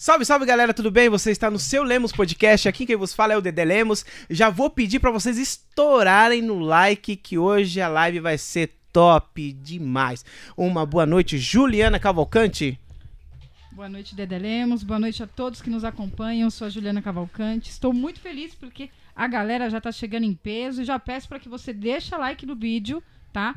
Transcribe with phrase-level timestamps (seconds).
[0.00, 1.08] Salve, salve galera, tudo bem?
[1.08, 2.68] Você está no seu Lemos Podcast.
[2.68, 4.06] Aqui quem vos fala é o Dedé Lemos.
[4.30, 9.52] Já vou pedir para vocês estourarem no like que hoje a live vai ser top
[9.54, 10.24] demais.
[10.56, 12.78] Uma boa noite, Juliana Cavalcante.
[13.72, 14.84] Boa noite, Dedé Lemos.
[14.84, 16.46] Boa noite a todos que nos acompanham.
[16.46, 17.68] Eu sou a Juliana Cavalcante.
[17.68, 21.40] Estou muito feliz porque a galera já está chegando em peso e já peço para
[21.40, 23.02] que você deixe like no vídeo,
[23.32, 23.52] tá?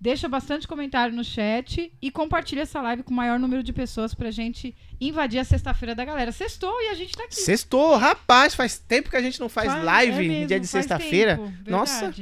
[0.00, 4.12] Deixa bastante comentário no chat e compartilha essa live com o maior número de pessoas
[4.14, 6.30] pra gente invadir a sexta-feira da galera.
[6.30, 7.36] Sextou e a gente tá aqui.
[7.36, 10.66] Sextou, rapaz, faz tempo que a gente não faz, Faz- live é mesmo, dia de
[10.66, 11.40] sexta-feira.
[11.66, 12.12] Nossa,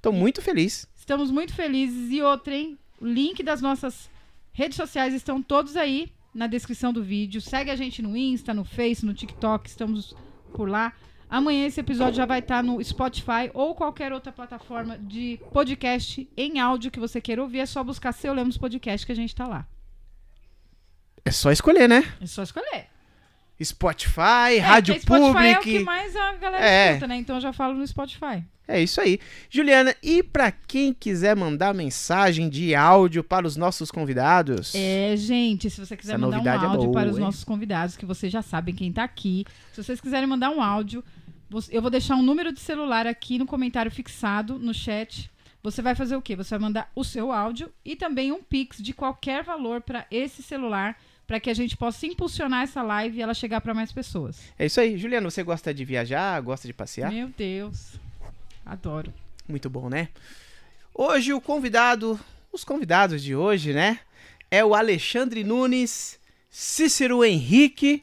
[0.00, 0.86] tô muito feliz.
[0.96, 2.10] Estamos muito felizes.
[2.10, 2.78] E outra, hein?
[3.00, 4.08] O link das nossas
[4.52, 7.40] redes sociais estão todos aí na descrição do vídeo.
[7.42, 9.68] Segue a gente no Insta, no Face, no TikTok.
[9.68, 10.14] Estamos
[10.54, 10.92] por lá.
[11.28, 16.60] Amanhã esse episódio já vai estar no Spotify ou qualquer outra plataforma de podcast em
[16.60, 17.58] áudio que você queira ouvir.
[17.60, 19.66] É só buscar Seu Lemos Podcast que a gente tá lá.
[21.24, 22.04] É só escolher, né?
[22.20, 22.86] É só escolher.
[23.62, 25.78] Spotify, É, Rádio Spotify é o Public.
[25.78, 26.88] que mais a galera É.
[26.90, 27.16] escuta, né?
[27.16, 28.44] Então eu já falo no Spotify.
[28.68, 29.18] É isso aí.
[29.48, 34.74] Juliana, e pra quem quiser mandar mensagem de áudio para os nossos convidados?
[34.74, 37.22] É, gente, se você quiser mandar um é áudio boa, para os hein?
[37.24, 39.44] nossos convidados, que vocês já sabem quem tá aqui.
[39.72, 41.02] Se vocês quiserem mandar um áudio,
[41.70, 45.30] eu vou deixar um número de celular aqui no comentário fixado no chat.
[45.62, 46.36] Você vai fazer o quê?
[46.36, 50.42] Você vai mandar o seu áudio e também um pix de qualquer valor para esse
[50.42, 54.40] celular, para que a gente possa impulsionar essa live e ela chegar para mais pessoas.
[54.58, 54.96] É isso aí.
[54.96, 56.40] Juliana, você gosta de viajar?
[56.40, 57.10] Gosta de passear?
[57.10, 57.94] Meu Deus.
[58.64, 59.12] Adoro.
[59.48, 60.08] Muito bom, né?
[60.94, 62.18] Hoje o convidado,
[62.52, 64.00] os convidados de hoje, né?
[64.50, 68.02] É o Alexandre Nunes, Cícero Henrique.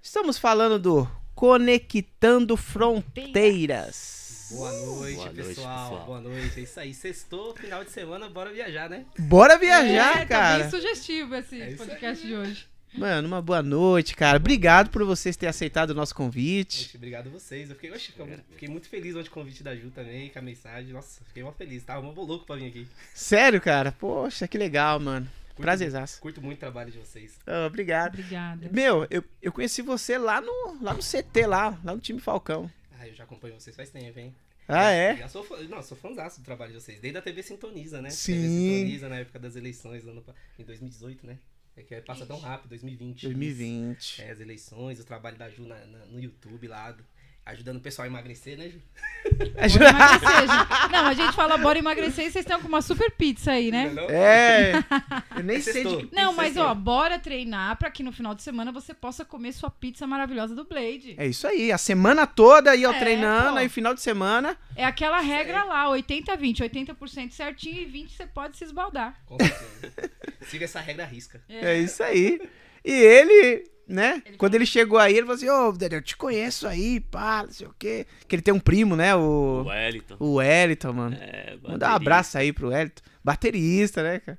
[0.00, 4.46] Estamos falando do Conectando Fronteiras.
[4.52, 5.90] Boa noite, Boa noite, pessoal.
[5.90, 6.06] pessoal.
[6.06, 6.60] Boa noite.
[6.60, 6.94] É isso aí.
[6.94, 9.04] Sextou, final de semana, bora viajar, né?
[9.18, 10.58] Bora viajar, é, cara.
[10.58, 12.68] Tá bem sugestivo esse É podcast de hoje.
[12.96, 14.36] Mano, uma boa noite, cara.
[14.36, 16.84] Obrigado por vocês terem aceitado o nosso convite.
[16.84, 17.68] Gente, obrigado a vocês.
[17.70, 18.12] Eu fiquei, oxe,
[18.50, 20.92] fiquei muito feliz ontem com o convite da Ju também, com a mensagem.
[20.92, 21.82] Nossa, fiquei mó feliz.
[21.82, 22.86] Tava mó louco pra vir aqui.
[23.12, 23.90] Sério, cara?
[23.90, 25.28] Poxa, que legal, mano.
[25.54, 26.20] Curto- Prazerzaço.
[26.20, 27.38] Curto muito o trabalho de vocês.
[27.46, 28.14] Ah, obrigado.
[28.14, 28.68] Obrigada.
[28.72, 32.70] Meu, eu, eu conheci você lá no, lá no CT, lá, lá no time Falcão.
[32.98, 34.34] Ah, eu já acompanho vocês faz tempo, hein?
[34.68, 35.16] Ah, é?
[35.16, 37.00] Já sou fã, não, sou fãzaço do trabalho de vocês.
[37.00, 38.10] Desde a TV Sintoniza, né?
[38.10, 38.32] Sim.
[38.34, 41.38] TV Sintoniza na época das eleições, ano, pa- em 2018, né?
[41.76, 43.22] É que passa tão rápido, 2020.
[43.22, 44.22] 2020.
[44.22, 47.04] É, as eleições, o trabalho da Ju na- na- no YouTube lá, do-
[47.44, 48.78] ajudando o pessoal a emagrecer, né, Ju?
[49.52, 50.92] Bora emagrecer, gente.
[50.92, 53.86] Não, a gente fala bora emagrecer e vocês estão com uma super pizza aí, né?
[53.88, 54.10] Não, não?
[54.10, 54.72] É,
[55.36, 58.42] eu nem sei de que Não, mas ó, bora treinar pra que no final de
[58.42, 61.14] semana você possa comer sua pizza maravilhosa do Blade.
[61.18, 63.56] É isso aí, a semana toda aí, ó, É, treinando, pô.
[63.58, 64.56] aí final de semana.
[64.76, 66.58] É aquela regra lá, 80-20.
[66.60, 69.20] 80% certinho e 20% você pode se esbaldar.
[69.26, 70.10] Com certeza.
[70.42, 71.42] Siga essa regra risca.
[71.48, 72.40] É isso aí.
[72.84, 76.16] E ele, né, Ele quando ele chegou aí, ele falou assim, ô, Dedé, eu te
[76.16, 78.06] conheço aí, pá, não sei o quê.
[78.26, 80.16] Que ele tem um primo, né, o, O Wellington.
[80.18, 81.16] o Wellington, mano.
[81.20, 83.02] É, Manda um abraço aí pro Wellington.
[83.22, 84.38] Baterista, né, cara?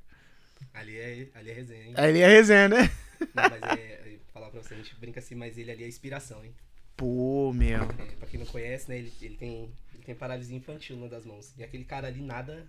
[0.73, 1.93] Ali é, ali é resenha, hein?
[1.97, 2.89] Ele é resenha, né?
[3.33, 6.43] Não, mas é, falar pra você, a gente brinca assim, mas ele ali é inspiração,
[6.43, 6.53] hein?
[6.97, 7.83] Pô, meu.
[7.83, 11.25] É, pra quem não conhece, né, ele, ele tem, ele tem paralisia infantil numa das
[11.25, 11.53] mãos.
[11.57, 12.67] E aquele cara ali, nada,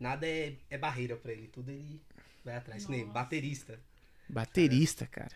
[0.00, 1.48] nada é, é barreira pra ele.
[1.48, 2.00] Tudo ele
[2.44, 2.88] vai atrás.
[2.88, 3.78] Nem baterista.
[4.28, 5.30] Baterista, cara.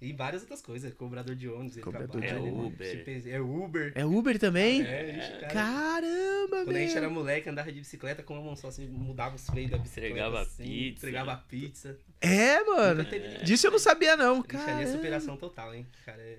[0.00, 0.92] E várias outras coisas.
[0.94, 2.40] Cobrador de ônibus, ele Cobrador trabalha.
[2.40, 2.62] de né?
[2.66, 2.90] Uber.
[3.04, 3.92] Tipo, É Uber.
[3.94, 4.80] É Uber também?
[4.82, 5.52] É, gente, cara.
[5.52, 6.96] Caramba, Quando a gente meu.
[6.98, 10.08] era moleque, andava de bicicleta com uma mão só, assim, mudava os freios da bicicleta.
[10.08, 10.98] Entregava assim, pizza.
[11.06, 11.98] Entregava pizza.
[12.20, 13.04] É, mano.
[13.04, 14.86] Teve- Disso eu não sabia, não, Ixi, ali é cara.
[14.92, 15.86] superação total, hein?
[16.06, 16.38] Cara, é...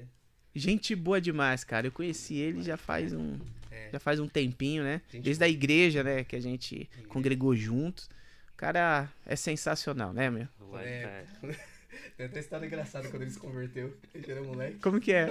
[0.56, 1.88] Gente boa demais, cara.
[1.88, 3.40] Eu conheci ele já faz um,
[3.70, 3.90] É.
[3.94, 5.02] já faz um tempinho, né?
[5.10, 8.10] Gente Desde a igreja, né, que a gente congregou juntos.
[8.54, 10.48] O cara é sensacional, né, meu?
[10.80, 11.24] É.
[12.18, 13.96] Tem até história engraçada quando ele se converteu.
[14.14, 14.80] Ele era moleque.
[14.80, 15.30] Como que é?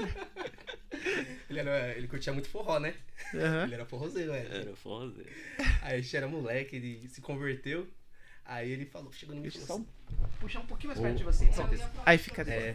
[1.48, 2.94] Ele, era, ele curtia muito forró, né?
[3.34, 3.64] Aham.
[3.64, 4.44] Ele era forrozeiro, é.
[4.44, 5.30] Era forrozeiro.
[5.82, 7.88] Aí a gente era moleque, ele se converteu.
[8.44, 9.86] Aí ele falou, chegou no meu só assim,
[10.40, 11.52] puxar um pouquinho mais Ô, perto de você.
[11.52, 11.90] certeza.
[12.04, 12.74] Aí fica É.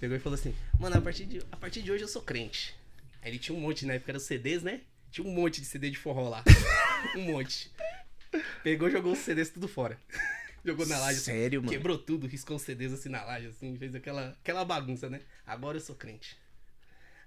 [0.00, 2.74] Pegou e falou assim, mano, a partir, de, a partir de hoje eu sou crente.
[3.22, 4.80] Aí ele tinha um monte, na época era CDs, né?
[5.10, 6.42] Tinha um monte de CD de forró lá.
[7.14, 7.70] um monte.
[8.64, 9.98] Pegou e jogou os CDs tudo fora.
[10.64, 11.18] Jogou na laje.
[11.18, 11.72] assim, Sério, mano?
[11.72, 15.20] Quebrou tudo, riscou os CDs assim na laje, assim, fez aquela, aquela bagunça, né?
[15.46, 16.36] Agora eu sou crente.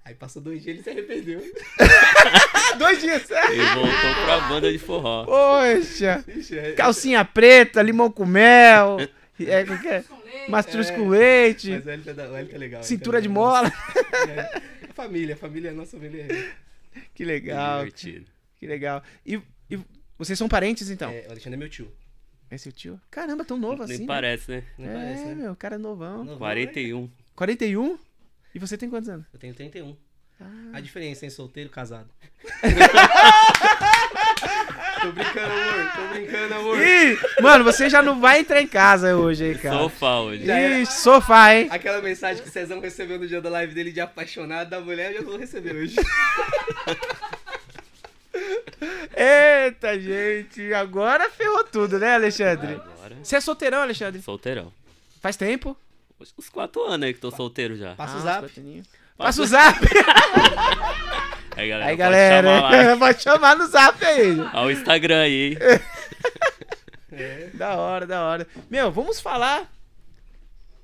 [0.03, 1.41] Aí passou dois dias e ele se arrependeu.
[2.77, 3.27] Dois dias.
[3.31, 5.25] Ele voltou pra banda de forró.
[5.25, 6.23] Poxa.
[6.55, 8.97] É- Calcinha preta, limão com mel.
[9.39, 10.03] É, como que é?
[10.47, 11.71] Mastruz com leite.
[11.71, 12.83] Mas o é da- o é legal.
[12.83, 13.73] Cintura Elton de é- mola.
[14.29, 14.61] É,
[14.93, 16.51] família, família, nossa família é.
[17.15, 17.79] Que legal.
[17.79, 18.25] Divertido.
[18.57, 19.01] Que legal.
[19.25, 19.41] E,
[19.71, 19.79] e
[20.19, 21.09] vocês são parentes, então?
[21.09, 21.91] é, o Alexandre é meu tio.
[22.51, 23.01] Esse é o tio?
[23.09, 24.03] Caramba, tão novo Nem assim.
[24.03, 24.07] né?
[24.07, 24.63] parece, né?
[24.77, 25.35] Não é, parece, né?
[25.35, 26.23] meu, cara novão.
[26.23, 27.09] Novão, 41.
[27.35, 27.97] 41?
[28.53, 29.25] E você tem quantos anos?
[29.33, 29.95] Eu tenho 31.
[30.39, 30.45] Ah.
[30.73, 32.09] A diferença em solteiro e casado.
[35.01, 35.91] tô brincando, amor.
[35.95, 36.81] Tô brincando, amor.
[36.81, 39.77] Ih, mano, você já não vai entrar em casa hoje, hein, cara.
[39.77, 40.43] Sofá hoje.
[40.43, 41.67] Ih, sofá, hein?
[41.71, 45.11] Aquela mensagem que o Cezão recebeu no dia da live dele de apaixonado da mulher,
[45.11, 45.95] eu já vou receber hoje.
[49.15, 50.73] Eita, gente.
[50.73, 52.73] Agora ferrou tudo, né, Alexandre?
[52.75, 54.21] Agora, Você é solteirão, Alexandre?
[54.21, 54.71] solteirão.
[55.21, 55.75] Faz tempo?
[56.19, 57.95] Uns- Uns quatro anos aí que tô solteiro já.
[57.95, 58.85] Passa Ah, o zap.
[59.17, 59.79] Passa o zap.
[61.57, 62.69] Aí, galera, Aí, pode chamar lá.
[62.71, 62.97] galera.
[62.99, 64.37] Pode chamar no zap aí.
[64.53, 65.57] Ó, o Instagram aí, hein?
[67.13, 67.49] É.
[67.53, 68.45] Da hora, da hora.
[68.69, 69.71] Meu, vamos falar.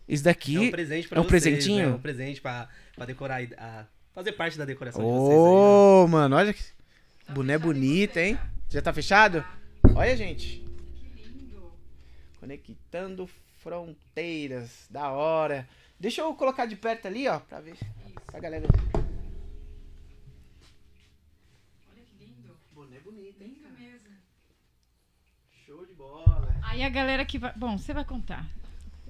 [0.07, 0.55] Isso daqui.
[0.55, 1.87] É um presente pra é um vocês, presentinho?
[1.87, 1.91] né?
[1.91, 3.83] É um presente pra, pra decorar, a,
[4.15, 5.35] fazer parte da decoração de vocês aí.
[5.35, 5.41] né?
[5.49, 6.63] Ô, mano, olha que.
[7.33, 8.37] Boné bonita, hein?
[8.69, 9.43] Já tá fechado?
[9.95, 10.65] Olha, gente.
[12.39, 13.29] Conectando
[13.59, 14.85] fronteiras.
[14.89, 15.67] Da hora.
[15.99, 17.77] Deixa eu colocar de perto ali, ó, pra ver.
[18.25, 18.67] Pra galera.
[21.89, 22.57] Olha que lindo.
[22.73, 23.55] Boné bonito, hein?
[23.55, 24.07] Lindo mesmo.
[25.65, 26.53] Show de bola.
[26.63, 27.53] Aí a galera que vai.
[27.53, 28.45] Bom, você vai contar.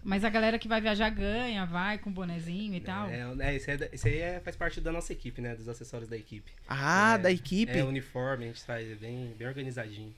[0.03, 3.07] Mas a galera que vai viajar ganha, vai com bonezinho e tal.
[3.07, 5.56] É, é, esse, é, esse aí é- faz parte da nossa equipe, né?
[5.56, 6.51] Dos acessórios da equipe.
[6.68, 7.71] Ah, É, da equipe.
[7.77, 10.13] É, uniforme, a gente faz é bem, bem organizadinho.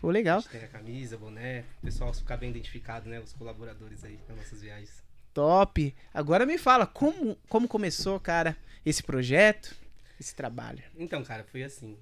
[0.00, 0.40] Pô, A legal.
[0.40, 3.20] gente tem a camisa, boné, o pessoal ficar bem identificado, né?
[3.20, 5.02] Os colaboradores aí nas nossas viagens.
[5.34, 5.94] Top.
[6.14, 9.76] Agora me fala, como, como começou, cara, esse projeto,
[10.18, 10.82] esse trabalho?
[10.98, 11.98] Então, cara, foi assim.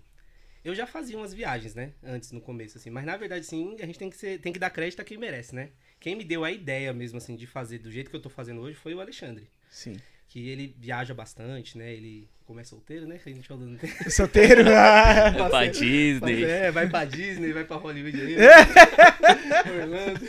[0.65, 1.93] Eu já fazia umas viagens, né?
[2.03, 2.91] Antes, no começo, assim.
[2.91, 5.19] Mas na verdade, sim, a gente tem que, ser, tem que dar crédito a quem
[5.19, 5.70] merece, né?
[6.00, 8.60] Quem me deu a ideia mesmo, assim, de fazer do jeito que eu tô fazendo
[8.60, 9.48] hoje foi o Alexandre.
[9.70, 9.96] Sim.
[10.28, 11.92] Que ele viaja bastante, né?
[11.92, 13.18] Ele, como é solteiro, né?
[13.18, 13.66] Que a gente falou.
[14.10, 14.62] Solteiro?
[14.70, 16.44] Ah, É pra Disney.
[16.44, 18.36] É, vai pra Disney, vai pra Hollywood aí.
[19.80, 20.20] Orlando.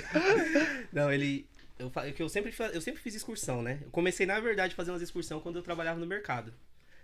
[0.92, 1.46] Não, ele.
[1.78, 3.80] Eu, que eu, sempre, eu sempre fiz excursão, né?
[3.82, 6.54] Eu comecei, na verdade, fazendo umas excursão quando eu trabalhava no mercado.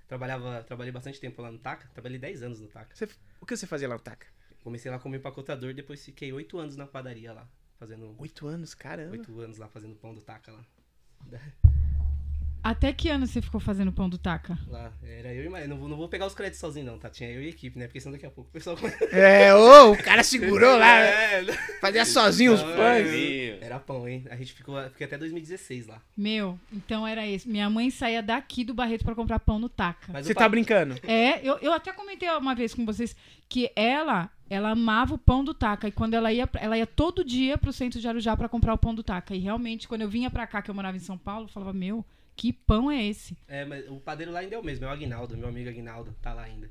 [0.07, 2.93] Trabalhava, trabalhei bastante tempo lá no TACA, trabalhei 10 anos no TACA.
[2.93, 3.07] Você-
[3.39, 4.27] o que você fazia lá no TACA?
[4.63, 7.47] Comecei lá como empacotador, depois fiquei 8 anos na padaria lá.
[7.79, 8.15] Fazendo.
[8.19, 9.11] Oito anos, caramba.
[9.11, 10.61] 8 anos lá fazendo pão do TACA lá.
[12.65, 14.57] Até que ano você ficou fazendo pão do taca?
[14.67, 15.69] Lá, era eu e mais.
[15.69, 17.11] Não vou, não vou pegar os créditos sozinho, não, tá?
[17.11, 17.85] Tinha eu e a equipe, né?
[17.85, 18.75] Porque senão daqui a pouco o pessoal.
[19.13, 21.43] É, ô, o cara segurou lá, É,
[21.79, 23.05] fazia sozinho os Não, pães.
[23.05, 23.57] Sozinho.
[23.61, 24.25] Era pão, hein?
[24.31, 26.01] A gente ficou fiquei até 2016 lá.
[26.17, 27.47] Meu, então era isso.
[27.47, 30.11] Minha mãe saía daqui do Barreto pra comprar pão no taca.
[30.11, 30.95] Mas Você tá brincando?
[31.03, 33.15] É, eu, eu até comentei uma vez com vocês
[33.47, 35.87] que ela, ela amava o pão do taca.
[35.87, 38.77] E quando ela ia, ela ia todo dia pro centro de Arujá pra comprar o
[38.77, 39.35] pão do taca.
[39.35, 41.73] E realmente, quando eu vinha pra cá, que eu morava em São Paulo, eu falava,
[41.73, 42.05] meu,
[42.35, 43.37] que pão é esse?
[43.47, 46.15] É, mas o padeiro lá ainda é o mesmo, é o Aguinaldo, meu amigo Aguinaldo,
[46.21, 46.69] tá lá ainda.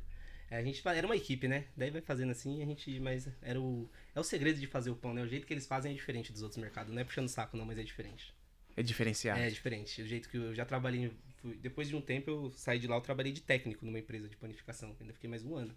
[0.51, 1.65] É, a gente era uma equipe, né?
[1.77, 3.01] Daí vai fazendo assim, a gente.
[3.01, 3.91] Mas era o.
[4.15, 5.23] É o segredo de fazer o pão, né?
[5.23, 6.93] O jeito que eles fazem é diferente dos outros mercados.
[6.93, 8.33] Não é puxando saco, não, mas é diferente.
[8.77, 9.41] É diferenciado.
[9.41, 10.03] É diferente.
[10.03, 11.11] O jeito que eu já trabalhei.
[11.41, 14.29] fui- depois de um tempo eu saí de lá, eu trabalhei de técnico numa empresa
[14.29, 14.95] de panificação.
[15.01, 15.75] Ainda fiquei mais um ano.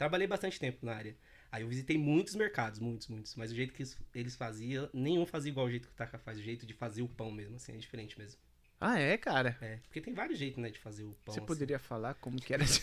[0.00, 1.14] Trabalhei bastante tempo na área.
[1.52, 3.34] Aí eu visitei muitos mercados, muitos, muitos.
[3.36, 3.82] Mas o jeito que
[4.14, 6.38] eles- faziam, nenhum fazia igual o jeito que o Taka faz.
[6.38, 8.40] O jeito de fazer o pão mesmo, assim, é diferente mesmo.
[8.80, 9.58] Ah, é, cara?
[9.60, 11.34] É, porque tem vários jeitos, né, de fazer o pão.
[11.34, 11.46] Você assim.
[11.46, 12.80] poderia falar como que era esse...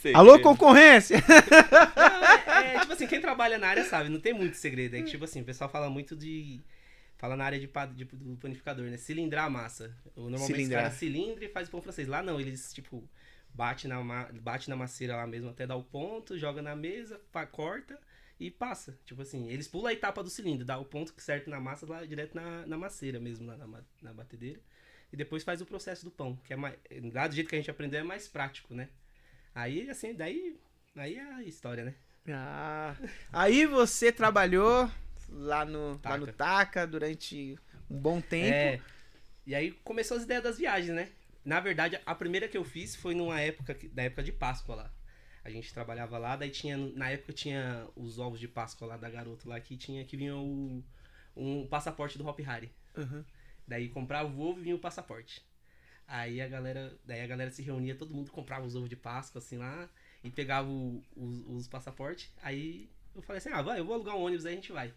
[0.00, 1.16] Sei Alô, concorrência!
[2.46, 4.94] Não, é, é, tipo assim, quem trabalha na área sabe, não tem muito segredo.
[4.94, 6.60] É que, tipo assim, o pessoal fala muito de.
[7.16, 7.66] Fala na área de,
[7.96, 8.96] de- do panificador, né?
[8.96, 9.92] Cilindrar a massa.
[10.16, 10.82] Normalmente Cilindrar.
[10.82, 12.06] os caras cilindra e faz o pão francês.
[12.06, 13.02] Lá não, eles, tipo,
[13.54, 14.02] bate na,
[14.40, 17.98] bate na maceira lá mesmo até dar o ponto, joga na mesa, pa- corta
[18.38, 18.98] e passa.
[19.04, 21.86] Tipo assim, eles pulam a etapa do cilindro, dá o ponto que certo na massa
[21.86, 24.60] lá direto na, na maceira mesmo, lá na, na batedeira.
[25.12, 26.76] E depois faz o processo do pão, que é mais.
[27.12, 28.88] Lá do jeito que a gente aprendeu é mais prático, né?
[29.54, 30.58] Aí, assim, daí.
[30.94, 31.94] Aí é a história, né?
[32.28, 32.94] Ah,
[33.32, 34.90] aí você trabalhou
[35.30, 36.32] lá no, lá no Taca.
[36.32, 37.58] Taca durante
[37.90, 38.54] um bom tempo.
[38.54, 38.80] É.
[39.46, 41.08] E aí começou as ideias das viagens, né?
[41.48, 44.94] Na verdade, a primeira que eu fiz foi numa época, da época de Páscoa lá.
[45.42, 49.08] A gente trabalhava lá, daí tinha, na época tinha os ovos de Páscoa lá da
[49.08, 50.84] garota lá, que tinha, que vinha o,
[51.34, 52.70] um passaporte do Hop Harry.
[52.94, 53.24] Uhum.
[53.66, 55.42] Daí comprava o ovo e vinha o passaporte.
[56.06, 59.38] Aí a galera, daí a galera se reunia, todo mundo comprava os ovos de Páscoa
[59.38, 59.88] assim lá
[60.22, 62.30] e pegava o- os, os passaportes.
[62.42, 64.92] Aí eu falei assim: "Ah, vai, eu vou alugar um ônibus aí a gente vai".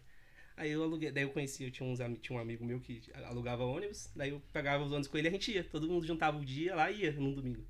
[0.56, 3.64] Aí eu aluguei, daí eu conheci, eu tinha, uns, tinha um amigo meu que alugava
[3.64, 6.38] ônibus, daí eu pegava os ônibus com ele e a gente ia, todo mundo juntava
[6.38, 7.66] o dia lá e ia num domingo.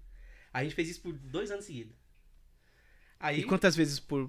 [0.53, 2.02] A gente fez isso por dois anos seguidos.
[3.23, 4.29] Aí E quantas vezes por,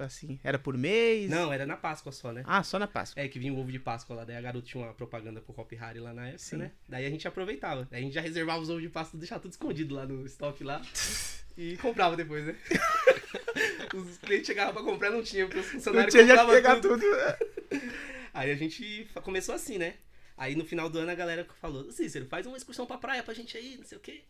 [0.00, 0.38] assim?
[0.44, 1.30] Era por mês?
[1.30, 2.42] não, era na Páscoa só, né?
[2.46, 3.22] Ah, só na Páscoa.
[3.22, 5.58] É, que vinha o ovo de Páscoa lá, daí a garota tinha uma propaganda pro
[5.58, 6.56] Hop Harry lá na época, Sim.
[6.58, 6.72] né?
[6.86, 7.88] Daí a gente aproveitava.
[7.90, 10.62] Daí a gente já reservava os ovos de Páscoa, deixava tudo escondido lá no estoque
[10.62, 10.82] lá.
[11.56, 12.56] E comprava depois, né?
[13.94, 16.54] os clientes chegavam pra comprar não tinha, porque os Não funcionários tinha já que compravam
[16.54, 17.00] pegar tudo.
[17.00, 17.84] tudo.
[18.34, 19.94] Aí a gente começou assim, né?
[20.36, 23.32] Aí no final do ano a galera falou, Cícero, faz uma excursão pra praia pra
[23.32, 24.24] gente aí, não sei o quê.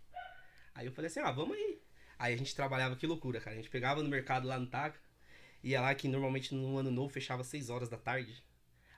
[0.74, 1.78] Aí eu falei assim, ah, vamos aí.
[2.18, 3.54] Aí a gente trabalhava, que loucura, cara.
[3.54, 4.98] A gente pegava no mercado lá no Taca,
[5.62, 8.42] ia lá que normalmente no ano novo fechava 6 horas da tarde.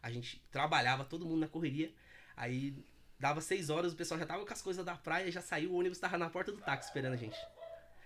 [0.03, 1.93] A gente trabalhava, todo mundo na correria.
[2.37, 2.77] Aí
[3.19, 5.79] dava 6 horas, o pessoal já tava com as coisas da praia, já saiu, o
[5.79, 7.39] ônibus tava na porta do táxi esperando a gente.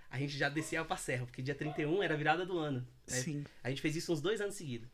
[0.08, 2.80] A gente já descia pra serra, porque dia 31 era a virada do ano.
[2.80, 3.16] né?
[3.16, 3.44] Sim.
[3.62, 4.88] A gente fez isso uns dois anos seguidos.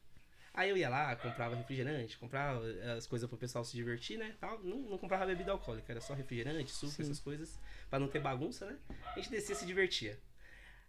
[0.57, 4.35] Aí eu ia lá, comprava refrigerante, comprava eh, as coisas pro pessoal se divertir, né?
[4.41, 4.59] Tal.
[4.65, 7.03] Não, não comprava bebida alcoólica, era só refrigerante, suco, Sim.
[7.03, 7.61] essas coisas,
[7.91, 8.79] pra não ter bagunça, né?
[9.15, 10.19] A gente descia e se divertia.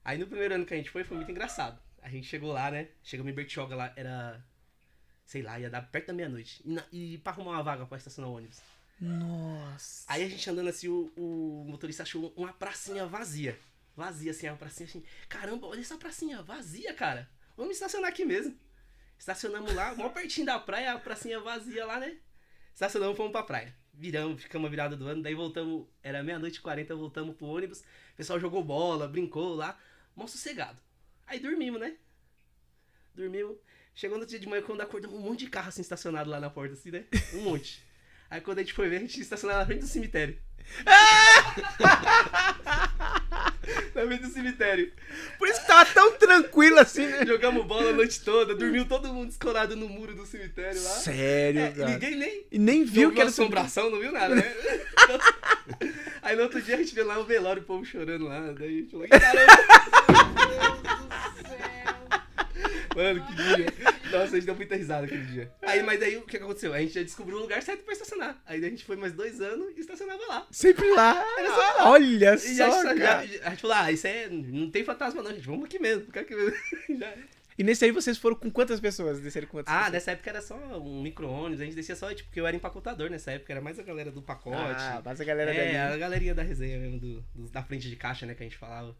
[0.06, 1.78] Aí no primeiro ano que a gente foi, foi muito engraçado.
[2.02, 2.88] A gente chegou lá, né?
[3.04, 4.42] Chegamos em Bertioga lá, era.
[5.26, 6.62] Sei lá, ia dar perto da meia-noite.
[6.64, 8.62] E, na- e pra arrumar uma vaga pra estacionar o ônibus.
[9.02, 10.06] Nossa.
[10.08, 13.60] Aí a gente andando assim, o, o motorista achou uma pracinha vazia.
[13.98, 15.04] Vazia, assim, uma pracinha assim.
[15.28, 17.30] Caramba, olha essa pracinha vazia, cara.
[17.58, 18.58] Vamos estacionar aqui mesmo.
[19.18, 22.18] Estacionamos lá, mó pertinho da praia, a pracinha vazia lá, né?
[22.74, 23.76] Estacionamos, fomos pra praia.
[23.94, 27.80] Viramos, ficamos a virada do ano, daí voltamos, era meia-noite e quarenta, voltamos pro ônibus.
[27.80, 29.76] O pessoal jogou bola, brincou lá,
[30.16, 30.80] mó sossegado.
[31.26, 31.98] Aí dormimos, né?
[33.16, 33.58] Dormimos.
[33.96, 36.52] Chegou no dia de manhã, quando acordamos, um monte de carro assim estacionado lá na
[36.52, 37.06] porta, assim, né?
[37.34, 37.84] Um monte.
[38.30, 40.40] Aí quando a gente foi ver, a gente estacionava na frente do cemitério.
[44.02, 44.92] na frente do cemitério.
[45.40, 47.26] Por isso que tava tão tranquilo assim, né?
[47.26, 50.90] Jogamos bola a noite toda, dormiu todo mundo escorado no muro do cemitério lá.
[50.92, 51.90] Sério, É, cara.
[51.90, 54.44] ninguém nem E nem viu que era assombração, não viu nada, né?
[56.22, 58.40] Aí no outro dia a gente vê lá o velório, o povo chorando lá.
[58.58, 59.54] Daí a gente falou, caramba!
[62.96, 63.66] Mano, que dia.
[64.12, 65.52] Nossa, a gente deu muita risada aquele dia.
[65.62, 66.74] Aí, mas aí o que aconteceu?
[66.74, 68.42] A gente já descobriu o lugar certo pra estacionar.
[68.46, 70.48] Aí a gente foi mais dois anos e estacionava lá.
[70.52, 71.24] Sempre lá.
[71.86, 73.20] Olha E já, só, já- cara.
[73.20, 74.28] a gente falou, ah, isso é.
[74.30, 75.46] Não tem fantasma não, gente.
[75.48, 76.54] Vamos aqui mesmo, aqui mesmo.
[77.00, 77.14] Já-
[77.58, 79.20] E nesse aí vocês foram com quantas pessoas?
[79.20, 79.94] Desceram com quantas Ah, pessoas?
[79.94, 83.10] nessa época era só um micro-ônibus, a gente descia só, tipo, porque eu era empacotador
[83.10, 84.58] nessa época, era mais a galera do pacote.
[84.80, 85.94] Ah, mas a galera é, dali.
[85.96, 88.58] a galerinha da resenha mesmo, do, dos- da frente de caixa, né, que a gente
[88.58, 88.96] falava.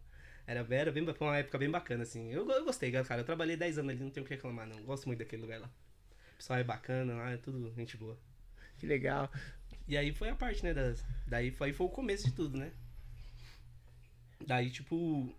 [0.48, 2.32] Era, era bem, foi uma época bem bacana, assim.
[2.32, 3.20] Eu, eu gostei, cara.
[3.20, 4.82] Eu trabalhei 10 anos ali, não tenho o que reclamar, não.
[4.82, 5.66] Gosto muito daquele lugar lá.
[5.66, 8.18] O pessoal é bacana lá, é tudo gente boa.
[8.78, 9.30] Que legal.
[9.86, 12.72] E aí foi a parte, né, das, daí foi, foi o começo de tudo, né.
[14.46, 15.34] Daí, tipo,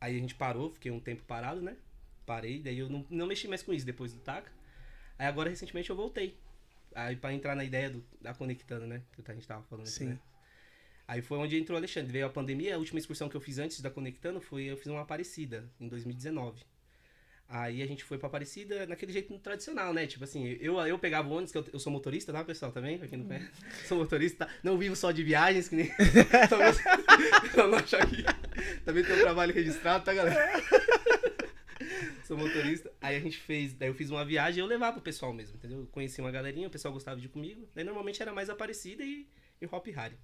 [0.00, 1.76] aí a gente parou, fiquei um tempo parado, né.
[2.24, 4.52] Parei, daí eu não, não mexi mais com isso depois do TACA.
[5.18, 6.38] Aí agora, recentemente, eu voltei.
[6.94, 9.96] Aí pra entrar na ideia do, da Conectando, né, que a gente tava falando aqui,
[9.96, 10.08] Sim.
[10.10, 10.18] né.
[11.06, 12.12] Aí foi onde entrou o Alexandre.
[12.12, 14.86] Veio a pandemia, a última excursão que eu fiz antes da Conectando foi eu fiz
[14.86, 16.62] uma Aparecida, em 2019.
[17.46, 20.06] Aí a gente foi pra Aparecida naquele jeito tradicional, né?
[20.06, 22.98] Tipo assim, eu, eu pegava o ônibus, que eu, eu sou motorista, tá, pessoal, também?
[22.98, 23.50] Pra quem não conhece.
[23.86, 25.90] Sou motorista, não vivo só de viagens, que nem.
[27.52, 28.24] Pra não achar que.
[28.84, 30.62] Também tenho um trabalho registrado, tá, galera?
[32.24, 32.90] Sou motorista.
[33.00, 33.74] Aí a gente fez.
[33.74, 35.80] Daí eu fiz uma viagem e eu levava pro pessoal mesmo, entendeu?
[35.80, 37.68] Eu conheci uma galerinha, o pessoal gostava de ir comigo.
[37.74, 39.28] Daí normalmente era mais Aparecida e,
[39.60, 40.16] e Hop Harry.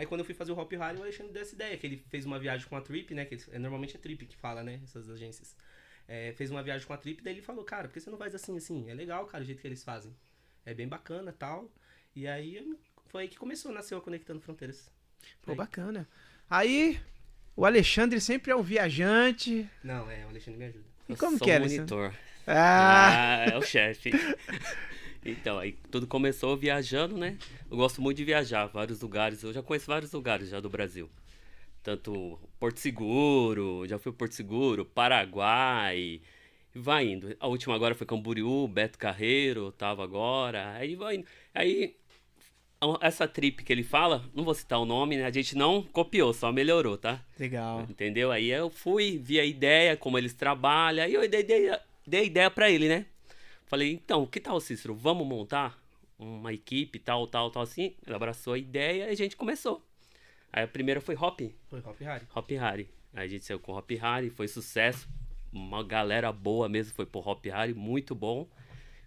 [0.00, 2.02] Aí quando eu fui fazer o Hop Harry, o Alexandre deu essa ideia, que ele
[2.08, 3.26] fez uma viagem com a Trip, né?
[3.26, 4.80] Que é, normalmente é Trip que fala, né?
[4.82, 5.54] Essas agências.
[6.08, 8.16] É, fez uma viagem com a Trip, daí ele falou, cara, por que você não
[8.16, 8.88] faz assim, assim?
[8.88, 10.16] É legal, cara, o jeito que eles fazem.
[10.64, 11.70] É bem bacana tal.
[12.16, 12.74] E aí
[13.08, 14.90] foi aí que começou, nasceu a Conectando Fronteiras.
[15.42, 15.56] Pô, Aí.
[15.58, 16.08] bacana.
[16.48, 16.98] Aí,
[17.54, 19.68] o Alexandre sempre é um viajante.
[19.84, 20.86] Não, é, o Alexandre me ajuda.
[21.10, 22.14] E Eu como sou que é, monitor.
[22.46, 24.12] Ah, Ah, é o chefe.
[25.24, 27.36] Então, aí tudo começou viajando, né?
[27.70, 29.42] Eu gosto muito de viajar, vários lugares.
[29.42, 31.08] Eu já conheço vários lugares já do Brasil.
[31.82, 36.20] Tanto Porto Seguro, já fui Porto Seguro, Paraguai,
[36.74, 37.34] e vai indo.
[37.38, 40.72] A última agora foi Camboriú, Beto Carreiro, tava agora.
[40.72, 41.26] Aí vai indo.
[41.54, 41.96] Aí,
[43.00, 45.24] essa trip que ele fala, não vou citar o nome, né?
[45.24, 47.22] A gente não copiou, só melhorou, tá?
[47.38, 47.86] legal.
[47.88, 48.30] Entendeu?
[48.30, 51.42] Aí eu fui, vi a ideia, como eles trabalham, aí eu dei,
[52.06, 53.06] dei, ideia pra ele, né?
[53.70, 54.96] Falei, então, que tal, Cícero?
[54.96, 55.80] Vamos montar
[56.18, 57.94] uma equipe, tal, tal, tal, assim?
[58.04, 59.86] Ele abraçou a ideia e a gente começou.
[60.52, 62.26] Aí a primeira foi Hop, Foi Hop Harry.
[62.34, 62.90] Hop Harry.
[63.14, 65.08] Aí a gente saiu com Hop Harry, foi sucesso.
[65.52, 68.48] Uma galera boa mesmo foi pro Hop Harry, muito bom.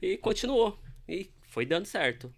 [0.01, 0.79] E continuou.
[1.09, 2.33] E foi dando certo.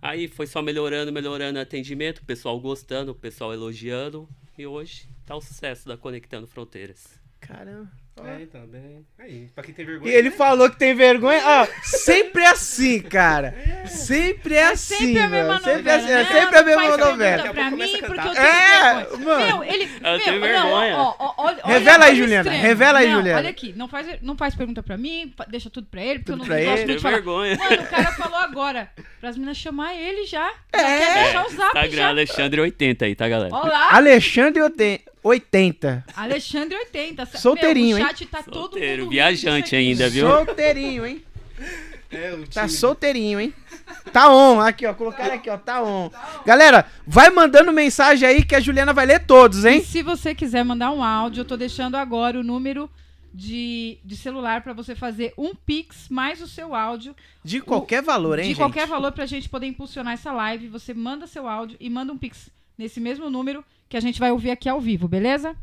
[0.00, 4.28] Aí foi só melhorando, melhorando o atendimento, o pessoal gostando, o pessoal elogiando.
[4.56, 7.20] E hoje tá o sucesso da Conectando Fronteiras.
[7.40, 8.05] Caramba.
[8.24, 9.04] É, então, bem.
[9.18, 10.12] Aí, pra quem tem E vergonha.
[10.14, 11.40] ele falou que tem vergonha.
[11.44, 13.54] Ó, sempre é assim, cara.
[13.86, 14.94] Sempre é assim.
[14.96, 15.64] sempre a mesma mano.
[15.64, 16.02] Sempre novela.
[16.02, 16.12] assim.
[16.12, 17.36] É sempre a mesma novela.
[17.42, 19.18] Daqui pra mim, porque eu tenho É, vergonha.
[19.24, 19.46] mano.
[19.46, 19.84] Meu, ele...
[19.84, 20.96] Eu meu, tenho não, vergonha.
[20.96, 22.62] ó, ó, olha- Revela olha aí, Juliana, extremo.
[22.66, 23.38] revela aí, Não, Juliana.
[23.38, 26.34] Olha aqui, não faz, não faz pergunta pra mim, deixa tudo pra ele, porque Tudo
[26.34, 26.86] eu não pra gosto ele.
[26.86, 27.14] muito de falar.
[27.16, 27.56] vergonha.
[27.58, 30.50] Mano, o cara falou agora pras meninas chamar ele já.
[30.74, 30.98] Já É.
[30.98, 32.12] quer deixar o zap Instagram já.
[32.14, 33.54] Alexandre80 aí, tá, galera?
[33.54, 36.04] Olá, Alexandre Oten- 80.
[36.14, 37.26] Alexandre 80.
[37.26, 38.04] Solteirinho, Meu, hein?
[38.04, 40.28] o chat tá todo Solteiro, mundo rindo viajante ainda, viu?
[40.28, 41.22] Solteirinho, hein?
[42.10, 43.52] É, o Tá solteirinho, hein?
[44.12, 44.60] Tá on.
[44.60, 44.94] Aqui, ó.
[44.94, 45.56] Colocaram aqui, ó.
[45.58, 46.10] Tá on.
[46.44, 49.82] Galera, vai mandando mensagem aí que a Juliana vai ler todos, E hein?
[49.84, 52.88] se você quiser mandar um áudio, eu tô deixando agora o número
[53.34, 57.14] de, de celular pra você fazer um Pix mais o seu áudio.
[57.44, 58.56] De qualquer valor, hein, de gente?
[58.58, 60.68] qualquer valor pra gente poder impulsionar essa live.
[60.68, 64.30] Você manda seu áudio e manda um Pix nesse mesmo número que a gente vai
[64.32, 65.56] ouvir aqui ao vivo, beleza?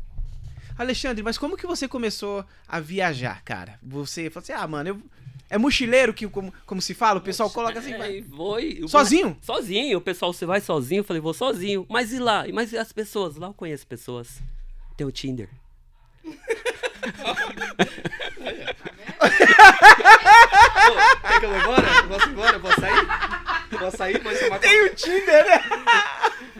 [0.78, 3.78] Alexandre, mas como que você começou a viajar, cara?
[3.82, 5.00] Você falou assim, ah, mano, eu...
[5.48, 8.12] é mochileiro que, como, como se fala, o pessoal coloca assim, É, vai.
[8.18, 8.78] e foi.
[8.80, 9.38] eu- Sozinho?
[9.40, 9.98] Sozinho.
[9.98, 11.00] O pessoal, você vai sozinho?
[11.00, 11.86] Eu falei, vou sozinho.
[11.88, 12.44] Mas e lá?
[12.52, 13.36] Mas e as pessoas?
[13.36, 14.42] Lá eu conheço pessoas.
[14.96, 15.48] Tem o Tinder.
[16.24, 16.30] Ô,
[21.28, 21.86] Quer que eu vou embora?
[21.88, 22.56] Eu Posso ir embora?
[22.56, 23.06] Eu Posso sair?
[23.78, 24.58] Posso sair?
[24.60, 25.60] Tem o Tinder, né?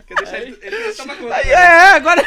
[0.06, 1.34] Quer deixar ele, ele toma conta.
[1.34, 2.22] Aí, é, agora.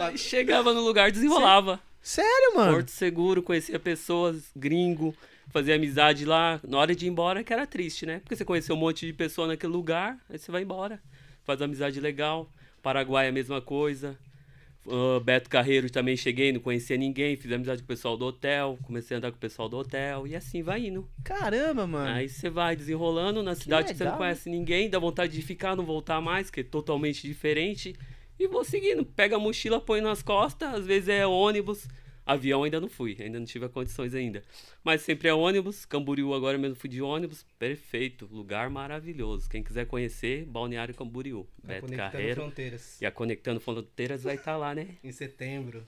[0.00, 1.80] Aí chegava no lugar, desenrolava.
[2.00, 2.74] Sério, mano?
[2.74, 5.14] Porto Seguro, conhecia pessoas, gringo,
[5.48, 6.60] fazia amizade lá.
[6.62, 8.20] Na hora de ir embora, que era triste, né?
[8.20, 11.00] Porque você conheceu um monte de pessoa naquele lugar, aí você vai embora.
[11.44, 12.48] Faz amizade legal.
[12.82, 14.16] Paraguai, a mesma coisa.
[14.88, 18.78] Ah, Beto Carreiro também cheguei, não conhecia ninguém, fiz amizade com o pessoal do hotel,
[18.82, 21.08] comecei a andar com o pessoal do hotel e assim vai indo.
[21.24, 22.10] Caramba, mano.
[22.10, 25.42] Aí você vai desenrolando na cidade que, você não legal, conhece ninguém, dá vontade de
[25.42, 27.94] ficar, não voltar mais, que é totalmente diferente.
[28.38, 31.88] E vou seguindo, pega a mochila, põe nas costas, às vezes é ônibus.
[32.26, 34.42] Avião ainda não fui, ainda não tive condições ainda.
[34.82, 39.48] Mas sempre é ônibus, Camboriú agora mesmo fui de ônibus, perfeito, lugar maravilhoso.
[39.48, 42.34] Quem quiser conhecer, Balneário Camboriú, Vai Beto conectando Carreiro.
[42.42, 43.00] fronteiras.
[43.00, 44.88] E a Conectando Fronteiras vai estar lá, né?
[45.04, 45.86] Em setembro.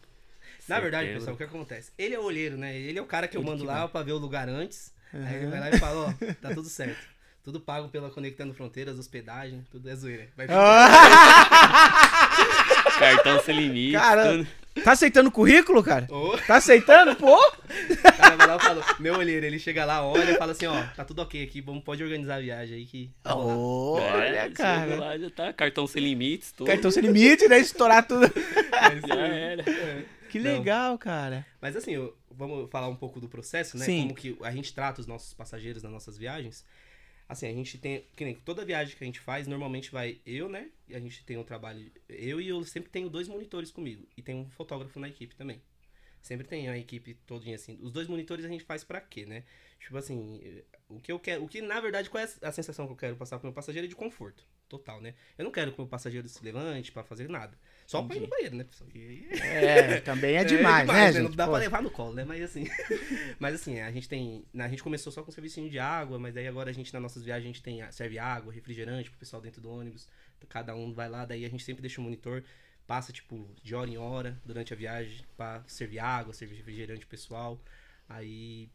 [0.68, 1.20] Na verdade, Setembro.
[1.20, 1.92] pessoal, o que acontece?
[1.98, 2.78] Ele é o olheiro, né?
[2.78, 3.88] Ele é o cara que eu mando que lá vai.
[3.88, 4.94] pra ver o lugar antes.
[5.12, 6.98] Aí ele vai lá e fala, ó, tá tudo certo.
[7.42, 10.28] Tudo pago pela Conectando Fronteiras, hospedagem, tudo é zoeira.
[10.36, 10.46] Vai
[12.98, 13.92] Cartão sem limite.
[13.92, 14.46] Cara, tudo.
[14.84, 16.06] Tá aceitando o currículo, cara?
[16.10, 17.16] Ô, Tá aceitando?
[17.16, 17.34] Pô!
[17.36, 20.66] o cara vai lá e fala, meu olheiro, ele chega lá, olha e fala assim,
[20.66, 23.10] ó, tá tudo ok aqui, vamos, pode organizar a viagem aí que.
[23.22, 23.58] tá rolando."
[24.02, 24.96] Olha, É, cara.
[24.96, 26.68] Lá, já tá, cartão sem limites, tudo.
[26.68, 27.58] Cartão sem limite, né?
[27.58, 28.26] Estourar tudo.
[29.08, 29.64] Já era.
[30.30, 30.52] Que Não.
[30.52, 31.44] legal, cara.
[31.60, 33.84] Mas assim, eu- vamos falar um pouco do processo, né?
[33.84, 34.02] Sim.
[34.02, 36.64] Como que a gente trata os nossos passageiros nas nossas viagens.
[37.28, 38.06] Assim, a gente tem.
[38.16, 40.70] Que nem toda viagem que a gente faz, normalmente vai eu, né?
[40.88, 41.90] E a gente tem um trabalho.
[42.08, 44.08] Eu e eu sempre tenho dois monitores comigo.
[44.16, 45.60] E tem um fotógrafo na equipe também.
[46.22, 47.78] Sempre tem a equipe todinha assim.
[47.82, 49.44] Os dois monitores a gente faz pra quê, né?
[49.78, 51.44] Tipo assim, o que eu quero.
[51.44, 53.86] O que, na verdade, qual é a sensação que eu quero passar pro meu passageiro
[53.86, 54.44] é de conforto.
[54.68, 55.14] Total, né?
[55.36, 57.58] Eu não quero que o meu passageiro se levante pra fazer nada.
[57.88, 58.90] Só pra ir no banheiro, né, pessoal?
[58.94, 61.12] E- É, também é demais, né, né?
[61.12, 61.22] gente?
[61.22, 61.52] Não dá Pô.
[61.52, 62.22] pra levar no colo, né?
[62.22, 62.64] Mas assim.
[63.40, 64.44] mas assim, a gente tem.
[64.58, 67.24] A gente começou só com serviço de água, mas aí agora a gente, nas nossas
[67.24, 67.90] viagens, a gente tem.
[67.90, 70.06] Serve água, refrigerante pro pessoal dentro do ônibus.
[70.50, 72.44] Cada um vai lá, daí a gente sempre deixa o monitor.
[72.86, 77.08] Passa, tipo, de hora em hora durante a viagem pra servir água, servir refrigerante pro
[77.08, 77.58] pessoal.
[78.06, 78.68] Aí.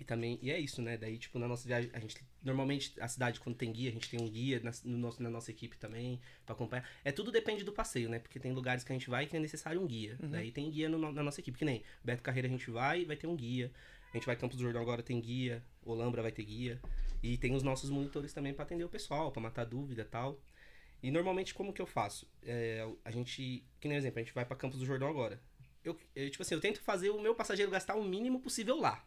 [0.00, 0.38] E também.
[0.40, 0.96] E é isso, né?
[0.96, 2.16] Daí, tipo, na nossa viagem, a gente.
[2.44, 5.30] Normalmente, a cidade, quando tem guia, a gente tem um guia na, no nosso, na
[5.30, 6.88] nossa equipe também, pra acompanhar.
[7.04, 8.18] É tudo depende do passeio, né?
[8.18, 10.16] Porque tem lugares que a gente vai que é necessário um guia.
[10.20, 13.16] Daí tem guia no- na nossa equipe, que nem Beto Carreira a gente vai vai
[13.16, 13.70] ter um guia.
[14.12, 15.62] A gente vai Campos do Jordão agora tem guia.
[15.84, 16.80] Olambra vai ter guia.
[17.22, 20.38] E tem os nossos monitores também pra atender o pessoal, pra matar dúvida e tal.
[21.02, 22.28] E normalmente, como que eu faço?
[22.42, 23.64] É, a gente.
[23.80, 25.40] Que nem exemplo, a gente vai pra Campos do Jordão agora.
[25.84, 29.04] Eu, eu, tipo assim, eu tento fazer o meu passageiro gastar o mínimo possível lá.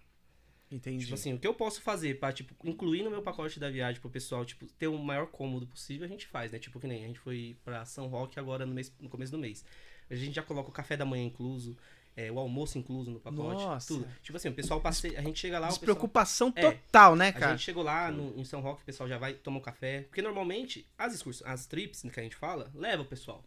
[0.71, 1.03] Entendi.
[1.03, 4.01] Tipo assim, o que eu posso fazer pra, tipo, incluir no meu pacote da viagem
[4.01, 6.59] pro pessoal, tipo, ter o maior cômodo possível, a gente faz, né?
[6.59, 9.37] Tipo, que nem a gente foi pra São Roque agora no, mês, no começo do
[9.37, 9.63] mês.
[10.09, 11.77] A gente já coloca o café da manhã incluso,
[12.17, 13.87] é, o almoço incluso no pacote, Nossa.
[13.87, 14.07] tudo.
[14.23, 15.79] Tipo assim, o pessoal passeia, a gente chega lá, o pessoal...
[15.85, 16.61] Despreocupação É.
[16.71, 17.51] total, né, A cara?
[17.51, 20.01] gente chegou lá no, em São Roque, o pessoal já vai tomar um café.
[20.03, 23.43] Porque normalmente, as excursões, as trips que a gente fala, leva o pessoal.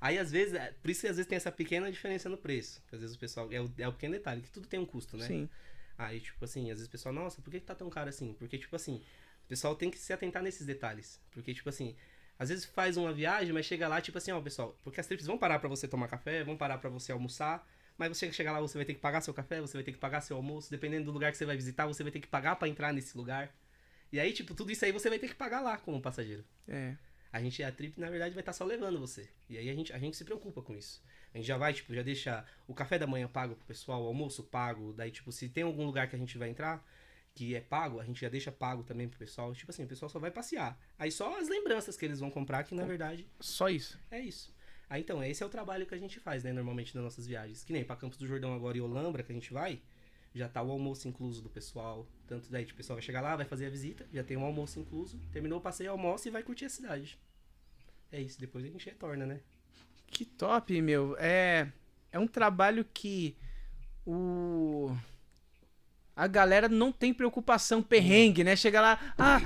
[0.00, 2.82] Aí, às vezes, é- por isso que às vezes tem essa pequena diferença no preço.
[2.92, 3.48] Às vezes o pessoal.
[3.52, 5.26] É o, é o pequeno detalhe, que tudo tem um custo, né?
[5.26, 5.48] Sim.
[6.06, 8.34] Aí, tipo assim, às vezes o pessoal, nossa, por que tá tão caro assim?
[8.34, 9.02] Porque, tipo assim,
[9.44, 11.20] o pessoal tem que se atentar nesses detalhes.
[11.30, 11.96] Porque, tipo assim,
[12.38, 15.26] às vezes faz uma viagem, mas chega lá, tipo assim, ó, pessoal, porque as trips
[15.26, 17.66] vão parar pra você tomar café, vão parar pra você almoçar.
[17.96, 19.98] Mas você chegar lá, você vai ter que pagar seu café, você vai ter que
[19.98, 22.56] pagar seu almoço, dependendo do lugar que você vai visitar, você vai ter que pagar
[22.56, 23.54] pra entrar nesse lugar.
[24.10, 26.44] E aí, tipo, tudo isso aí você vai ter que pagar lá como passageiro.
[26.66, 26.96] É.
[27.32, 29.28] A gente, a trip, na verdade, vai estar só levando você.
[29.48, 31.02] E aí a gente, a gente se preocupa com isso.
[31.34, 34.06] A gente já vai, tipo, já deixa o café da manhã pago pro pessoal, o
[34.06, 34.92] almoço pago.
[34.92, 36.84] Daí, tipo, se tem algum lugar que a gente vai entrar
[37.34, 39.54] que é pago, a gente já deixa pago também pro pessoal.
[39.54, 40.78] Tipo assim, o pessoal só vai passear.
[40.98, 43.98] Aí só as lembranças que eles vão comprar, que na verdade Só isso.
[44.10, 44.54] é isso.
[44.88, 47.64] Aí então, esse é o trabalho que a gente faz, né, normalmente nas nossas viagens.
[47.64, 49.80] Que nem pra Campos do Jordão agora e Olambra que a gente vai,
[50.34, 52.06] já tá o almoço incluso do pessoal.
[52.26, 54.44] Tanto daí, tipo, o pessoal vai chegar lá, vai fazer a visita, já tem um
[54.44, 57.18] almoço incluso, terminou o passeio, almoça e vai curtir a cidade.
[58.10, 59.40] É isso, depois a gente retorna, né?
[60.12, 61.16] Que top, meu.
[61.18, 61.66] É,
[62.12, 63.34] é um trabalho que
[64.06, 64.94] o
[66.14, 68.54] a galera não tem preocupação perrengue, né?
[68.54, 69.40] Chega lá, ah,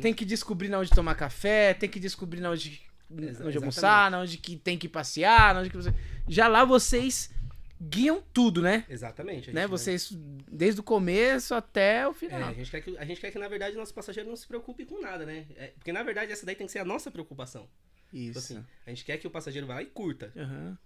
[0.00, 4.20] tem que descobrir na onde tomar café, tem que descobrir na onde, onde almoçar, na
[4.20, 5.94] onde que tem que passear, na onde que você...
[6.26, 7.32] Já lá vocês
[7.80, 8.84] guiam tudo, né?
[8.88, 9.52] Exatamente.
[9.52, 9.68] né?
[9.68, 10.10] Vocês,
[10.50, 12.48] desde o começo até o É, final.
[12.48, 14.48] a gente, quer que, a gente quer que, na verdade, o nosso passageiro não se
[14.48, 15.46] preocupe com nada, né?
[15.56, 17.68] É, porque, na verdade, essa daí tem que ser a nossa preocupação.
[18.10, 18.38] Tipo Isso.
[18.38, 20.32] assim, a gente quer que o passageiro vá lá e curta.
[20.36, 20.78] Aham.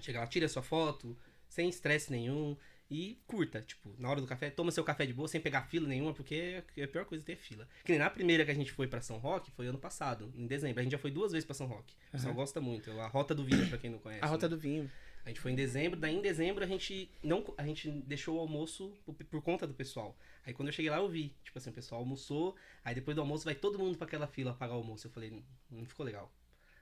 [0.00, 1.16] Chega lá, tira a sua foto,
[1.48, 2.56] sem estresse nenhum.
[2.90, 5.86] E curta, tipo, na hora do café, toma seu café de boa, sem pegar fila
[5.86, 7.68] nenhuma, porque é a pior coisa ter fila.
[7.84, 10.44] Que nem na primeira que a gente foi pra São Roque, foi ano passado, em
[10.44, 10.80] dezembro.
[10.80, 11.94] A gente já foi duas vezes pra São Roque.
[12.08, 12.90] O pessoal gosta muito.
[12.90, 14.24] É a Rota do Vinho, pra quem não conhece.
[14.24, 14.56] A rota né?
[14.56, 14.90] do vinho.
[15.24, 18.40] A gente foi em dezembro, daí em dezembro a gente não a gente deixou o
[18.40, 20.16] almoço por, por conta do pessoal.
[20.44, 23.20] Aí quando eu cheguei lá eu vi, tipo assim, o pessoal almoçou, aí depois do
[23.20, 25.06] almoço vai todo mundo pra aquela fila pagar o almoço.
[25.06, 26.32] Eu falei, não, não ficou legal.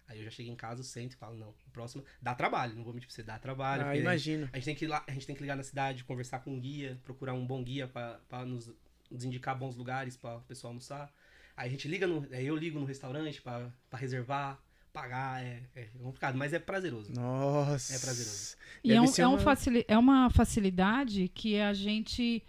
[0.08, 2.82] Aí eu já cheguei em casa, sento e falo, não, o próximo dá trabalho, não
[2.82, 3.84] vou mentir pra você, dá trabalho.
[3.84, 4.48] Ah, imagino.
[4.52, 6.50] A gente tem que ir lá, a gente tem que ligar na cidade, conversar com
[6.54, 8.72] um guia, procurar um bom guia pra pra nos,
[9.10, 11.12] nos indicar bons lugares pra o pessoal almoçar.
[11.56, 14.58] Aí a gente liga no, aí eu ligo no restaurante pra pra reservar,
[14.92, 17.12] pagar, é, é complicado, mas é prazeroso.
[17.12, 17.94] Nossa.
[17.94, 18.56] É prazeroso.
[18.82, 22.42] E é, um- é um uma- facili- é uma facilidade que a gente.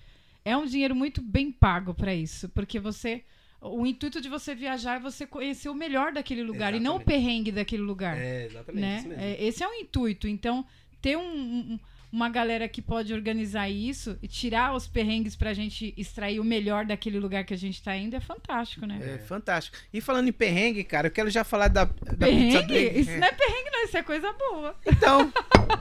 [0.46, 2.48] É um dinheiro muito bem pago para isso.
[2.50, 3.24] Porque você.
[3.62, 6.96] O intuito de você viajar é você conhecer o melhor daquele lugar e não o
[6.98, 7.06] Exatamente.
[7.22, 8.18] perrengue daquele lugar.
[8.18, 8.98] É, exatamente, né?
[9.00, 9.24] isso mesmo.
[9.24, 10.28] É, esse é o intuito.
[10.28, 10.66] Então,
[11.02, 11.80] ter um- um-
[12.12, 16.84] uma galera que pode organizar isso e tirar os perrengues pra gente extrair o melhor
[16.86, 18.98] daquele lugar que a gente tá indo é fantástico, né?
[19.02, 19.78] É fantástico.
[19.94, 23.00] E falando em perrengue, cara, eu quero já falar da, da Perrengue?
[23.00, 23.18] Isso É.
[23.20, 23.84] não é perrengue, não.
[23.86, 24.76] Isso é coisa boa.
[24.88, 25.32] Então,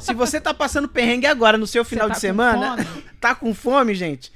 [0.00, 3.02] se você tá passando perrengue agora no seu final tá de semana, fome?
[3.20, 4.30] tá com fome, gente?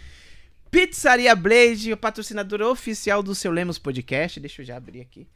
[0.73, 4.41] Pizzaria Blade, o patrocinador oficial do seu Lemos Podcast.
[4.41, 5.27] Deixa eu já abrir aqui.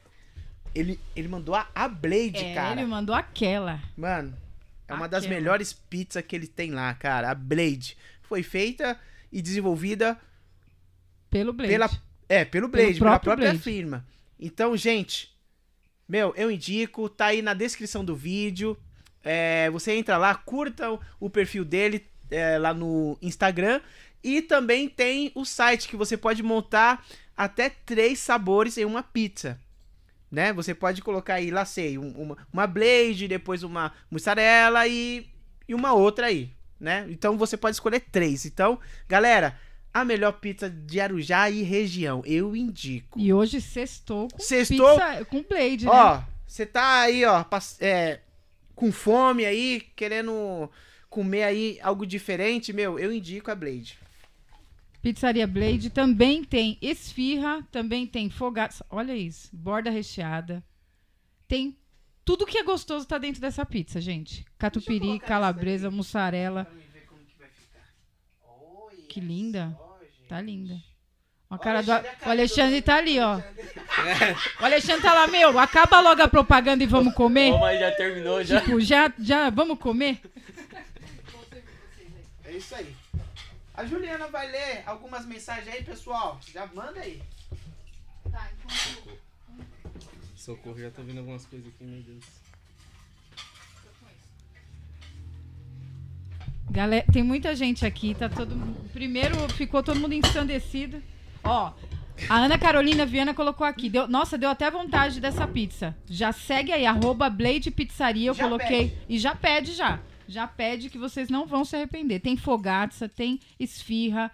[0.75, 2.81] Ele, ele mandou a, a Blade, É, cara.
[2.81, 3.79] ele mandou aquela.
[3.94, 4.35] Mano,
[4.88, 7.31] é uma das melhores pizzas que ele tem lá, cara.
[7.31, 7.99] A Blade.
[8.22, 8.99] Foi feita
[9.31, 10.18] e desenvolvida
[11.29, 11.70] Pelo Blade.
[11.70, 11.90] pela,
[12.31, 13.62] é, pelo Blade, pela próprio própria Blade.
[13.62, 14.07] firma.
[14.40, 15.31] Então, gente,
[16.09, 18.75] meu, eu indico, tá aí na descrição do vídeo.
[19.22, 23.83] É, você entra lá, curta o, o perfil dele é, lá no Instagram.
[24.26, 27.04] E também tem o site que você pode montar
[27.36, 29.58] até três sabores em uma pizza.
[30.30, 30.52] Né?
[30.52, 35.28] Você pode colocar aí, lá sei, um- uma, uma Blade, depois uma mussarela e,
[35.68, 37.06] e uma outra aí, né?
[37.08, 38.44] Então você pode escolher três.
[38.44, 39.56] Então, galera,
[39.94, 43.20] a melhor pizza de Arujá e região, eu indico.
[43.20, 44.98] E hoje sextou com Sextou?
[44.98, 45.90] pizza com Blade, né?
[45.92, 47.44] Ó, você tá aí, ó,
[47.80, 48.18] é,
[48.74, 50.68] com fome aí, querendo
[51.08, 53.96] comer aí algo diferente, meu, eu indico a Blade.
[55.07, 58.85] Pizzaria Blade também tem esfirra, também tem fogaça.
[58.90, 60.64] Olha isso, borda recheada.
[61.47, 61.79] Tem
[62.25, 64.45] tudo que é gostoso tá dentro dessa pizza, gente.
[64.59, 66.66] Catupiry, calabresa, mussarela.
[69.09, 69.79] Que linda.
[70.29, 70.77] Tá linda.
[71.49, 73.40] A cara do o Alexandre tá ali, ó.
[74.61, 77.53] O Alexandre tá lá, meu, acaba logo a propaganda e vamos comer.
[77.53, 78.61] Ô, mas já terminou já.
[78.61, 80.21] Tipo, já, já, vamos comer?
[82.45, 83.06] É isso aí.
[83.76, 86.40] A Juliana vai ler algumas mensagens aí, pessoal.
[86.52, 87.22] Já manda aí.
[90.34, 92.24] Socorro, já tô vendo algumas coisas aqui, meu Deus.
[96.70, 98.56] Galera, tem muita gente aqui, tá todo
[98.92, 101.02] Primeiro ficou todo mundo ensandecido.
[101.44, 101.72] Ó,
[102.28, 103.90] a Ana Carolina Viana colocou aqui.
[103.90, 105.94] Deu, nossa, deu até vontade dessa pizza.
[106.06, 108.30] Já segue aí, arroba Blade Pizzaria.
[108.30, 108.98] Eu Já coloquei.
[109.06, 110.00] E já pede já.
[110.28, 112.20] Já pede que vocês não vão se arrepender.
[112.20, 114.30] Tem fogatça, tem esfirra,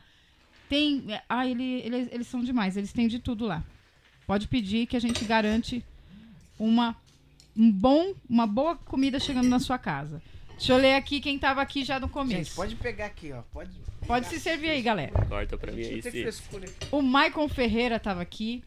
[0.68, 1.04] tem.
[1.28, 3.62] Ah, ele, ele- eles são demais, eles têm de tudo lá.
[4.26, 5.84] Pode pedir que a gente garante
[6.58, 6.96] uma,
[7.56, 10.22] um bom, uma boa comida chegando na sua casa.
[10.56, 12.36] Deixa eu ler aqui quem tava aqui já no começo.
[12.44, 13.42] Gente, pode pegar aqui, ó.
[13.52, 13.70] Pode,
[14.06, 15.12] Pode se servir aí, galera.
[15.26, 16.22] Corta pra mim aí, sim.
[16.90, 18.62] O Maicon Ferreira tava aqui.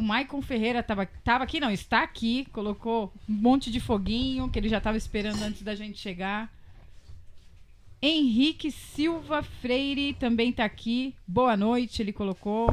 [0.00, 2.46] O Maicon Ferreira tava, tava aqui, não, está aqui.
[2.54, 6.50] Colocou um monte de foguinho que ele já tava esperando antes da gente chegar.
[8.00, 11.14] Henrique Silva Freire também tá aqui.
[11.26, 12.70] Boa noite, ele colocou.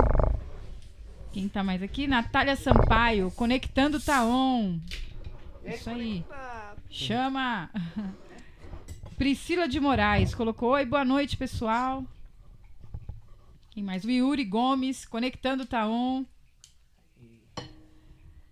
[1.33, 2.07] Quem tá mais aqui?
[2.07, 4.79] Natália Sampaio, conectando tá on.
[5.65, 6.23] Isso aí.
[6.89, 7.69] Chama.
[9.17, 12.05] Priscila de Moraes colocou: Oi, boa noite, pessoal.
[13.71, 14.05] Quem mais?
[14.05, 16.25] O Yuri Gomes, conectando tá on.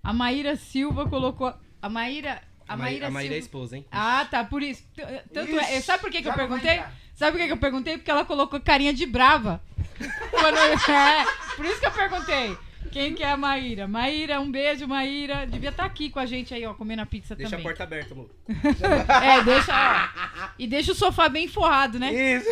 [0.05, 1.53] A Maíra Silva colocou.
[1.81, 2.41] A Maíra.
[2.67, 3.45] A Maíra, a Maíra é a Silva.
[3.45, 3.85] esposa, hein?
[3.91, 4.83] Ah, tá, por isso.
[4.95, 5.73] T- Tanto é.
[5.77, 6.81] Ixi, Sabe por que, que eu perguntei?
[7.13, 7.97] Sabe por que, que eu perguntei?
[7.97, 9.61] Porque ela colocou carinha de brava.
[10.31, 10.57] Quando-
[10.91, 12.57] é, por isso que eu perguntei.
[12.91, 13.87] Quem que é a Maíra?
[13.87, 15.45] Maíra, um beijo, Maíra.
[15.45, 17.63] Devia estar aqui com a gente aí, ó, comendo a pizza Deixa a também.
[17.65, 18.29] porta aberta, amor.
[19.23, 19.73] É, deixa.
[19.73, 20.49] ó.
[20.57, 22.13] E deixa o sofá bem forrado, né?
[22.13, 22.49] Isso.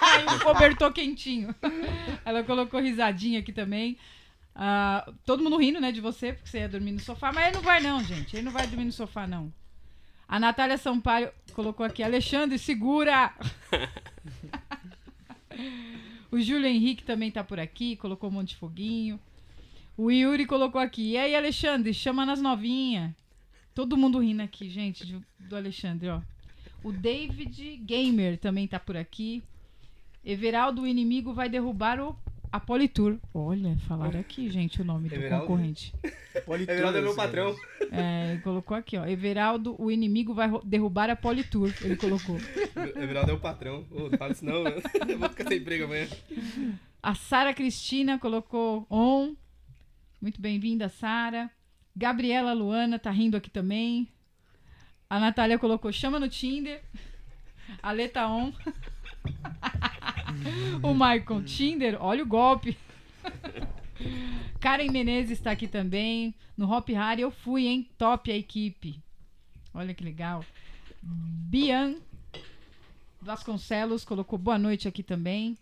[0.00, 1.54] Aí o cobertor quentinho.
[2.24, 3.98] Ela colocou risadinha aqui também.
[4.54, 7.32] Ah, todo mundo rindo, né, de você, porque você ia dormir no sofá.
[7.32, 8.36] Mas ele não vai, não, gente.
[8.36, 9.52] Ele não vai dormir no sofá, não.
[10.28, 13.34] A Natália Sampaio colocou aqui, Alexandre, segura!
[16.30, 19.20] o Júlio Henrique também tá por aqui, colocou um monte de foguinho.
[19.96, 23.12] O Yuri colocou aqui, e aí, Alexandre, chama nas novinhas.
[23.74, 26.20] Todo mundo rindo aqui, gente, de- do Alexandre, ó.
[26.82, 29.42] O David Gamer também tá por aqui.
[30.24, 32.16] Everaldo, o inimigo vai derrubar o
[32.52, 33.18] a Politur.
[33.32, 35.46] Olha, falaram aqui, gente, o nome do Everaldo?
[35.46, 35.94] concorrente.
[36.68, 37.56] Everaldo é meu patrão.
[37.90, 39.06] É, ele colocou aqui, ó.
[39.06, 41.72] Everaldo, o inimigo vai derrubar a Politur.
[41.80, 42.36] Ele colocou.
[42.94, 43.86] Everaldo é o patrão.
[43.90, 44.82] Ô, não fala isso não, mano.
[45.08, 46.06] Eu vou ficar sem emprego amanhã.
[47.02, 49.34] A Sara Cristina colocou on.
[50.20, 51.50] Muito bem-vinda, Sara.
[51.96, 54.06] Gabriela Luana tá rindo aqui também.
[55.08, 56.82] A Natália colocou chama no Tinder.
[57.82, 58.52] A Lê tá on.
[60.82, 62.76] o Michael Tinder, olha o golpe.
[64.60, 66.34] Karen Menezes está aqui também.
[66.56, 67.88] No Hop Harry eu fui, hein?
[67.98, 69.00] Top a equipe.
[69.74, 70.44] Olha que legal.
[71.02, 71.96] Bian
[73.20, 75.56] Vasconcelos colocou boa noite aqui também.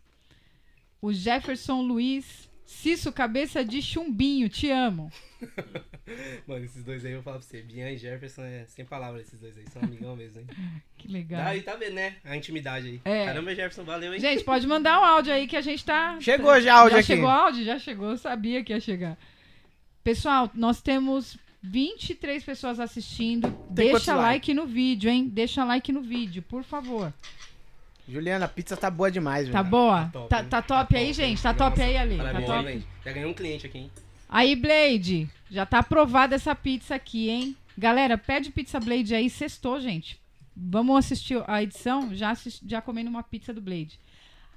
[1.01, 2.50] O Jefferson Luiz.
[2.71, 5.11] Cisso, cabeça de chumbinho, te amo.
[6.47, 7.61] Mano, esses dois aí eu vou falar pra você.
[7.63, 9.65] Bian e Jefferson é sem palavras esses dois aí.
[9.71, 10.47] São amigão mesmo, hein?
[10.97, 11.45] Que legal.
[11.45, 12.17] Daí tá vendo, né?
[12.25, 13.01] A intimidade aí.
[13.05, 13.27] É.
[13.27, 14.21] Caramba, Jefferson, valeu, hein?
[14.21, 16.19] Gente, pode mandar o áudio aí que a gente tá.
[16.21, 17.07] Chegou já áudio já aqui.
[17.07, 17.65] chegou áudio?
[17.65, 19.19] Já chegou, eu sabia que ia chegar.
[20.05, 23.51] Pessoal, nós temos 23 pessoas assistindo.
[23.75, 25.29] Tem Deixa like no vídeo, hein?
[25.29, 27.13] Deixa like no vídeo, por favor.
[28.11, 29.71] Juliana, a pizza tá boa demais, Tá velho.
[29.71, 30.11] boa?
[30.13, 30.47] top, Tá, hein?
[30.49, 31.43] tá top aí, gente?
[31.43, 32.17] Tá top aí, Ali?
[32.17, 32.63] Tá top?
[32.63, 32.87] Blade.
[33.05, 33.91] Já ganhou um cliente aqui, hein?
[34.29, 37.57] Aí, Blade, já tá aprovada essa pizza aqui, hein?
[37.77, 40.21] Galera, pede pizza Blade aí, sextou, gente.
[40.57, 42.15] Vamos assistir a edição?
[42.15, 43.99] Já, assisti, já comendo uma pizza do Blade.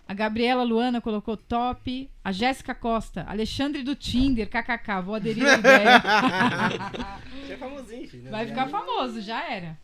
[0.07, 2.09] A Gabriela Luana colocou top.
[2.23, 6.01] A Jéssica Costa, Alexandre do Tinder, kkk, vou aderir à ideia.
[7.47, 8.23] Já é famosinho, filho.
[8.23, 8.31] né?
[8.31, 9.77] Vai ficar famoso, já era.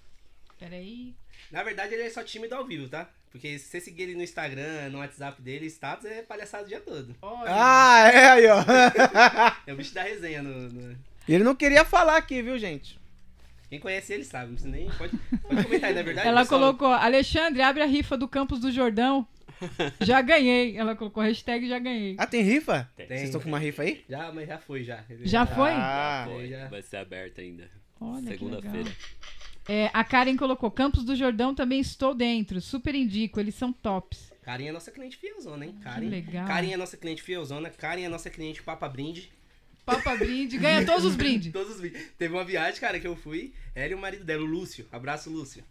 [0.58, 1.14] Peraí.
[1.52, 3.10] Na verdade, ele é só tímido ao vivo, tá?
[3.32, 6.80] Porque se você seguir ele no Instagram, no WhatsApp dele, status é palhaçada o dia
[6.80, 7.16] todo.
[7.22, 7.52] Olha.
[7.54, 8.58] Ah, é aí, ó.
[9.68, 10.42] É o bicho da resenha.
[10.42, 12.98] No, no- Ele não queria falar aqui, viu, gente?
[13.70, 14.90] Quem conhece ele sabe, não precisa nem.
[14.90, 16.28] Pode, pode comentar aí, na verdade.
[16.28, 16.60] Ela pessoal?
[16.62, 19.28] colocou, Alexandre, abre a rifa do Campos do Jordão.
[20.02, 20.76] Já ganhei.
[20.76, 22.16] Ela colocou hashtag já ganhei.
[22.18, 22.90] Ah, tem rifa?
[22.98, 23.06] Tem.
[23.08, 24.04] Vocês estão com uma rifa aí?
[24.10, 25.04] Já, mas já foi, já.
[25.22, 25.70] Já foi?
[25.72, 26.68] Ah, Foi, já.
[26.68, 27.70] vai ser aberto ainda.
[28.02, 28.90] Olha que Segunda-feira.
[29.72, 32.60] É, a Karen colocou, Campos do Jordão também estou dentro.
[32.60, 34.34] Super indico, eles são tops.
[34.42, 35.76] Karen é nossa cliente fielzona, hein?
[35.80, 36.48] Karen, legal.
[36.48, 37.70] Karen é nossa cliente fielzona.
[37.70, 39.32] Karen é nossa cliente Papa Brinde.
[39.86, 41.52] Papa brinde, ganha todos os brindes.
[41.52, 42.04] Todos os vídeos.
[42.18, 43.54] Teve uma viagem, cara, que eu fui.
[43.76, 44.88] Ela e o marido dela, o Lúcio.
[44.92, 45.64] Abraço, Lúcio.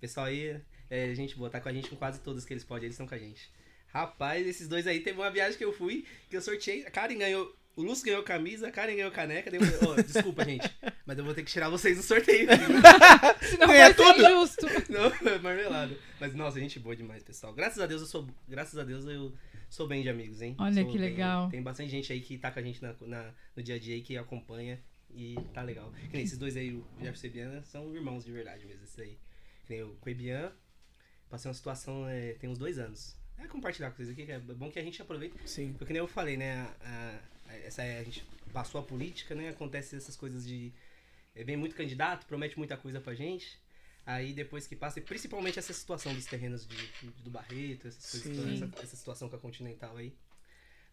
[0.00, 2.84] Pessoal aí, é, gente boa, tá com a gente com quase todos que eles podem,
[2.84, 3.50] eles estão com a gente.
[3.88, 6.86] Rapaz, esses dois aí, teve uma viagem que eu fui, que eu sorteei.
[6.86, 7.54] A Karen ganhou.
[7.76, 9.50] O Lúcio ganhou camisa, a Karen ganhou caneca.
[9.50, 10.68] Daí eu "Ô, desculpa, gente,
[11.04, 12.48] mas eu vou ter que tirar vocês do sorteio.
[12.48, 12.80] filho."
[13.50, 14.26] Senão Ganha vai ser tudo.
[14.26, 14.66] injusto.
[14.90, 15.96] Não, é marmelada.
[16.18, 17.52] Mas, nossa, gente boa demais, pessoal.
[17.52, 18.26] Graças a Deus eu sou.
[18.48, 19.32] Graças a Deus eu
[19.68, 20.54] sou bem de amigos, hein?
[20.58, 21.50] Olha Sou que bem- legal.
[21.50, 23.94] Tem bastante gente aí que tá com a gente na, na- no dia a dia
[23.94, 24.80] aí, que acompanha.
[25.14, 25.92] E tá legal.
[26.10, 28.98] Que nem esses dois aí, o Jefferson e Biana, são irmãos de verdade mesmo, esses
[28.98, 29.18] aí.
[29.66, 30.52] Que nem eu com a Bian,
[31.30, 33.16] passei uma situação é, tem uns dois anos.
[33.38, 35.36] É compartilhar com vocês aqui, que é bom que a gente aproveita.
[35.46, 35.74] Sim.
[35.78, 36.60] Porque nem eu falei, né?
[36.80, 39.48] A, a- essa, a gente passou a política, né?
[39.48, 40.72] Acontece essas coisas de.
[41.34, 43.58] é, Vem muito candidato, promete muita coisa pra gente.
[44.04, 46.76] Aí depois que passa, e principalmente essa situação dos terrenos de,
[47.24, 48.54] do Barreto, essas coisas, Sim.
[48.54, 50.16] essa, essa situação com a Continental aí.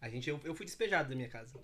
[0.00, 1.58] A gente, eu, eu fui despejado da minha casa.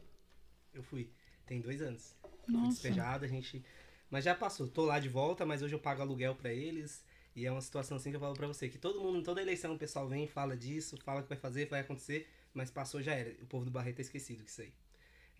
[0.72, 1.10] Eu fui.
[1.46, 2.14] Tem dois anos.
[2.44, 2.68] Fui Nossa.
[2.68, 3.64] despejado, a gente.
[4.08, 4.68] Mas já passou.
[4.68, 7.04] Tô lá de volta, mas hoje eu pago aluguel pra eles.
[7.34, 9.74] E é uma situação assim que eu falo pra você, que todo mundo, toda eleição
[9.74, 13.30] o pessoal vem, fala disso, fala que vai fazer, vai acontecer, mas passou já era.
[13.42, 14.72] O povo do Barreto é esquecido disso aí.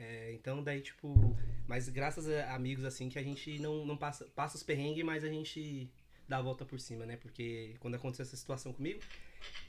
[0.01, 1.37] É, então daí, tipo.
[1.69, 5.23] Mas graças a amigos assim que a gente não, não passa, passa os perrengues, mas
[5.23, 5.91] a gente
[6.27, 7.17] dá a volta por cima, né?
[7.17, 9.01] Porque quando aconteceu essa situação comigo,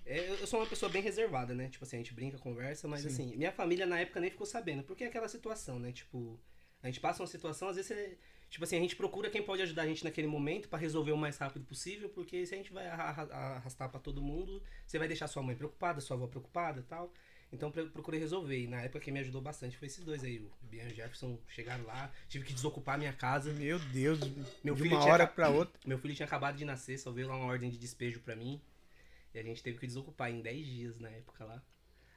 [0.05, 1.67] é, eu sou uma pessoa bem reservada, né?
[1.67, 3.07] Tipo assim, a gente brinca, conversa, mas Sim.
[3.07, 5.91] assim, minha família na época nem ficou sabendo, porque é aquela situação, né?
[5.91, 6.39] Tipo,
[6.81, 8.17] a gente passa uma situação, às vezes você.
[8.49, 11.17] Tipo assim, a gente procura quem pode ajudar a gente naquele momento pra resolver o
[11.17, 14.97] mais rápido possível, porque se a gente vai arra- arra- arrastar pra todo mundo, você
[14.99, 17.13] vai deixar sua mãe preocupada, sua avó preocupada e tal.
[17.51, 18.59] Então eu procurei resolver.
[18.59, 20.95] E na época quem me ajudou bastante foi esses dois aí, o Bian e o
[20.95, 23.51] Jefferson chegaram lá, tive que desocupar minha casa.
[23.53, 24.19] Meu Deus,
[24.63, 25.79] Meu de filho uma tinha hora pra outra.
[25.85, 28.61] Meu filho tinha acabado de nascer, só veio lá uma ordem de despejo pra mim.
[29.33, 31.61] E a gente teve que desocupar em 10 dias na época lá.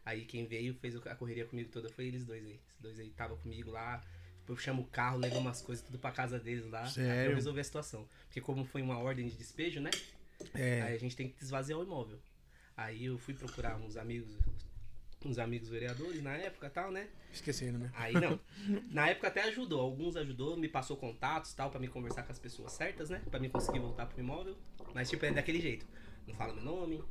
[0.04, 2.60] Aí quem veio, fez a correria comigo toda, foi eles dois aí.
[2.66, 4.02] Esses dois aí tava comigo lá.
[4.46, 6.86] Eu chamo o carro, levo umas coisas tudo pra casa deles lá.
[6.86, 7.24] Sério?
[7.24, 8.08] Pra eu resolver a situação.
[8.26, 9.90] Porque como foi uma ordem de despejo, né?
[10.52, 10.82] É.
[10.82, 12.20] Aí a gente tem que esvaziar o imóvel.
[12.76, 14.36] Aí eu fui procurar uns amigos,
[15.28, 17.08] uns amigos vereadores na época tal, né?
[17.32, 17.90] Esquecendo, né?
[17.94, 18.38] Aí não.
[18.90, 22.38] Na época até ajudou, alguns ajudou, me passou contatos tal, pra me conversar com as
[22.38, 23.22] pessoas certas, né?
[23.30, 24.56] Pra mim conseguir voltar pro imóvel.
[24.94, 25.86] Mas tipo, é daquele jeito.
[26.26, 27.02] Não fala meu nome,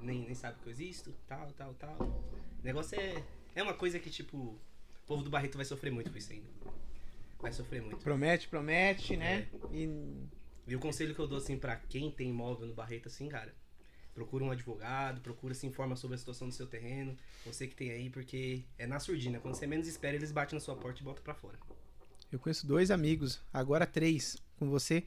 [0.00, 1.96] nem, nem sabe que eu existo, tal, tal, tal.
[2.00, 3.22] O negócio é.
[3.54, 4.60] É uma coisa que, tipo, o
[5.06, 6.46] povo do Barreto vai sofrer muito com isso ainda.
[7.40, 7.98] Vai sofrer muito.
[7.98, 9.48] Promete, promete, né?
[9.72, 9.88] E
[10.66, 13.54] E o conselho que eu dou, assim, pra quem tem imóvel no Barreto, assim, cara,
[14.18, 17.90] procura um advogado, procura se informa sobre a situação do seu terreno, você que tem
[17.92, 19.38] aí, porque é na surdina.
[19.38, 21.56] Quando você menos espera, eles batem na sua porta e botam pra fora.
[22.32, 25.04] eu conheço dois amigos, agora três, com você,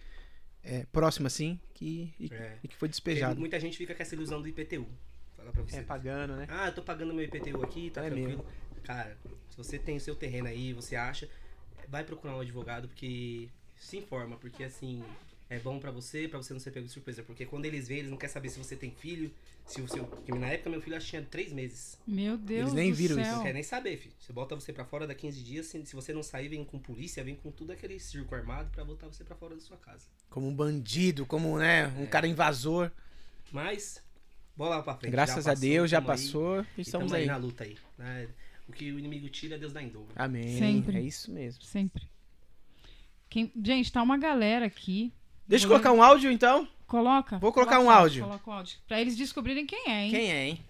[0.63, 2.57] é, próximo assim, que, e, É.
[2.63, 3.37] e que foi Porque despejado.
[3.39, 4.87] muita gente fica com essa ilusão do IPTU.
[5.35, 5.77] Falar pra você.
[5.77, 6.47] É, pagando, né?
[6.49, 8.45] Ah, eu tô pagando meu IPTU aqui, tá É tranquilo.
[8.83, 9.17] Cara,
[9.49, 11.29] se você tem o seu terreno aí, você acha,
[11.89, 15.03] vai procurar um advogado, porque se informa, porque assim,
[15.51, 17.21] é bom pra você, pra você não ser pego de surpresa.
[17.23, 19.29] Porque quando eles vêm, eles não querem saber se você tem filho,
[19.65, 20.05] se o seu.
[20.05, 21.99] Porque na época meu filho acho que tinha três meses.
[22.07, 23.25] Meu Deus nem do viram céu.
[23.25, 24.15] isso, Não quer nem saber, filho.
[24.17, 26.79] Você bota você pra fora da 15 dias, se, se você não sair, vem com
[26.79, 30.05] polícia, vem com tudo aquele circo armado pra botar você pra fora da sua casa.
[30.29, 32.89] Como um bandido, como, né, um cara invasor.
[33.51, 34.01] Mas,
[34.55, 35.11] bola pra frente.
[35.11, 36.17] Graças já a passou, Deus, já tamo aí.
[36.17, 37.27] passou e estamos tamo aí aí.
[37.27, 37.75] na luta aí.
[37.97, 38.29] né?
[38.69, 40.13] O que o inimigo tira, Deus dá em dobro.
[40.15, 40.57] Amém.
[40.57, 40.97] Sempre.
[40.97, 41.61] É isso mesmo.
[41.61, 42.09] Sempre.
[43.29, 43.51] Quem...
[43.61, 45.11] Gente, tá uma galera aqui.
[45.47, 46.67] Deixa eu Vou colocar um áudio então.
[46.87, 47.39] Coloca.
[47.39, 48.23] Vou colocar Coloca um áudio.
[48.23, 48.79] Coloca o áudio.
[48.87, 50.11] Pra eles descobrirem quem é, hein?
[50.11, 50.65] Quem é, hein?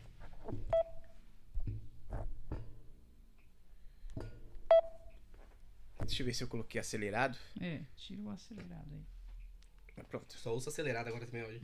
[6.00, 7.38] Deixa eu ver se eu coloquei acelerado.
[7.60, 10.04] É, tira o acelerado aí.
[10.10, 11.62] Pronto, Só ouço acelerado agora também hoje.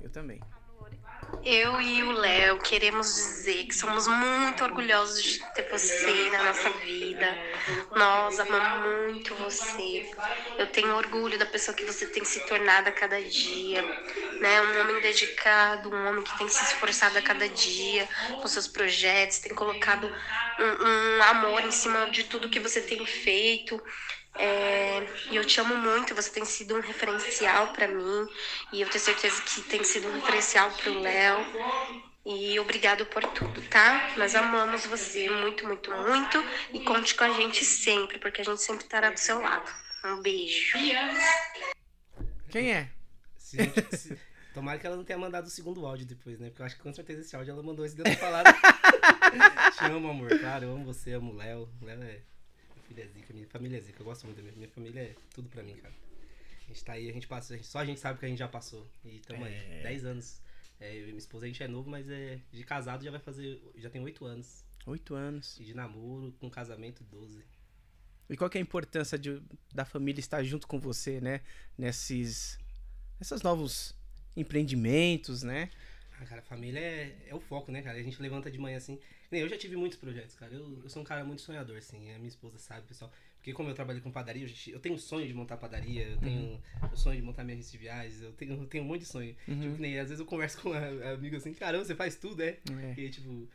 [0.00, 0.40] eu também.
[1.48, 6.70] Eu e o Léo queremos dizer que somos muito orgulhosos de ter você na nossa
[6.70, 7.38] vida.
[7.94, 10.10] Nós amamos muito você.
[10.58, 13.80] Eu tenho orgulho da pessoa que você tem se tornado a cada dia,
[14.40, 14.60] né?
[14.60, 18.08] Um homem dedicado, um homem que tem se esforçado a cada dia
[18.42, 20.12] com seus projetos, tem colocado
[20.58, 23.80] um, um amor em cima de tudo que você tem feito.
[24.38, 28.28] É, e eu te amo muito, você tem sido um referencial pra mim
[28.72, 31.38] e eu tenho certeza que tem sido um referencial pro Léo.
[32.24, 34.12] E obrigado por tudo, tá?
[34.16, 38.60] Nós amamos você muito, muito, muito e conte com a gente sempre, porque a gente
[38.60, 39.70] sempre estará do seu lado.
[40.04, 40.76] Um beijo.
[42.50, 42.88] Quem é?
[43.38, 43.58] Se
[43.96, 44.18] se-
[44.52, 46.48] Tomara que ela não tenha mandado o segundo áudio depois, né?
[46.48, 48.46] Porque eu acho que com certeza esse áudio ela mandou esse dentro falado.
[49.76, 50.30] Te amo, amor.
[50.38, 51.68] Claro, eu amo você, amo o Léo.
[51.80, 52.20] O Léo é.
[52.96, 54.00] Filho é zica, minha família é zica.
[54.00, 55.94] Eu gosto muito da minha, minha família, é tudo pra mim, cara.
[56.64, 57.52] A gente tá aí, a gente passa.
[57.54, 58.86] a gente- só a gente sabe que a gente já passou.
[59.04, 59.48] E tamo É.
[59.76, 59.82] aí.
[59.82, 60.40] 10 anos.
[60.80, 62.40] É, eu e minha esposa, a gente é novo, mas é.
[62.52, 63.60] De casado já vai fazer.
[63.76, 64.64] Já tem 8 anos.
[64.86, 65.58] Oito anos.
[65.60, 67.44] E de namoro, com casamento, 12.
[68.30, 69.40] E qual que é a importância de,
[69.74, 71.40] da família estar junto com você, né?
[71.78, 72.58] Nesses,
[73.20, 73.94] nesses novos
[74.36, 75.70] empreendimentos, né?
[76.18, 77.98] Ah, cara, a família é, é o foco, né, cara?
[77.98, 78.98] A gente levanta de manhã assim.
[79.32, 80.52] Eu já tive muitos projetos, cara.
[80.54, 82.12] Eu, eu sou um cara muito sonhador, assim.
[82.12, 83.12] A minha esposa sabe, pessoal.
[83.38, 86.60] Porque como eu trabalho com padaria, eu, eu tenho sonho de montar padaria, eu tenho
[86.92, 89.06] o sonho de montar minhas redes de viagens, eu tenho, eu tenho um monte de
[89.06, 89.36] sonho.
[89.44, 92.42] Tipo, que nem, às vezes eu converso com um amigo assim, caramba, você faz tudo,
[92.42, 92.58] é?
[92.70, 92.94] É.
[93.00, 93.48] E tipo,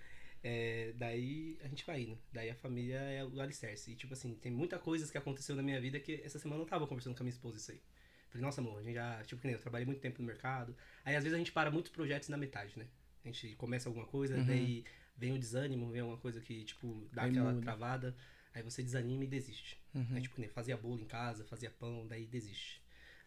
[0.43, 2.17] é, daí a gente vai indo.
[2.31, 3.91] Daí a família é o alicerce.
[3.91, 6.65] E tipo assim, tem muita coisas que aconteceu na minha vida que essa semana eu
[6.65, 7.81] tava conversando com a minha esposa isso aí.
[8.29, 10.73] Falei, nossa amor, a gente já, tipo que nem eu trabalhei muito tempo no mercado.
[11.03, 12.86] Aí às vezes a gente para muitos projetos na metade, né?
[13.25, 14.45] A gente começa alguma coisa, Uhum.
[14.45, 14.86] daí
[15.21, 17.62] vem o desânimo, vem alguma coisa que, tipo, dá aquela muda.
[17.62, 18.15] travada.
[18.53, 19.79] Aí você desanima e desiste.
[19.93, 20.07] Uhum.
[20.15, 22.81] Aí, tipo, que nem fazia bolo em casa, fazia pão, daí desiste.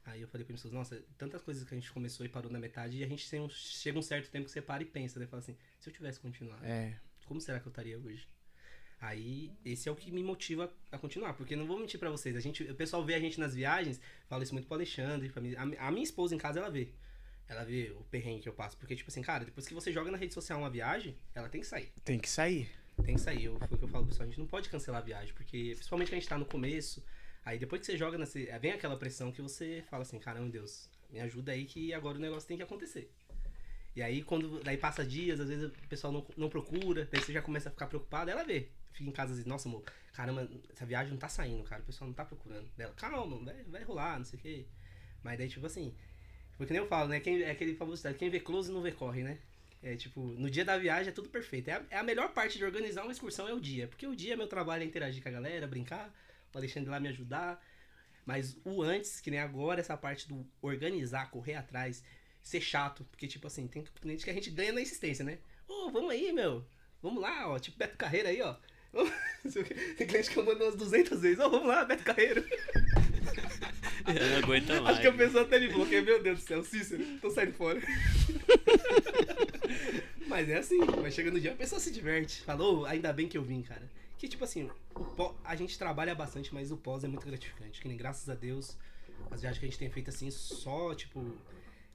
[0.05, 2.51] Aí eu falei pra minha esposa, nossa, tantas coisas que a gente começou e parou
[2.51, 5.19] na metade, e a gente um, chega um certo tempo que você para e pensa,
[5.19, 5.27] né?
[5.27, 6.95] Fala assim, se eu tivesse continuado, É.
[7.25, 8.29] como será que eu estaria hoje?
[9.01, 12.37] Aí, esse é o que me motiva a continuar, porque não vou mentir pra vocês,
[12.37, 15.41] a gente, o pessoal vê a gente nas viagens, fala isso muito pro Alexandre, pra
[15.41, 16.91] mim, a, a minha esposa em casa, ela vê.
[17.49, 20.11] Ela vê o perrengue que eu passo, porque, tipo assim, cara, depois que você joga
[20.11, 21.93] na rede social uma viagem, ela tem que sair.
[22.03, 22.71] Tem que sair.
[23.05, 23.45] Tem que sair.
[23.45, 25.73] Eu, foi o que eu falo pessoal, a gente não pode cancelar a viagem, porque
[25.75, 27.05] principalmente que a gente tá no começo,
[27.45, 30.89] aí depois que você joga, nesse, vem aquela pressão que você fala assim, caramba, Deus,
[31.11, 33.13] me ajuda aí que agora o negócio tem que acontecer.
[33.95, 37.33] E aí quando daí passa dias, às vezes o pessoal não, não procura, daí você
[37.33, 38.71] já começa a ficar preocupado, ela vê.
[38.93, 42.09] Fica em casa assim, nossa, amor, caramba, essa viagem não tá saindo, cara, o pessoal
[42.09, 42.71] não tá procurando.
[42.77, 44.67] Daí ela, calma, vai, vai rolar, não sei o quê.
[45.23, 45.95] Mas daí, tipo assim,
[46.57, 47.21] porque nem eu falo, né?
[47.21, 49.39] Quem, é aquele famoso quem vê close não vê corre, né?
[49.83, 51.69] É tipo, no dia da viagem é tudo perfeito.
[51.69, 53.87] É a, é a melhor parte de organizar uma excursão é o dia.
[53.87, 56.11] Porque o dia, meu trabalho é interagir com a galera, brincar,
[56.55, 57.63] o Alexandre lá me ajudar.
[58.25, 62.03] Mas o antes, que nem agora, essa parte do organizar, correr atrás,
[62.43, 63.05] ser chato.
[63.11, 65.39] Porque, tipo assim, tem cliente que a gente ganha na insistência, né?
[65.69, 66.65] Ô, vamos aí, meu.
[67.03, 68.57] vamos lá, ó, tipo Beto Carreira aí, ó.
[69.99, 72.43] Tem cliente que eu mando umas 200 vezes, ó, vamos lá, Beto Carreiro.
[74.07, 74.87] Eu não aguento mais.
[74.87, 77.81] Acho que a pessoa até me bloqueia, meu Deus do céu, Cícero, tô saindo fora.
[80.27, 82.43] Mas é assim, vai chegando o dia, a pessoa se diverte.
[82.43, 83.89] Falou, ainda bem que eu vim, cara.
[84.19, 87.81] Que tipo assim, o pó- a gente trabalha bastante, mas o pós é muito gratificante.
[87.81, 88.77] Que nem graças a Deus,
[89.31, 91.37] as viagens que a gente tem feito assim, só tipo.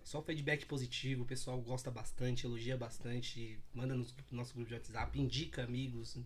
[0.03, 5.19] Só feedback positivo, o pessoal gosta bastante, elogia bastante, manda no nosso grupo de WhatsApp,
[5.19, 6.17] indica amigos.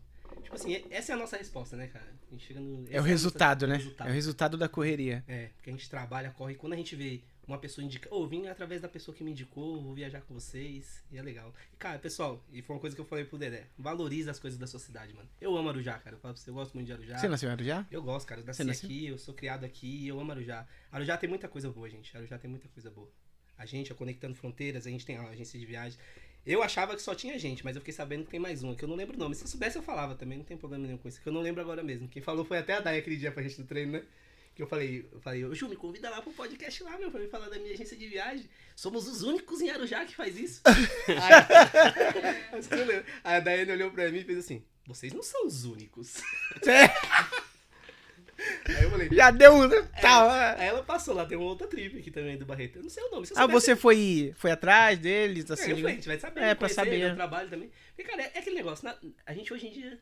[0.42, 2.06] Tipo assim, é- essa é a nossa resposta, né, cara?
[2.28, 3.78] A gente chega no, essa É o resultado, nossa- né?
[3.78, 4.08] resultado.
[4.08, 5.24] É o resultado da correria.
[5.28, 6.56] É, porque a gente trabalha, corre.
[6.56, 9.82] Quando a gente vê uma pessoa indica, ô, vim através da pessoa que me indicou,
[9.82, 11.54] vou viajar com vocês, e é legal.
[11.74, 14.58] E, cara, pessoal, e foi uma coisa que eu falei pro Dedé, valoriza as coisas
[14.58, 15.28] da sua cidade, mano.
[15.42, 17.18] Eu amo Arujá, cara, eu falo pra você, eu gosto muito de Arujá.
[17.18, 17.86] Você nasceu em Arujá?
[17.92, 20.66] Eu gosto, cara, eu nasci aqui, eu sou criado aqui, eu amo Arujá.
[20.92, 23.10] Arujá tem muita coisa boa, gente, Arujá tem muita coisa boa.
[23.58, 26.00] A gente, ó, Conectando Fronteiras, a gente tem a agência de viagem.
[26.46, 28.84] Eu achava que só tinha gente, mas eu fiquei sabendo que tem mais uma, que
[28.84, 29.34] eu não lembro o nome.
[29.34, 31.42] Se eu soubesse, eu falava também, não tem problema nenhum com isso, que eu não
[31.42, 32.08] lembro agora mesmo.
[32.08, 34.04] Quem falou foi até a Day aquele dia pra gente no treino, né?
[34.54, 37.28] Que eu falei, eu falei, Ju, me convida lá pro podcast lá, meu, pra me
[37.28, 38.48] falar da minha agência de viagem.
[38.76, 40.62] Somos os únicos em Arujá que faz isso.
[43.24, 46.22] aí, a Daiane olhou pra mim e fez assim, vocês não são os únicos.
[48.68, 49.70] Aí eu falei, Já deu um.
[50.02, 52.78] Tá, Aí ela passou lá, tem uma outra tribo aqui também do Barreto.
[52.78, 53.26] Eu não sei o nome.
[53.28, 55.70] Se Ah, você foi, foi atrás deles, É, assim?
[55.72, 56.42] eu falei, a gente vai saber.
[56.42, 57.00] É, É, pra saber.
[57.02, 57.16] saber.
[57.16, 57.72] trabalho também.
[57.96, 58.84] Porque, cara, é, é aquele negócio.
[58.86, 60.00] na- a gente hoje em dia,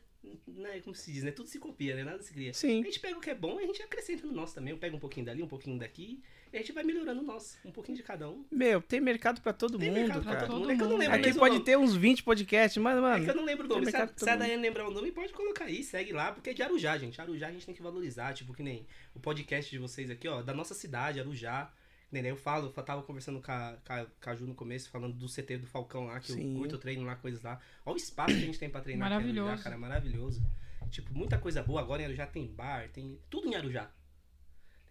[0.48, 1.30] né, como se diz, né?
[1.30, 2.04] Tudo se copia, né?
[2.04, 2.52] Nada se cria.
[2.54, 2.80] Sim.
[2.80, 4.72] A gente pega o que é bom e a gente acrescenta no nosso também.
[4.72, 6.22] Eu pego um pouquinho dali, um pouquinho daqui.
[6.52, 7.56] E a gente vai melhorando o nosso.
[7.64, 8.44] Um pouquinho de cada um.
[8.50, 10.46] Meu, tem mercado pra todo Tem mundo, mercado pra cara.
[10.46, 10.70] todo Todo mundo.
[10.72, 11.64] É que eu não lembro Aqui pode nome.
[11.64, 13.24] ter uns 20 podcasts, mas, É mano.
[13.24, 13.86] que eu não lembro o nome.
[13.86, 14.36] Se a, mercado pra se a.
[14.36, 17.18] Daiane lembrar o nome, pode colocar aí, segue lá, porque é de Arujá, gente.
[17.20, 20.42] Arujá a gente tem que valorizar, tipo, que nem o podcast de vocês aqui, ó,
[20.42, 21.72] da nossa cidade, Arujá.
[22.10, 24.90] Nem eu falo, eu tava conversando com a, com a, com a Ju no começo,
[24.90, 26.52] falando do CT do Falcão lá, que Sim.
[26.52, 27.58] eu curto, treino lá, coisas lá.
[27.86, 29.48] Olha o espaço que a gente tem pra treinar aqui em Maravilhoso.
[29.48, 30.42] Arujá, cara, maravilhoso.
[30.90, 31.80] Tipo, muita coisa boa.
[31.80, 33.90] Agora em Arujá tem bar, tem tudo em Arujá.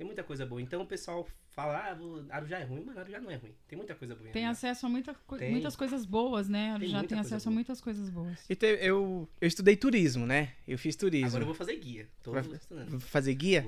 [0.01, 0.59] Tem muita coisa boa.
[0.59, 3.53] Então o pessoal fala, ah, Arujá é ruim, mas Arujá não é ruim.
[3.67, 4.69] Tem muita coisa boa em Tem Arujá.
[4.69, 5.51] acesso a muita co- Tem.
[5.51, 6.75] muitas coisas boas, né?
[6.79, 7.53] Tem Já muita tem coisa acesso a boa.
[7.53, 8.39] muitas coisas boas.
[8.49, 10.53] E te- eu, eu estudei turismo, né?
[10.67, 11.27] Eu fiz turismo.
[11.27, 12.09] Agora eu vou fazer guia.
[12.23, 12.89] Tô Vai- estudando.
[12.89, 13.61] Vou fazer guia?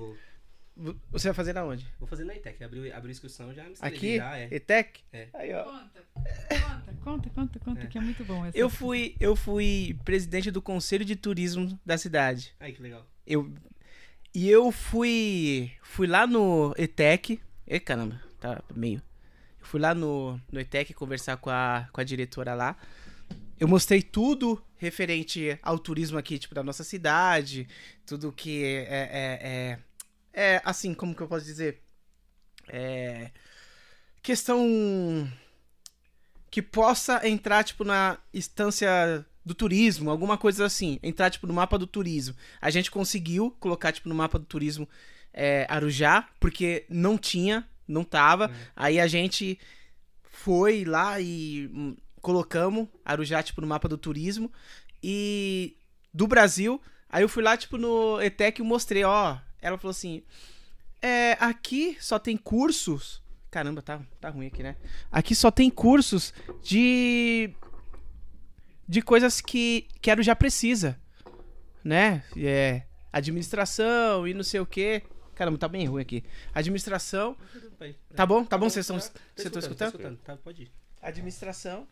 [0.76, 1.86] Vou, Você vai fazer na onde?
[2.00, 2.64] vou fazer na ETEC.
[2.64, 3.76] Abriu, abriu inscrição, já me.
[3.80, 4.18] Aqui?
[4.18, 4.48] Já, é.
[4.52, 5.02] ETEC?
[5.14, 5.28] É.
[5.36, 5.64] Aí, ó.
[5.66, 7.86] Conta, conta, conta, conta, conta, É.
[7.86, 8.58] que é muito bom essa.
[8.58, 12.56] Eu fui, eu fui presidente do Conselho de Turismo da cidade.
[12.60, 13.06] Aí, que legal.
[13.26, 13.54] Eu,
[14.34, 17.40] e eu fui, fui lá no ETEC.
[17.68, 19.02] E caramba, tá meio.
[19.62, 22.76] Fui lá no, no ETEC conversar com a, com a diretora lá.
[23.60, 27.68] Eu mostrei tudo referente ao turismo aqui, tipo, da nossa cidade.
[28.06, 29.80] Tudo que é, é,
[30.34, 31.82] é, é assim, como que eu posso dizer?
[32.68, 33.30] É,
[34.22, 35.32] questão
[36.50, 41.00] que possa entrar, tipo, na instância do turismo, alguma coisa assim.
[41.02, 42.36] Entrar, tipo, no mapa do turismo.
[42.62, 44.88] A gente conseguiu colocar, tipo, no mapa do turismo
[45.34, 48.52] é, Arujá, porque não tinha, não tava.
[48.76, 49.60] Aí a gente
[50.24, 54.52] foi lá e hum, colocamos Arujá, tipo, no mapa do turismo.
[55.02, 55.76] E
[56.14, 59.38] do Brasil, aí eu fui lá, tipo, no ETEC e mostrei, ó.
[59.62, 60.24] Ela falou assim:
[61.02, 63.22] é, aqui só tem cursos.
[63.52, 64.78] Caramba, tá, tá ruim aqui, né?
[65.12, 67.54] Aqui só tem cursos de.
[68.88, 71.00] De coisas que, que Arujá precisa.
[71.84, 72.24] Né?
[72.38, 75.04] É, administração e não sei o quê.
[75.36, 76.24] Caramba, tá bem ruim aqui.
[76.54, 77.36] Administração.
[78.16, 78.46] Tá bom?
[78.46, 78.70] Tá bom?
[78.70, 79.22] Vocês tá- estão.
[79.36, 79.90] estão Tô escutando?
[79.90, 80.18] escutando.
[80.20, 80.72] Tá, pode ir.
[81.02, 81.88] Administração.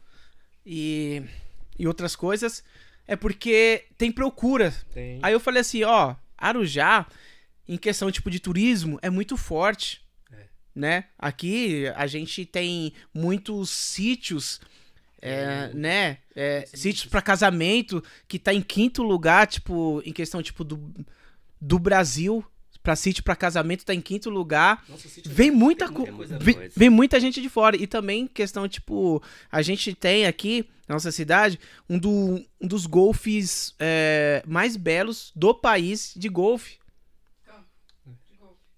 [0.65, 1.23] E.
[1.77, 2.63] E outras coisas.
[3.07, 4.71] É porque tem procura.
[4.93, 5.19] Tem.
[5.21, 7.07] Aí eu falei assim, ó, Arujá,
[7.67, 10.01] em questão tipo de turismo, é muito forte.
[10.31, 10.45] É.
[10.75, 11.05] Né?
[11.17, 14.61] Aqui a gente tem muitos sítios,
[15.21, 16.17] é, né?
[16.35, 17.05] É, Sítios.
[17.05, 20.91] para casamento, que tá em quinto lugar, tipo, em questão tipo do,
[21.59, 22.43] do Brasil.
[22.83, 24.83] Pra sítio pra casamento tá em quinto lugar.
[24.89, 26.69] Nossa, Vem tem muita, muita co- coisa vem, boa.
[26.75, 27.75] vem muita gente de fora.
[27.77, 32.87] E também questão, tipo, a gente tem aqui, na nossa cidade, um, do, um dos
[32.87, 36.79] golfes é, mais belos do país de golfe.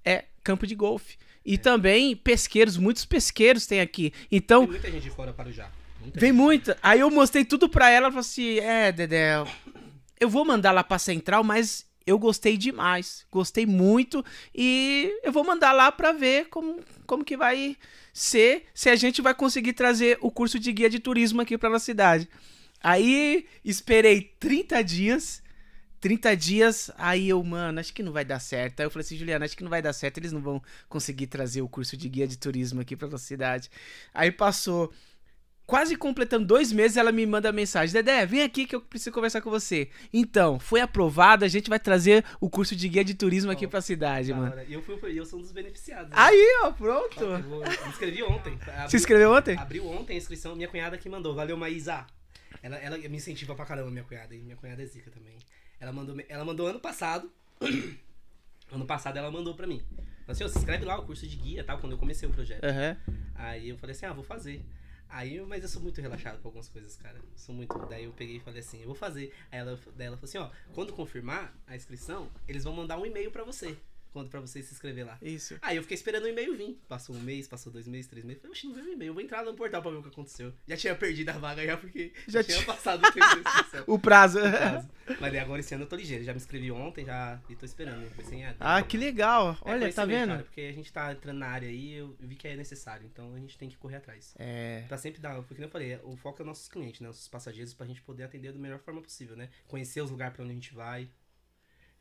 [0.04, 1.18] É, campo de golfe.
[1.46, 4.12] E também pesqueiros, muitos pesqueiros tem aqui.
[4.32, 5.72] Então, Tem muita gente de fora para o.
[6.04, 6.78] Muita Vem muita.
[6.84, 9.44] Aí eu mostrei tudo pra ela, ela falou assim: "É, Dedé,
[10.20, 13.26] eu vou mandar lá pra Central, mas eu gostei demais.
[13.32, 14.24] Gostei muito
[14.54, 17.78] e eu vou mandar lá pra ver como como que vai
[18.14, 21.70] ser, se a gente vai conseguir trazer o curso de guia de turismo aqui pra
[21.70, 22.28] nossa cidade".
[22.82, 25.42] Aí esperei 30 dias
[26.04, 28.82] 30 dias, aí eu, mano, acho que não vai dar certo.
[28.82, 31.28] Aí eu falei assim, Juliana, acho que não vai dar certo, eles não vão conseguir
[31.28, 33.70] trazer o curso de guia de turismo aqui pra nossa cidade.
[34.14, 34.92] Aí passou
[35.66, 39.42] quase completando dois meses, ela me manda mensagem: Dedé, vem aqui que eu preciso conversar
[39.42, 39.90] com você.
[40.14, 43.70] Então, foi aprovado, a gente vai trazer o curso de guia de turismo aqui Ó,
[43.70, 44.56] pra cidade, Da mano.
[44.68, 46.10] E eu, fui, eu sou um dos beneficiados.
[46.10, 46.16] né?
[46.18, 47.20] Aí, ó, pronto.
[47.44, 48.58] Vou- me inscrevi ontem.
[48.64, 49.58] Se Abri- inscreveu ontem?
[49.58, 51.34] Abriu ontem a inscrição, minha cunhada que mandou.
[51.36, 52.06] Valeu, Maísa.
[52.62, 54.34] Ela, ela me incentiva pra caramba, minha cunhada.
[54.34, 55.38] E minha cunhada é zica também.
[55.80, 57.30] Ela mandou, ela mandou ano passado.
[58.72, 59.82] ano passado ela mandou pra mim.
[60.26, 62.32] Falou assim, ó, se inscreve lá o curso de guia, tal, quando eu comecei o
[62.32, 62.64] projeto.
[62.64, 62.98] Aham.
[63.36, 64.64] Aí eu falei assim, ah, vou fazer.
[65.14, 67.22] Aí, mas eu sou muito relaxado com algumas coisas, cara.
[67.36, 67.78] Sou muito.
[67.88, 69.32] Daí eu peguei e falei assim, eu vou fazer.
[69.52, 73.06] Aí ela, daí ela falou assim, ó, quando confirmar a inscrição, eles vão mandar um
[73.06, 73.78] e-mail pra você.
[74.12, 75.18] Quando pra você se inscrever lá.
[75.22, 75.56] Isso.
[75.62, 76.80] Aí eu fiquei esperando o e-mail vir.
[76.88, 78.42] Passou um mês, passou dois meses, três meses.
[78.42, 79.10] Falei, oxe, não veio o e-mail.
[79.10, 80.52] Eu vou entrar no portal pra ver o que aconteceu.
[80.68, 83.84] Já tinha perdido a vaga já, porque Já já, tinha passado o tempo da inscrição.
[83.88, 84.40] O prazo.
[84.40, 84.90] Caso.
[85.20, 86.24] Mas agora esse ano eu tô ligeiro.
[86.24, 88.06] Já me inscrevi ontem já e tô esperando.
[88.06, 88.58] AD.
[88.60, 89.58] ah, que legal.
[89.66, 90.30] É Olha, tá vendo?
[90.30, 93.06] Cara, porque a gente tá entrando na área aí eu vi que é necessário.
[93.06, 94.34] Então a gente tem que correr atrás.
[94.38, 94.84] É.
[94.88, 97.08] Pra sempre dar, porque como eu falei, o foco é nossos clientes, né?
[97.08, 99.50] Nossos passageiros, pra gente poder atender da melhor forma possível, né?
[99.68, 101.10] Conhecer os lugares pra onde a gente vai.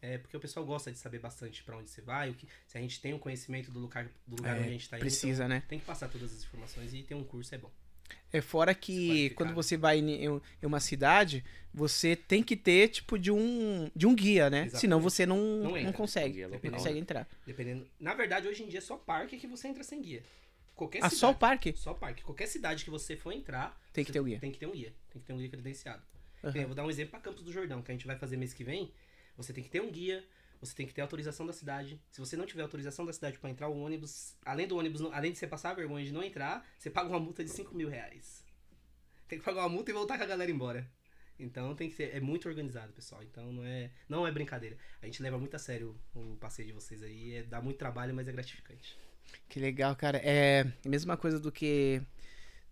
[0.00, 2.76] É, porque o pessoal gosta de saber bastante pra onde você vai, o que, se
[2.76, 5.02] a gente tem um conhecimento do lugar, do lugar É, onde a gente tá indo.
[5.02, 5.58] Precisa, né?
[5.58, 7.70] então tem que passar todas as informações e ter um curso é bom.
[8.32, 13.30] É fora que quando você vai em, uma cidade, você tem que ter tipo de
[13.30, 14.60] um de um guia, né?
[14.60, 14.80] Exatamente.
[14.80, 15.92] Senão você não, Não não, entra.
[15.92, 17.28] consegue, Guia não consegue entrar.
[17.46, 17.86] Dependendo.
[18.00, 20.22] Na verdade, hoje em dia é só parque que você entra sem guia.
[20.74, 21.16] Qualquer Ah, cidade.
[21.16, 22.22] só o parque Só parque.
[22.24, 24.38] Qualquer cidade que você for entrar, tem que ter o guia.
[24.40, 24.94] Tem que ter um guia.
[25.10, 26.02] Tem que ter um guia credenciado.
[26.52, 28.36] Bem, eu vou dar um exemplo para Campos do Jordão, que a gente vai fazer
[28.38, 28.90] mês que vem.
[29.36, 30.24] Você tem que ter um guia,
[30.62, 32.00] você tem que ter autorização da cidade.
[32.10, 35.32] Se você não tiver autorização da cidade para entrar o ônibus, além do ônibus, além
[35.32, 37.88] de você passar a vergonha de não entrar, você paga uma multa de 5 mil
[37.88, 38.44] reais.
[39.28, 40.88] Tem que pagar uma multa e voltar com a galera embora.
[41.38, 42.14] Então tem que ser.
[42.14, 43.22] É muito organizado, pessoal.
[43.22, 44.76] Então não é, não é brincadeira.
[45.02, 47.34] A gente leva muito a sério o passeio de vocês aí.
[47.36, 48.96] É, dá muito trabalho, mas é gratificante.
[49.48, 50.18] Que legal, cara.
[50.18, 52.00] É a mesma coisa do que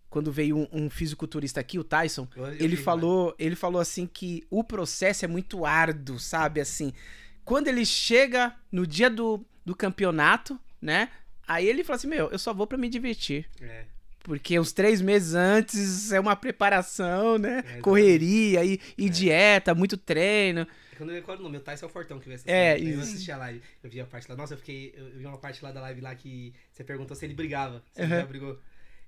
[0.09, 3.81] quando veio um, um fisiculturista aqui, o Tyson, Eu- eu ele fiz, falou, ele falou
[3.81, 6.59] assim que o processo é muito árduo, sabe?
[6.61, 6.93] Assim,
[7.45, 11.09] quando ele chega no dia do, do campeonato, né?
[11.47, 13.47] Aí ele fala assim, meu, eu só vou pra me divertir.
[13.59, 13.85] É.
[14.23, 17.53] Porque uns três meses antes é uma preparação, né?
[17.55, 17.81] exatamente.
[17.81, 20.67] Correria e, e dieta, muito treino.
[20.95, 22.51] Quando eu recordo o nome, o Tyson é o Fortão que veio assistir.
[22.51, 23.01] É, Aí Eu isso.
[23.01, 23.61] assisti a live.
[23.83, 24.35] Eu vi a parte lá.
[24.35, 24.93] Nossa, eu fiquei.
[24.95, 27.83] Eu vi uma parte lá da live lá que você perguntou se ele brigava.
[27.91, 28.21] Se ele Aham.
[28.21, 28.59] já brigou.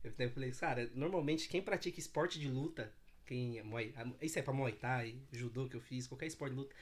[0.03, 2.91] Eu falei, cara, normalmente quem pratica esporte de luta,
[3.25, 6.57] quem é Muay, isso é pra Muay Thai, judô que eu fiz, qualquer esporte de
[6.59, 6.75] luta,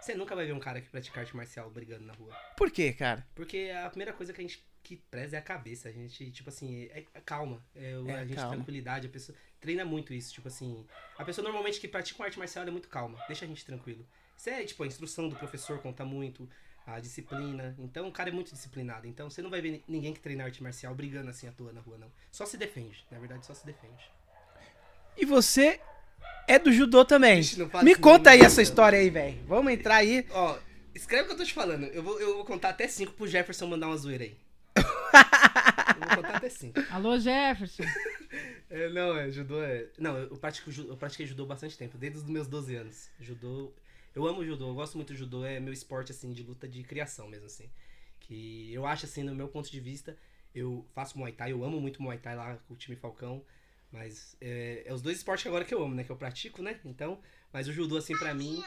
[0.00, 2.34] você nunca vai ver um cara que pratica arte marcial brigando na rua.
[2.56, 3.26] Por quê, cara?
[3.34, 5.88] Porque a primeira coisa que a gente que preza é a cabeça.
[5.88, 7.62] A gente, tipo assim, é, é calma.
[7.76, 8.54] É, É, a gente calma.
[8.56, 10.86] tranquilidade, a pessoa treina muito isso, tipo assim.
[11.18, 14.06] A pessoa normalmente que pratica uma arte marcial é muito calma, deixa a gente tranquilo.
[14.36, 16.48] Isso é, tipo, a instrução do professor conta muito,
[16.86, 17.74] a disciplina.
[17.78, 19.06] Então o cara é muito disciplinado.
[19.06, 21.72] Então você não vai ver ni- ninguém que treina arte marcial brigando assim à toa
[21.72, 22.10] na rua, não.
[22.30, 23.04] Só se defende.
[23.10, 24.10] Na verdade, só se defende.
[25.16, 25.80] E você
[26.48, 27.42] é do judô também.
[27.42, 28.62] Fala Me conta aí essa não.
[28.62, 29.38] história aí, velho.
[29.46, 30.26] Vamos entrar aí.
[30.30, 30.58] Ó,
[30.94, 31.84] escreve o que eu tô te falando.
[31.84, 34.36] Eu vou, eu vou contar até cinco pro Jefferson mandar uma zoeira aí.
[34.76, 36.80] eu vou contar até cinco.
[36.90, 37.82] Alô, Jefferson.
[38.70, 39.86] É, não, é, judô é.
[39.96, 43.08] Não, eu, pratico, eu pratiquei judô há bastante tempo, desde os meus 12 anos.
[43.18, 43.72] Judô.
[44.14, 46.82] Eu amo judô, eu gosto muito do judô, é meu esporte, assim, de luta de
[46.82, 47.70] criação mesmo, assim.
[48.20, 50.14] Que eu acho, assim, no meu ponto de vista,
[50.54, 53.42] eu faço Muay Thai, eu amo muito Muay Thai lá com o time Falcão.
[53.92, 56.04] Mas é, é os dois esportes que agora que eu amo, né?
[56.04, 56.78] Que eu pratico, né?
[56.84, 57.18] Então,
[57.52, 58.62] mas o judô, assim, pra mim.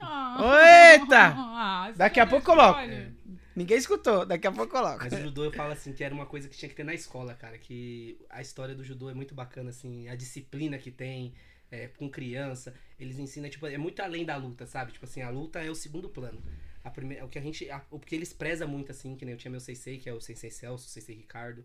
[0.00, 0.92] Ah.
[0.94, 1.34] Eita!
[1.64, 2.80] Ah, Daqui a é pouco coloca.
[2.80, 3.12] spoiler.
[3.54, 5.04] Ninguém escutou, daqui a pouco coloca.
[5.04, 6.94] Mas o judô eu falo assim que era uma coisa que tinha que ter na
[6.94, 7.58] escola, cara.
[7.58, 11.34] Que a história do judô é muito bacana, assim, a disciplina que tem
[11.70, 12.74] é, com criança.
[12.98, 14.92] Eles ensinam, tipo, é muito além da luta, sabe?
[14.92, 16.42] Tipo assim, a luta é o segundo plano.
[16.82, 17.68] A primeira, o que a gente.
[17.70, 20.12] A, o que eles prezam muito, assim, que nem eu tinha meu Sensei, que é
[20.12, 21.64] o Sensei Celso, o Sensei Ricardo.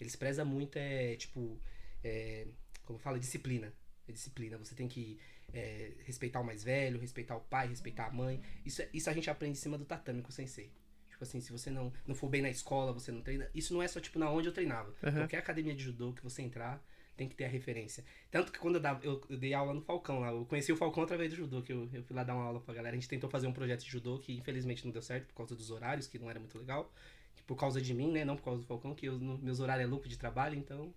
[0.00, 1.58] Eles prezam muito, é, tipo.
[2.04, 2.46] É,
[2.84, 3.18] como fala?
[3.18, 3.72] Disciplina.
[4.06, 4.58] É disciplina.
[4.58, 5.18] Você tem que
[5.52, 8.40] é, respeitar o mais velho, respeitar o pai, respeitar a mãe.
[8.64, 10.70] Isso, é- isso a gente aprende em cima do tatame com o Sensei.
[11.08, 13.48] Tipo assim, se você não, não for bem na escola, você não treina.
[13.54, 14.92] Isso não é só, tipo, na onde eu treinava.
[15.02, 15.20] Aham.
[15.20, 16.84] Qualquer academia de judô que você entrar,
[17.16, 18.04] tem que ter a referência.
[18.30, 20.76] Tanto que quando eu, dava, eu, eu dei aula no Falcão lá, eu conheci o
[20.76, 22.96] Falcão através do judô, que eu, eu fui lá dar uma aula pra galera.
[22.96, 25.54] A gente tentou fazer um projeto de judô que infelizmente não deu certo por causa
[25.54, 26.92] dos horários, que não era muito legal.
[27.36, 28.24] Que por causa de mim, né?
[28.24, 30.92] Não por causa do Falcão, que eu, meus horários é lucro de trabalho, então.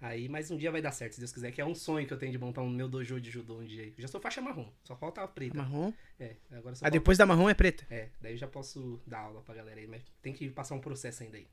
[0.00, 2.12] Aí, mas um dia vai dar certo, se Deus quiser, que é um sonho que
[2.12, 3.82] eu tenho de montar um meu dojo de judô um dia.
[3.84, 3.94] aí.
[3.96, 5.56] Eu já sou faixa marrom, só falta a preta.
[5.56, 5.92] Marrom.
[6.20, 7.86] É, agora só Ah, depois da marrom é preta.
[7.90, 10.80] é, daí eu já posso dar aula pra galera aí, mas tem que passar um
[10.80, 11.46] processo ainda aí.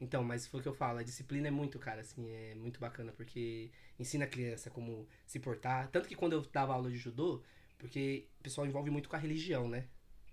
[0.00, 2.78] Então, mas foi o que eu falo, a disciplina é muito, cara, assim, é muito
[2.80, 5.88] bacana, porque ensina a criança como se portar.
[5.88, 7.42] Tanto que quando eu dava aula de judô,
[7.78, 9.84] porque o pessoal envolve muito com a religião, né?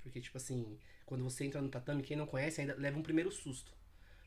[0.04, 3.32] Porque, tipo assim, quando você entra no tatame, quem não conhece ainda leva um primeiro
[3.32, 3.75] susto.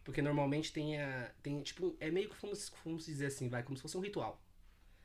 [0.09, 1.31] Porque normalmente tem a.
[1.43, 4.43] Tem, tipo, é meio que vamos, vamos dizer assim, vai, como se fosse um ritual.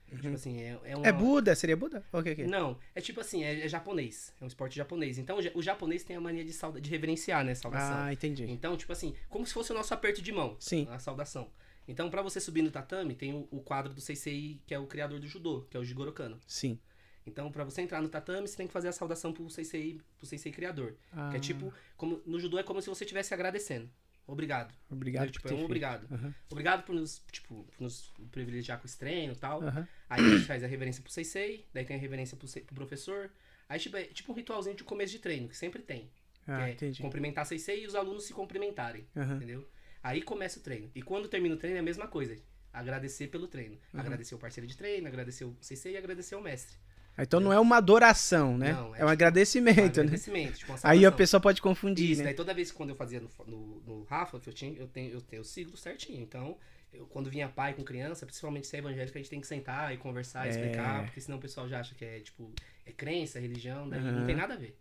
[0.09, 1.05] Tipo assim, é, é uma.
[1.05, 1.53] É Buda?
[1.55, 2.05] Seria Buda?
[2.13, 2.47] Ou o que que é?
[2.47, 4.33] Não, é tipo assim, é, é japonês.
[4.39, 5.17] É um esporte japonês.
[5.17, 7.53] Então, o ja- o japonês tem a mania de, sauda, de reverenciar, né?
[7.53, 7.97] Saudação.
[7.97, 8.45] Ah, entendi.
[8.49, 10.55] Então, tipo assim, como se fosse o nosso aperto de mão.
[10.57, 10.87] Sim.
[10.89, 11.49] A saudação.
[11.85, 14.87] Então, pra você subir no tatame, tem o, o quadro do Seisei, que é o
[14.87, 16.39] criador do judô, que é o Jigoro Kano.
[16.47, 16.79] Sim.
[17.27, 20.25] Então, pra você entrar no tatame, você tem que fazer a saudação pro Seisei, pro
[20.25, 20.95] Sensei criador.
[21.11, 23.89] Ah, Que é tipo, como, no judô é como se você estivesse agradecendo.
[24.25, 24.73] Obrigado.
[24.89, 26.07] Obrigado Tipo, por é um obrigado.
[26.13, 29.61] Aham, Obrigado por nos, tipo, por nos privilegiar com esse treino e tal.
[29.61, 29.87] aham.
[30.09, 33.29] Aí a gente faz a reverência pro Seisei, daí tem a reverência pro, pro professor.
[33.67, 36.09] Aí, tipo, é tipo um ritualzinho de começo de treino, que sempre tem.
[36.47, 37.01] Ah, é entendi.
[37.01, 39.05] cumprimentar Seisei e os alunos se cumprimentarem.
[39.15, 39.35] Aham.
[39.37, 39.67] Entendeu?
[40.01, 40.91] Aí começa o treino.
[40.93, 42.37] E quando termina o treino é a mesma coisa.
[42.71, 43.77] Agradecer pelo treino.
[43.93, 46.75] Agradecer o parceiro de treino, agradecer o CC e agradecer o mestre.
[47.17, 48.73] Então não é uma adoração, né?
[48.73, 49.85] Não, é é, um tipo- agradecimento, né?
[50.03, 52.25] Agradecimento, tipo uma Aí a pessoa pode confundir, Isso, né?
[52.25, 54.87] daí toda vez que quando eu fazia no, no, no Rafa, que eu tinha, eu
[54.87, 56.21] tenho, eu tenho o siglo certinho.
[56.21, 56.57] Então,
[56.91, 59.93] eu, quando vinha pai com criança, principalmente se é evangélico, a gente tem que sentar
[59.93, 60.49] e conversar, É.
[60.49, 62.51] explicar, porque senão o pessoal já acha que é, tipo,
[62.85, 64.11] é crença, é religião, daí Aham.
[64.19, 64.75] não tem nada a ver.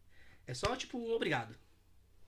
[0.46, 1.54] É só, tipo, um obrigado.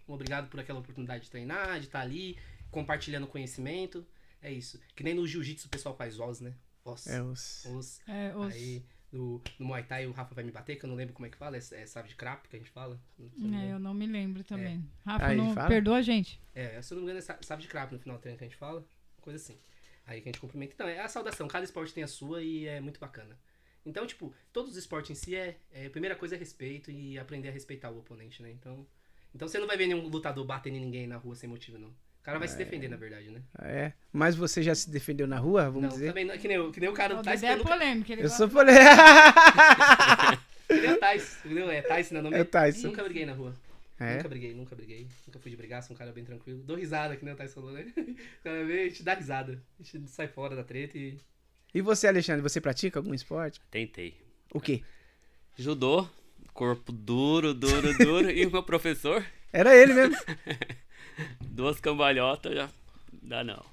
[0.06, 2.36] Um obrigado por aquela oportunidade de treinar, de estar ali,
[2.70, 4.06] compartilhando conhecimento.
[4.42, 4.78] É isso.
[4.94, 6.52] Que nem no jiu-jitsu o pessoal faz os, né?
[6.84, 7.06] Os.
[7.06, 7.64] É os...
[7.64, 8.00] os.
[8.06, 8.54] É, os...
[8.54, 8.84] Aí,
[9.14, 11.30] no, no Muay Thai o Rafa vai me bater, que eu não lembro como é
[11.30, 11.56] que fala.
[11.56, 13.00] É, é sabe de crap que a gente fala?
[13.18, 13.70] Não É, nome.
[13.70, 14.84] eu não me lembro também.
[15.06, 16.40] Rafa, Aí, não perdoa a gente.
[16.54, 18.36] É, se eu não me engano, é sa- sabe de crap no final do treino
[18.36, 18.84] que a gente fala.
[19.20, 19.56] Coisa assim.
[20.06, 20.74] Aí que a gente cumprimenta.
[20.74, 21.48] Então, é a saudação.
[21.48, 23.38] Cada esporte tem a sua e é muito bacana.
[23.86, 27.18] Então, tipo, todos os esportes em si é, é- A primeira coisa é respeito e
[27.18, 28.50] aprender a respeitar o oponente, né?
[28.50, 28.86] Então.
[29.34, 31.92] Então você não vai ver nenhum lutador batendo em ninguém na rua sem motivo, não.
[32.24, 33.42] O cara vai se defender, na verdade, né?
[33.60, 33.92] É.
[34.10, 36.06] Mas você já se defendeu na rua, vamos não, dizer?
[36.08, 37.38] também não, que nem, o- que nem o cara O do Tais.
[37.42, 38.10] Dedé é polêmico.
[38.12, 38.82] Ele Eu gosta- sou polêmico.
[40.66, 41.70] que nem o Tais, entendeu?
[41.70, 42.86] É Tyson, não nome É o Tyson.
[42.86, 43.54] Nunca briguei na rua.
[44.00, 44.16] É?
[44.16, 45.06] Nunca briguei, nunca briguei.
[45.26, 46.62] Nunca fui de brigar, sou um cara bem tranquilo.
[46.64, 47.84] Dou risada, que nem o Tyson falou, né?
[47.94, 49.62] O cara vem e te dá risada.
[49.78, 51.18] A gente sai fora da treta e.
[51.74, 53.60] E você, Alexandre, você pratica algum esporte?
[53.70, 54.16] Tentei.
[54.52, 54.82] O quê?
[55.58, 56.08] Judô,
[56.54, 58.30] corpo duro, duro, duro.
[58.30, 60.16] e o meu professor, Era ele mesmo.
[61.40, 62.70] duas cambalhotas, já
[63.22, 63.64] dá não.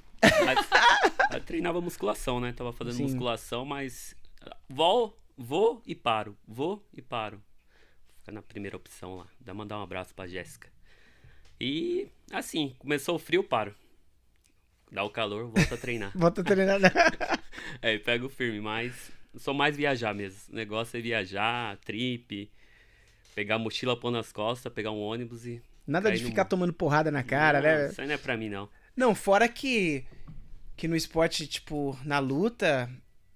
[0.46, 0.60] Mas,
[1.34, 2.54] eu treinava musculação, né?
[2.54, 3.04] Tava fazendo Sim.
[3.04, 4.16] musculação, mas
[4.70, 6.38] vou, vou e paro.
[6.48, 7.42] Vou e paro.
[8.20, 9.28] Fica na primeira opção lá.
[9.40, 10.70] Dá mandar um abraço pra Jéssica.
[11.60, 13.76] E assim, começou o frio, paro.
[14.92, 16.12] Dá o calor, volta a treinar.
[16.18, 16.80] Volta a treinar.
[17.82, 20.52] É, pego firme, mas sou mais viajar mesmo.
[20.52, 22.52] O negócio é viajar, trip,
[23.36, 25.62] pegar a mochila, pôr nas costas, pegar um ônibus e.
[25.92, 27.88] Nada de Cair no- ficar tomando porrada na cara, Não, né?
[27.90, 28.70] Isso aí não é pra mim, não.
[28.96, 30.06] Não, fora que
[30.76, 32.90] que no esporte, tipo, na luta,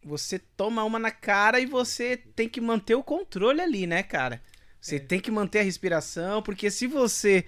[0.04, 4.42] você toma uma na cara e você tem que manter o controle ali, né, cara?
[4.82, 5.00] Você É.
[5.00, 7.46] tem que manter a respiração, porque se você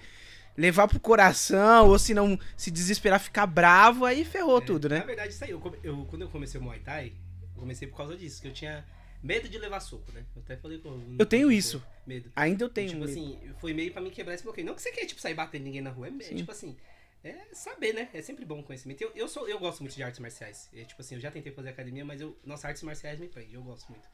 [0.56, 4.96] levar pro coração ou se não se desesperar, ficar bravo, aí ferrou É, tudo, Na
[4.98, 5.04] né?
[5.04, 5.50] verdade, isso aí.
[5.50, 7.12] Eu, eu- quando eu comecei o Muay Thai,
[7.54, 8.84] eu comecei por causa disso, que eu tinha
[9.22, 10.24] medo de levar soco, né?
[10.34, 11.82] Eu até falei com Eu tenho isso.
[12.06, 12.30] Medo.
[12.36, 13.10] Ainda eu E, tenho tipo medo.
[13.10, 14.66] assim, foi meio pra mim quebrar esse bloqueio.
[14.66, 16.08] Não que você quer, tipo, sair batendo ninguém na rua.
[16.08, 16.36] É, Sim.
[16.36, 16.76] tipo assim,
[17.22, 18.08] é saber, né?
[18.12, 19.02] É sempre bom conhecimento.
[19.02, 20.68] Eu, eu, sou, eu gosto muito de artes marciais.
[20.72, 23.54] É, tipo assim, eu já tentei fazer academia, mas eu, nossa, artes marciais me prende.
[23.54, 24.08] Eu gosto muito.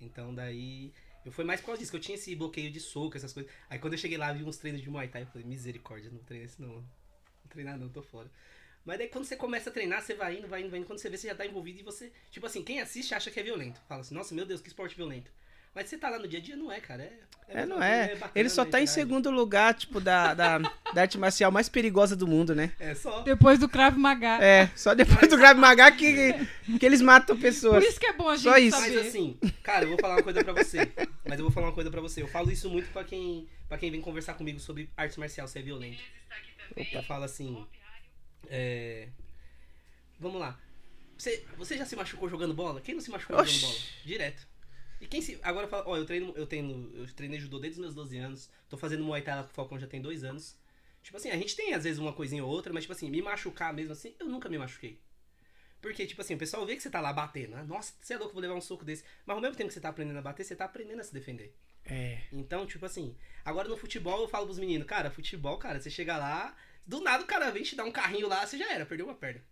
[0.00, 0.92] Então, daí...
[1.24, 3.52] Eu fui mais por causa disso, que eu tinha esse bloqueio de soco, essas coisas.
[3.68, 6.20] Aí quando eu cheguei lá, vi uns treinos de Muay Thai, eu falei, misericórdia, não
[6.20, 6.74] treino esse não.
[6.76, 6.84] Não
[7.50, 8.30] treinar não, tô fora.
[8.84, 10.86] Mas daí quando você começa a treinar, você vai indo, vai indo, vai indo.
[10.86, 12.10] Quando você vê, você já tá envolvido e você...
[12.30, 13.80] Tipo assim, quem assiste acha que é violento.
[13.88, 15.30] Fala assim, nossa, meu Deus, que esporte violento.
[15.74, 17.02] Mas você tá lá no dia a dia, não é, cara.
[17.02, 18.14] É, É, não uma é.
[18.14, 18.90] bacana, Ele só tá em verdade.
[18.90, 20.58] segundo lugar, tipo, da, da,
[20.94, 22.72] da arte marcial mais perigosa do mundo, né?
[22.80, 23.20] É só.
[23.20, 24.42] Depois do Krav Maga.
[24.42, 26.32] É, só depois do Krav Maga que,
[26.80, 27.84] que eles matam Por pessoas.
[27.84, 28.76] isso que é bom a gente Só isso.
[28.78, 28.96] saber.
[28.96, 30.90] Mas assim, cara, eu vou falar uma coisa pra você.
[31.28, 32.22] Mas eu vou falar uma coisa pra você.
[32.22, 35.58] Eu falo isso muito pra quem, pra quem vem conversar comigo sobre arte marcial, se
[35.58, 36.02] é violento.
[36.76, 37.64] Eu falo assim.
[38.46, 39.08] É...
[40.18, 40.60] Vamos lá.
[41.16, 42.80] Você, você já se machucou jogando bola?
[42.80, 43.54] Quem não se machucou Oxi.
[43.58, 43.84] jogando bola?
[44.04, 44.46] Direto.
[45.00, 45.38] E quem se.
[45.42, 48.50] Agora fala, ó, eu treino, eu treino, eu treinei judô desde os meus 12 anos.
[48.68, 50.56] Tô fazendo Muay Thai lá com o Falcão já tem dois anos.
[51.02, 53.22] Tipo assim, a gente tem às vezes uma coisinha ou outra, mas tipo assim, me
[53.22, 55.00] machucar mesmo assim, eu nunca me machuquei.
[55.80, 57.56] Porque, tipo assim, o pessoal vê que você tá lá batendo.
[57.56, 57.62] né?
[57.62, 59.04] Nossa, você é louco, vou levar um soco desse.
[59.24, 61.14] Mas ao mesmo tempo que você tá aprendendo a bater, você tá aprendendo a se
[61.14, 61.54] defender.
[61.84, 62.20] É.
[62.32, 66.18] Então, tipo assim, agora no futebol eu falo pros meninos, cara, futebol, cara, você chega
[66.18, 66.54] lá,
[66.88, 69.14] do nada o cara vem te dar um carrinho lá, você já era, perdeu uma
[69.14, 69.44] perna.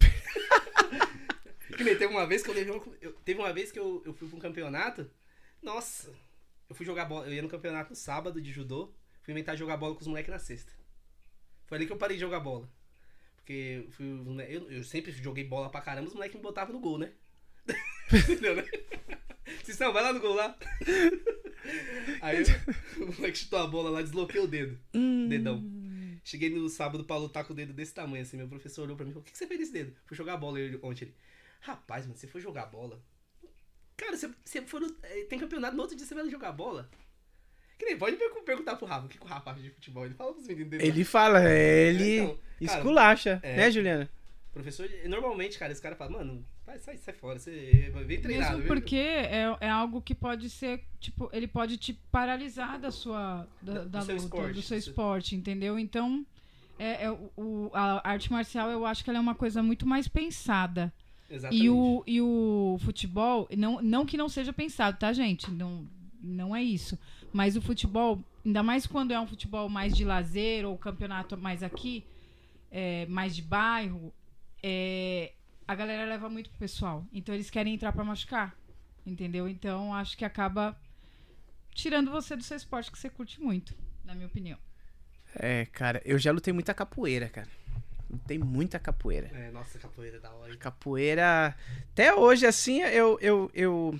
[1.76, 4.02] que nem teve uma vez que eu levei uma, eu- Teve uma vez que eu,
[4.06, 5.10] eu fui pra um campeonato.
[5.60, 6.10] Nossa,
[6.68, 7.26] eu fui jogar bola.
[7.26, 10.30] Eu ia no campeonato no sábado de judô, fui inventar jogar bola com os moleques
[10.32, 10.72] na sexta.
[11.66, 12.68] Foi ali que eu parei de jogar bola.
[13.36, 14.06] Porque eu, fui,
[14.48, 17.12] eu, eu sempre joguei bola pra caramba, os moleques me botavam no gol, né?
[18.12, 18.64] Entendeu, né?
[19.62, 20.56] Cistão, vai lá no gol lá.
[22.22, 22.42] Aí
[22.98, 24.78] o moleque chutou a bola lá, desloquei o dedo.
[24.94, 25.28] Hum.
[25.28, 25.81] Dedão.
[26.24, 28.36] Cheguei no sábado pra lutar com o dedo desse tamanho, assim.
[28.36, 29.94] Meu professor olhou pra mim e falou: O que, que você fez desse dedo?
[30.06, 31.04] Fui jogar bola ele- ontem.
[31.06, 31.14] Ele,
[31.60, 33.00] Rapaz, mano, você foi jogar bola?
[33.96, 36.88] Cara, você, você for no- eh, tem campeonato no outro dia, você vai jogar bola?
[37.78, 40.04] Que nem pode per- perguntar pro Rafa o que, que o Rafa acha de futebol.
[40.04, 40.86] Ele fala pros meninos dele.
[40.86, 43.56] Ele fala, ele Então, cara, esculacha, é.
[43.56, 44.10] né, Juliana?
[44.52, 48.54] Professor, normalmente, cara, esse cara fala, mano, vai, sai, sai fora, você vem treinado.
[48.58, 53.46] Mesmo porque é, é algo que pode ser, tipo, ele pode te paralisar da sua
[53.60, 55.78] da, Do- do da seu luta, esporte, do seu do seu- esporte, entendeu?
[55.78, 56.24] Então,
[56.78, 60.08] é, é o, a arte marcial eu acho que ela é uma coisa muito mais
[60.08, 60.92] pensada.
[61.30, 61.64] Exatamente.
[61.64, 65.50] E o, e o futebol, não, não que não seja pensado, tá, gente?
[65.50, 65.86] Não,
[66.20, 66.98] não é isso.
[67.32, 71.62] Mas o futebol, ainda mais quando é um futebol mais de lazer ou campeonato mais
[71.62, 72.04] aqui,
[72.70, 74.12] é, mais de bairro,
[74.62, 75.32] é,
[75.66, 77.06] a galera leva muito pro pessoal.
[77.12, 78.56] Então eles querem entrar pra machucar.
[79.04, 79.48] Entendeu?
[79.48, 80.78] Então acho que acaba
[81.74, 84.58] tirando você do seu esporte que você curte muito, na minha opinião.
[85.34, 87.48] É, cara, eu já lutei muita capoeira, cara.
[88.08, 89.28] Lutei muita capoeira.
[89.28, 90.56] É, nossa, capoeira é da hora.
[90.56, 91.56] Capoeira.
[91.92, 93.98] Até hoje, assim, eu, eu, eu.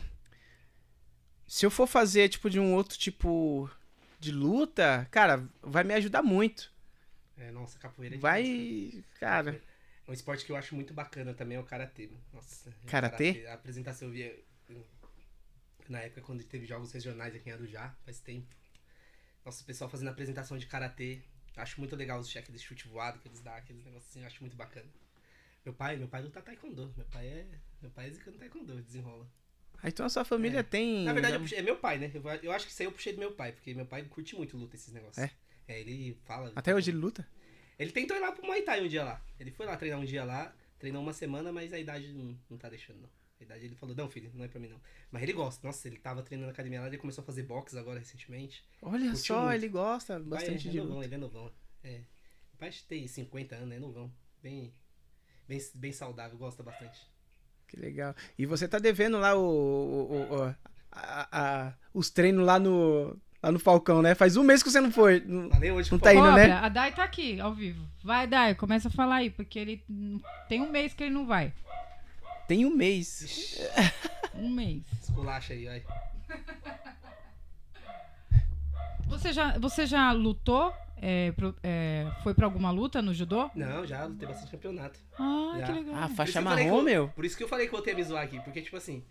[1.46, 3.70] Se eu for fazer, tipo, de um outro tipo
[4.20, 6.70] de luta, cara, vai me ajudar muito.
[7.38, 9.04] É, nossa, capoeira é demais, Vai.
[9.18, 9.60] Cara.
[10.12, 12.10] Um esporte que eu acho muito bacana também é o karatê.
[12.34, 12.68] Nossa.
[12.68, 13.46] o Karatê?
[13.48, 14.38] A apresentação eu via
[15.88, 18.46] na época quando teve jogos regionais aqui em Arujá, faz tempo.
[19.42, 21.22] Nossa, o pessoal fazendo apresentação de karatê.
[21.56, 24.26] Acho muito legal os cheques de chute voado que eles dão, aqueles negócios assim, eu
[24.26, 24.86] acho muito bacana.
[25.64, 26.92] Meu pai, meu pai luta taekwondo.
[26.94, 27.46] Meu pai é,
[27.80, 29.26] meu pai é zicando taekwondo, desenrola.
[29.82, 30.62] Aí então a sua família É.
[30.62, 31.04] tem.
[31.06, 32.10] Na verdade, puxei- é meu pai, né?
[32.12, 34.36] Eu, eu acho que isso aí eu puxei do meu pai, porque meu pai curte
[34.36, 35.16] muito luta esses negócios.
[35.16, 35.30] É?
[35.66, 36.52] É, ele fala.
[36.54, 37.26] Até hoje ele luta?
[37.82, 39.20] Ele tentou ir lá pro Muay Thai um dia lá.
[39.38, 42.56] Ele foi lá treinar um dia lá, treinou uma semana, mas a idade não, não
[42.58, 43.10] tá deixando, não.
[43.40, 44.80] A idade ele falou, não, filho, não é pra mim não.
[45.10, 45.66] Mas ele gosta.
[45.66, 48.64] Nossa, ele tava treinando na academia lá, ele começou a fazer boxe agora recentemente.
[48.80, 49.54] Olha Curtiu só, muito.
[49.54, 51.52] ele gosta Pai bastante é, de é novão, ele é novão.
[51.82, 52.00] É.
[52.54, 54.12] O pai tem 50 anos, é novão.
[54.40, 54.72] Bem,
[55.48, 57.00] bem, bem saudável, gosta bastante.
[57.66, 58.14] Que legal.
[58.38, 60.56] E você tá devendo lá o, o- o- o-
[60.92, 64.14] a- a- os treinos lá no, lá no Falcão, né?
[64.14, 65.20] Faz um mês que você não foi.
[65.26, 66.52] Não- Falei hoje Não tá indo, Cobra, né?
[66.52, 67.84] a Dai tá aqui, ao vivo.
[68.02, 69.84] Vai, Dai, começa a falar aí, porque ele
[70.48, 71.52] tem um mês que ele não vai.
[72.46, 73.58] Tem um mês.
[74.34, 74.82] Um mês.
[75.02, 75.84] Esculacha aí, vai.
[79.08, 80.72] Você já, você já lutou?
[81.04, 83.50] É, pro- é, foi pra alguma luta no judô?
[83.56, 84.98] Não, já lutei bastante campeonato.
[85.18, 85.66] Ah, Já.
[85.66, 85.94] que legal.
[85.96, 87.08] Ah, faixa marrom, eu- meu.
[87.08, 89.04] Por isso que eu falei que eu voltei a me zoar aqui, porque, tipo assim,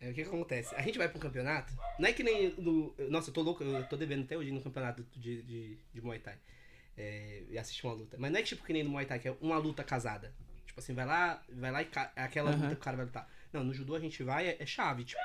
[0.00, 0.74] é, o que, que acontece?
[0.74, 2.94] A gente vai pra um campeonato, não é que nem no.
[3.10, 6.18] Nossa, eu tô louco, eu tô devendo até hoje no campeonato de, de, de Muay
[6.18, 6.36] Thai.
[6.96, 8.16] É, e assistir uma luta.
[8.18, 10.32] Mas não é tipo que nem no Muay Thai, que é uma luta casada.
[10.66, 12.56] Tipo assim, vai lá, vai lá e é aquela Aham.
[12.62, 13.28] luta que o cara vai lutar.
[13.52, 15.20] Não, no judô a gente vai, é, é chave, tipo.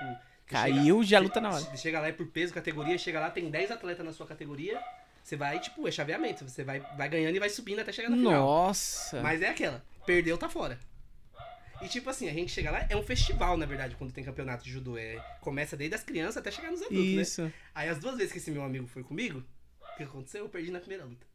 [0.45, 1.63] Caiu, chega- já luta na hora.
[1.63, 4.79] che- Chega lá é por peso, categoria, chega lá, tem 10 atletas na sua categoria.
[5.23, 6.43] Você vai, tipo, é chaveamento.
[6.47, 8.33] Você vai, vai ganhando e vai subindo até chegar no final.
[8.33, 9.21] Nossa.
[9.21, 10.77] Mas é aquela, perdeu, tá fora.
[11.83, 14.63] E tipo assim, a gente chega lá, é um festival, na verdade, quando tem campeonato
[14.63, 14.97] de judô.
[14.97, 17.21] É, começa desde as crianças até chegar nos adultos, né?
[17.21, 17.53] Isso.
[17.75, 19.43] Aí as duas vezes que esse meu amigo foi comigo,
[19.93, 20.43] o que aconteceu?
[20.45, 21.25] Eu perdi na primeira luta.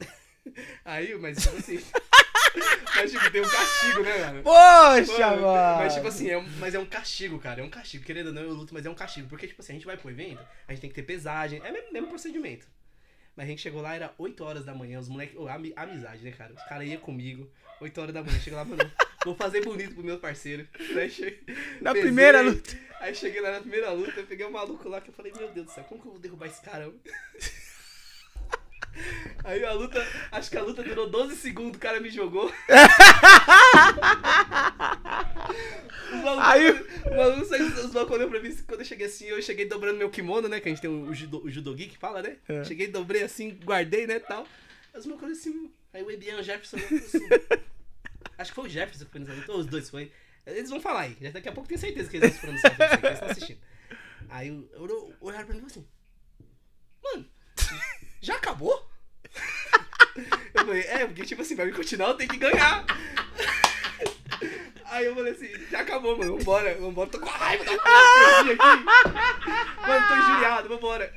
[0.84, 1.80] Aí, mas tipo assim.
[2.96, 4.42] mas tipo, tem um castigo, né, mano?
[4.42, 5.78] Poxa, Mano, mano.
[5.78, 7.60] Mas tipo assim, é um, mas é um castigo, cara.
[7.60, 8.04] É um castigo.
[8.04, 9.28] Querendo ou não, eu luto, mas é um castigo.
[9.28, 11.60] Porque, tipo assim, a gente vai pro evento, a gente tem que ter pesagem.
[11.64, 12.66] É o mesmo, mesmo procedimento.
[13.34, 15.34] Mas a gente chegou lá, era 8 horas da manhã, os moleques.
[15.36, 16.52] Oh, ami- amizade, né, cara?
[16.54, 17.50] Os caras iam comigo,
[17.80, 18.38] 8 horas da manhã.
[18.38, 18.88] Chega lá, mano,
[19.24, 20.66] vou fazer bonito pro meu parceiro.
[20.96, 21.38] Aí che-
[21.80, 22.76] Na pesei, primeira luta.
[23.00, 25.48] Aí cheguei lá na primeira luta, eu peguei um maluco lá que eu falei, meu
[25.50, 26.90] Deus do céu, como que eu vou derrubar esse cara?
[29.42, 30.00] Aí a luta,
[30.30, 32.50] acho que a luta durou 12 segundos, o cara me jogou.
[36.12, 39.42] Os malucos, Aí- os malucos, os malucos olhou pra mim, quando eu cheguei assim, eu
[39.42, 41.98] cheguei dobrando meu kimono, né, que a gente tem o, o, judo, o judogi que
[41.98, 42.36] fala, né?
[42.48, 42.64] É.
[42.64, 44.46] Cheguei, dobrei assim, guardei, né, tal.
[44.94, 47.26] Os malucos assim, aí o Ebian Jefferson assim,
[48.38, 50.12] Acho que foi o Jefferson que foi luta, ou os dois foi.
[50.46, 53.14] Eles vão falar aí, daqui a pouco tenho certeza que eles vão pronunciar, que eles
[53.14, 53.60] estão assistindo.
[54.28, 55.86] Aí eu, eu, olharam pra mim e assim,
[57.02, 57.26] mano,
[58.20, 58.90] já acabou?
[60.54, 62.86] Eu falei, é, porque tipo assim, pra mim continuar eu tenho que ganhar.
[64.94, 68.52] Aí eu falei assim, já acabou, mano, vambora, vambora, tô com raiva da porra, perdi
[68.52, 68.84] aqui.
[69.88, 71.12] Mano, tô injuriado, vambora.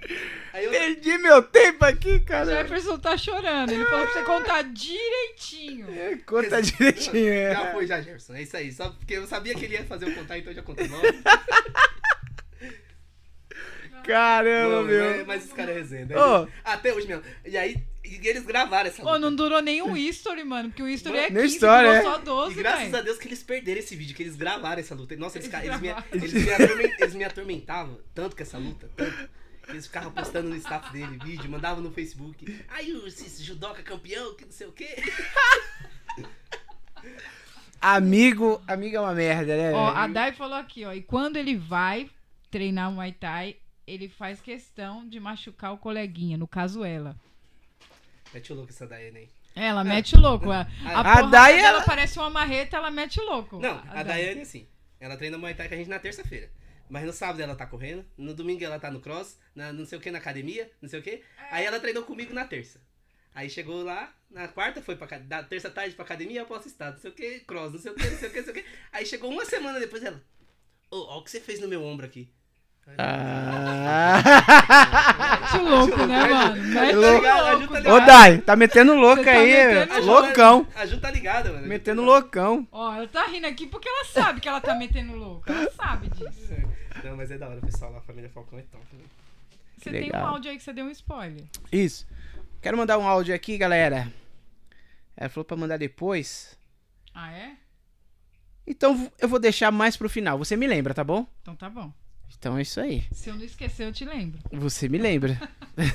[0.51, 2.45] Aí eu, Perdi meu tempo aqui, O cara.
[2.45, 3.71] Jefferson tá chorando.
[3.71, 5.88] Ele falou pra você contar direitinho.
[5.91, 7.53] É, Conta direitinho, é.
[7.53, 8.34] Já foi, já, Jefferson.
[8.34, 8.71] É isso aí.
[8.71, 11.03] Só porque eu sabia que ele ia fazer eu contar, então eu já contei logo.
[14.03, 15.25] Caramba, Mano, mas, meu.
[15.25, 16.15] mas os caras é resenha, né?
[16.17, 16.47] Ô.
[16.63, 17.23] Até hoje mesmo.
[17.45, 17.75] E aí,
[18.08, 19.20] e eles gravaram essa Pô, luta.
[19.20, 20.70] não durou nem um history, mano.
[20.70, 22.16] Porque o history é Nem 15, história, durou é.
[22.16, 22.97] só E 12, graças velho.
[22.97, 25.16] a Deus que eles perderam esse vídeo, que eles gravaram essa luta.
[25.16, 26.34] Nossa, eles, Eles ca- eles, me, eles,
[26.78, 29.30] me, eles me atormentavam tanto com essa luta, tanto.
[29.70, 32.58] Eles ficavam postando no status dele vídeo, mandavam no Facebook.
[32.70, 34.95] Aí o judoca campeão, que não sei o quê.
[37.80, 39.72] Amigo, amigo é uma merda, né?
[39.72, 40.93] Ó, a Dai falou aqui, ó.
[40.93, 42.10] E quando ele vai
[42.49, 47.16] treinar Muay Thai, ele faz questão de machucar o coleguinha, no caso ela.
[48.34, 49.28] Mete o louco essa daí, né?
[49.55, 50.51] Ela mete louco.
[50.51, 53.59] A, a, A porrada Dai, dela ela- parece uma marreta, ela mete louco.
[53.59, 54.67] Não, a Daiane, assim,
[54.99, 56.49] ela treina Muay Thai com a gente na terça-feira.
[56.89, 59.97] Mas no sábado ela tá correndo, no domingo ela tá no cross, na não sei
[59.97, 61.21] o que, na academia, não sei o que.
[61.51, 62.80] Aí ela treinou comigo na terça.
[63.36, 66.91] Aí chegou lá, na quarta foi pra da terça tarde pra academia, eu posso estar,
[66.91, 68.53] não sei o que, cross, não sei o que, não sei o que, não sei
[68.53, 68.65] o que.
[68.91, 70.23] Aí chegou uma semana depois ela,
[70.89, 72.32] ô, ó o que você fez no meu ombro aqui.
[72.97, 74.21] Ah.
[75.51, 76.63] Mete louco, né, mano?
[76.63, 77.21] Mete Louco.
[77.25, 77.27] louco.
[77.27, 77.99] A Ju tá Ô.
[78.05, 80.65] Dai, tá metendo louco tá aí, metendo Ju loucão.
[80.65, 81.67] tá- A Ju tá ligada, mano.
[81.67, 82.67] Metendo tá- loucão.
[82.71, 85.51] Ó, ela tá rindo aqui porque ela sabe que ela tá metendo louco.
[85.51, 86.53] Ela sabe disso.
[87.03, 88.83] Não, mas é da hora, o pessoal lá, a família Falcão é top.
[88.93, 89.03] né?
[89.77, 91.43] Você tem um áudio aí que você deu um spoiler.
[91.71, 92.05] Isso.
[92.61, 94.11] Quero mandar um áudio aqui, galera.
[95.15, 96.57] Ela falou pra mandar depois.
[97.13, 97.51] Ah, é?
[98.65, 100.38] Então eu vou deixar mais pro final.
[100.39, 101.25] Você me lembra, tá bom?
[101.41, 101.93] Então tá bom.
[102.38, 103.03] Então é isso aí.
[103.11, 104.39] Se eu não esquecer, eu te lembro.
[104.51, 105.38] Você me lembra.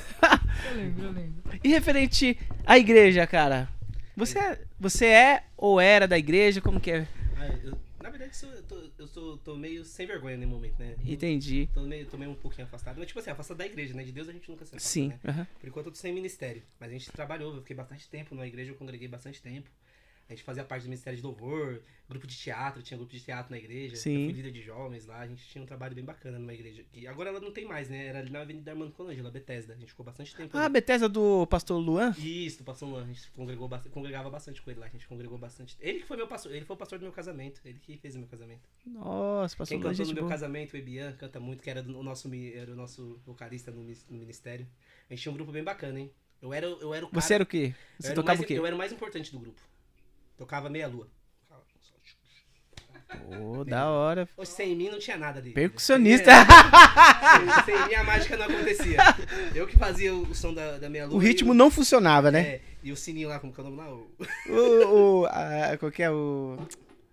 [0.70, 1.42] Eu lembro, eu lembro.
[1.64, 3.68] E referente à igreja, cara.
[4.16, 6.60] Você é, você é ou era da igreja?
[6.60, 7.08] Como que é?
[7.36, 10.78] Ah, eu- na verdade, sou- eu, tô, eu sou, tô meio sem vergonha no momento,
[10.78, 10.94] né?
[11.04, 11.68] Entendi.
[11.72, 12.96] Tô meio, tô meio um pouquinho afastado.
[12.98, 14.04] Mas, tipo assim, afastado da igreja, né?
[14.04, 15.12] De Deus a gente nunca se afasta, Sim.
[15.24, 15.46] né?
[15.58, 16.62] Por enquanto eu tô sem ministério.
[16.78, 19.68] Mas a gente trabalhou, eu fiquei bastante tempo na igreja, eu congreguei bastante tempo.
[20.32, 23.50] A gente fazia parte do Ministério de Louvor, grupo de teatro, tinha grupo de teatro
[23.52, 23.96] na igreja.
[23.96, 24.20] Sim.
[24.20, 26.84] Eu fui líder de jovens lá, a gente tinha um trabalho bem bacana numa igreja.
[26.94, 28.06] E agora ela não tem mais, né?
[28.06, 29.74] Era ali na Avenida Armando Colangela, Bethesda.
[29.74, 30.72] A gente ficou bastante tempo Ah, ali.
[30.72, 32.14] Bethesda do pastor Luan?
[32.18, 35.06] Isso, passou um ano, a gente congregou bastante, congregava bastante com ele lá, a gente
[35.06, 35.76] congregou bastante.
[35.78, 38.14] Ele que foi meu pastor, ele foi o pastor do meu casamento, ele que fez
[38.14, 38.62] o meu casamento.
[38.86, 40.30] Nossa, pastor Quem Luan, cantou no meu boa.
[40.32, 43.82] casamento, o Ebian, canta muito, que era do- o nosso, era o nosso vocalista no,
[43.82, 44.66] no ministério.
[45.10, 46.10] A gente tinha um grupo bem bacana, hein?
[46.40, 47.72] Eu era, eu era o cara, Você era o quê?
[48.00, 48.58] Você tocava mais, o quê?
[48.58, 49.60] Eu era o mais importante do grupo.
[50.36, 51.08] Tocava meia lua.
[53.28, 54.26] Pô, da hora.
[54.36, 55.54] Hoje sem mim não tinha nada dele.
[55.54, 56.30] Percussionista.
[57.64, 58.98] Sem, sem mim a mágica não acontecia.
[59.54, 61.16] Eu que fazia o, som da, da meia lua.
[61.16, 62.40] O ritmo não funcionava, né?
[62.40, 63.92] É, e o sininho lá, como que é o nome lá?
[63.92, 64.10] O-
[64.48, 66.56] O, o, a, qual que é o...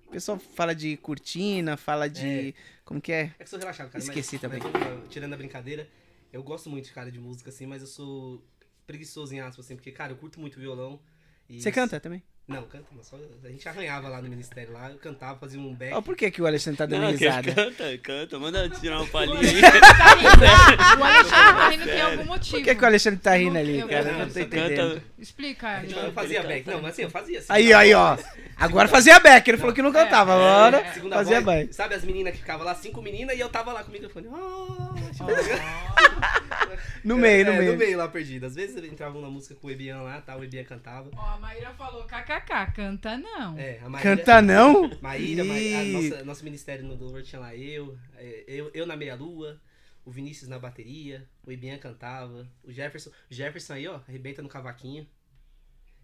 [0.08, 2.56] O pessoal fala de cortina, fala de...
[2.86, 3.34] Como que é?
[3.38, 4.04] É que sou relaxado, cara.
[4.04, 4.60] Esqueci mas, também.
[4.74, 5.88] mas, tirando a brincadeira,
[6.34, 8.44] eu gosto muito, cara, de música, assim, mas eu sou
[8.88, 11.00] preguiçoso em aspas, assim, porque, cara, eu curto muito violão.
[11.50, 12.24] Você canta também?
[12.50, 13.04] Não, canta não.
[13.04, 15.94] Só, a gente arranhava lá no ministério, lá, eu cantava, fazia um back.
[15.94, 17.54] Ó, por que, que o Alexandre tá dando Não, risada?
[17.54, 18.40] canta, canta.
[18.40, 19.62] Manda tirar uma palhinha aí.
[19.62, 21.00] Tá rindo.
[21.00, 22.58] O Alexandre tá rindo tem algum motivo.
[22.58, 24.02] Por que, que o Alexandre tá Eu rindo não- ali, eu- cara?
[24.10, 24.94] Eu eu- não tô eu- entendendo.
[24.96, 25.04] Canta.
[25.20, 25.68] Explica.
[25.68, 26.06] A gente João.
[26.06, 27.40] não fazia back, não, mas assim, eu fazia.
[27.40, 28.18] assim, Aí, aí, ó.
[28.58, 29.50] Agora fazia back.
[29.50, 30.34] Ele falou que não cantava.
[30.34, 31.74] Agora É, Segunda fazia voz, back.
[31.76, 34.28] Sabe as meninas que ficavam lá, cinco meninas, e eu tava lá com o microfone.
[34.34, 34.90] Ah,
[37.04, 37.72] No meio, no é, meio.
[37.72, 38.46] No meio lá perdido.
[38.46, 40.36] Às vezes entrava uma música com o Ebian lá, tá?
[40.36, 41.10] O Ebian cantava.
[41.16, 43.58] Ó, a Maíra falou kkk, canta não.
[43.58, 44.90] É, a Maíra, Canta não?
[45.02, 49.62] Maíra, Maíra nossa, nosso ministério no Dover tinha lá eu, é, eu, eu na meia-lua,
[50.06, 54.50] o Vinícius na bateria, o Ebian cantava, o Jefferson, o Jefferson aí, ó, arrebenta no
[54.50, 55.08] cavaquinho.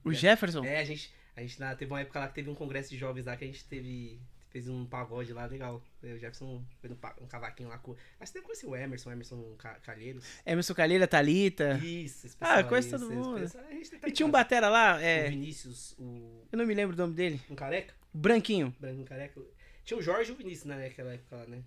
[0.03, 0.63] O Jefferson?
[0.63, 2.97] É, a gente, a gente lá, teve uma época lá que teve um congresso de
[2.97, 4.21] jovens lá que a gente teve,
[4.55, 5.83] fez um pagode lá, legal.
[6.01, 9.11] O Jefferson fez um, um cavaquinho lá com, acho que deve conhecer o Emerson, o
[9.11, 10.23] Emerson Ca- Calheiros.
[10.45, 11.77] Emerson Calheira, Thalita.
[11.83, 13.37] Isso, esse Ah, conhece todo mundo.
[13.41, 15.29] pessoal, a gente tá E tinha um batera lá, O é.
[15.29, 17.41] Vinícius, o, Eu não me lembro o nome dele.
[17.49, 18.73] um careca, O Branquinho.
[18.79, 19.41] branco careca.
[19.83, 21.61] Tinha o Jorge e o Vinícius né, naquela época lá, né?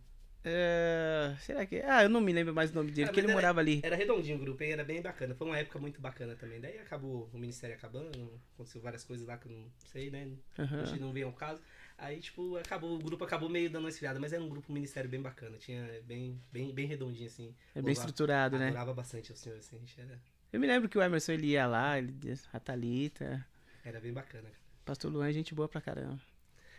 [0.45, 1.81] É, Será que.
[1.83, 3.81] Ah, eu não me lembro mais o nome dele, Ah, porque ele era- morava ali.
[3.83, 4.73] Era redondinho o grupo, hein?
[4.73, 5.35] Era bem bacana.
[5.35, 6.59] Foi uma época muito bacana também.
[6.59, 10.27] Daí acabou o ministério acabando, aconteceu várias coisas lá que eu não sei, né?
[10.59, 10.83] Aham.
[10.83, 11.61] Acho que não veio ao caso.
[12.01, 15.11] Aí, tipo, acabou, o grupo acabou meio dando uma esfriada, mas era um grupo ministério
[15.11, 15.59] bem bacana.
[15.59, 17.53] Tinha bem, bem, bem redondinho, assim.
[17.75, 18.67] É bem Louvava- estruturado, né?
[18.69, 19.77] Adorava bastante o senhor, assim.
[19.77, 20.21] a gente Era,
[20.53, 22.15] Eu me lembro que o Emerson ele ia lá, ele,
[22.53, 23.45] a Thalita.
[23.85, 24.63] era bem bacana, cara.
[24.85, 26.21] Pastor Luan é gente boa pra caramba.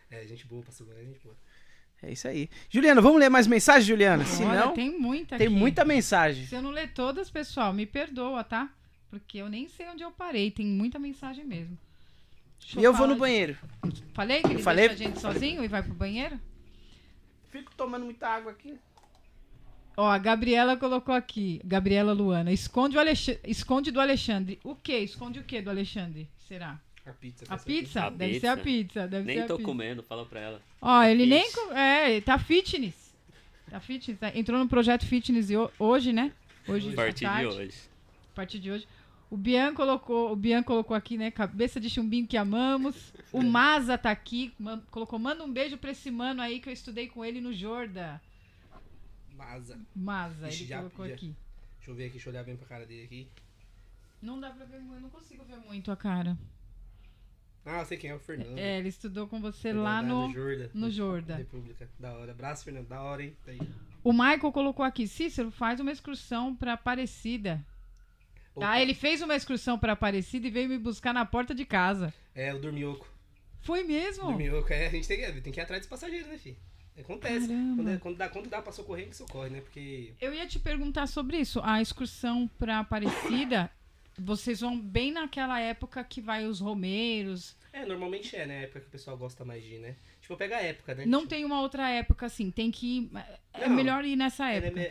[0.09, 1.35] É, gente boa, passou bem, gente boa.
[2.01, 2.49] É isso aí.
[2.69, 4.23] Juliana, vamos ler mais mensagens, Juliana?
[4.25, 5.49] Se não, tem, tem muita aqui.
[5.49, 6.45] muita mensagem.
[6.47, 8.73] Se eu não ler todas, pessoal, me perdoa, tá?
[9.09, 10.49] Porque eu nem sei onde eu parei.
[10.49, 11.77] Tem muita mensagem mesmo.
[12.59, 13.57] Deixa E eu vou falar no banheiro.
[14.13, 16.39] Falei que ele falei- deixa a gente sozinho e vai pro banheiro?
[17.49, 18.77] Fico tomando muita água aqui.
[19.97, 21.59] Ó, a Gabriela colocou aqui.
[21.65, 22.51] Gabriela Luana.
[22.51, 23.27] Esconde, o Alex...
[23.43, 24.59] Esconde do Alexandre.
[24.63, 24.99] O quê?
[24.99, 26.29] Esconde o quê do Alexandre?
[26.47, 26.79] Será?
[27.05, 27.45] A pizza.
[27.49, 28.03] A pizza?
[28.05, 28.39] A Deve pizza.
[28.41, 29.07] ser a pizza.
[29.07, 29.65] Deve ser Nem a tô pizza.
[29.65, 30.61] comendo, fala pra ela.
[30.81, 31.43] Ó, ele nem.
[31.45, 31.55] Isso.
[31.67, 33.13] co- É, tá fitness.
[33.69, 34.19] Tá fitness.
[34.19, 36.31] tá- Entrou no projeto fitness e ho- hoje, né?
[36.67, 37.73] Hoje, A partir de hoje.
[38.31, 38.87] A partir de hoje.
[39.29, 41.29] O Bian colocou, o Bian colocou aqui, né?
[41.29, 43.13] Cabeça de chumbinho que amamos.
[43.31, 46.73] O Maza tá aqui, man- colocou, manda um beijo pra esse mano aí que eu
[46.73, 48.19] estudei com ele no Jorda.
[49.37, 49.79] Maza.
[49.95, 51.35] Maza, Ixi, ele já- colocou já- aqui.
[51.77, 53.27] Deixa eu ver aqui, deixa eu olhar bem pra cara dele aqui.
[54.21, 56.37] Não dá pra ver eu não consigo ver muito a cara.
[57.65, 58.57] Ah, eu sei quem é o Fernando.
[58.57, 60.71] É, ele estudou com você Fernando, lá ah, no, Jorda.
[60.73, 61.35] no Jorda.
[61.35, 61.87] República.
[61.99, 62.31] Da hora.
[62.31, 62.87] Abraço, Fernando.
[62.87, 63.35] Da hora, hein?
[63.45, 63.51] Tá.
[64.03, 67.63] O Michael colocou aqui, Cícero, faz uma excursão pra Aparecida.
[68.61, 72.13] Ah, ele fez uma excursão pra Aparecida e veio me buscar na porta de casa.
[72.35, 73.07] É, o Dormioco.
[73.61, 74.25] Foi mesmo?
[74.25, 74.87] Dormioco, é.
[74.87, 76.57] A gente tem que, tem que ir atrás dos passageiros, né, filho?
[76.99, 77.47] Acontece.
[77.47, 79.61] Quando, é- quando dá, quando dá pra socorrer, que socorre, né?
[79.61, 80.13] Porque.
[80.19, 81.61] Eu ia te perguntar sobre isso.
[81.63, 83.71] A excursão pra Aparecida,
[84.19, 87.55] vocês vão bem naquela época que vai os romeiros.
[87.71, 88.59] É, normalmente é, né?
[88.59, 89.95] A época que o pessoal gosta mais de ir, né?
[90.29, 91.05] Tipo, pega a época, né?
[91.07, 93.11] Não Tipo, tem uma outra época assim, tem que ir.
[93.51, 93.75] É Não.
[93.75, 94.79] melhor ir nessa É, época.
[94.79, 94.83] é,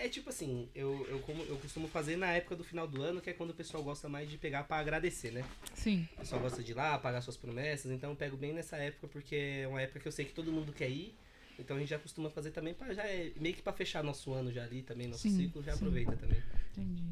[0.00, 3.02] é- é tipo assim, eu, eu, como, eu costumo fazer na época do final do
[3.02, 5.44] ano, que é quando o pessoal gosta mais de pegar pra agradecer, né?
[5.74, 6.06] Sim.
[6.14, 9.08] O pessoal gosta de ir lá, pagar suas promessas, então eu pego bem nessa época,
[9.08, 11.16] porque é uma época que eu sei que todo mundo quer ir.
[11.58, 14.32] Então a gente já costuma fazer também para já é meio que pra fechar nosso
[14.32, 15.78] ano já ali também, nosso Sim, ciclo, já sim.
[15.78, 16.40] aproveita também.
[16.72, 17.02] Entendi.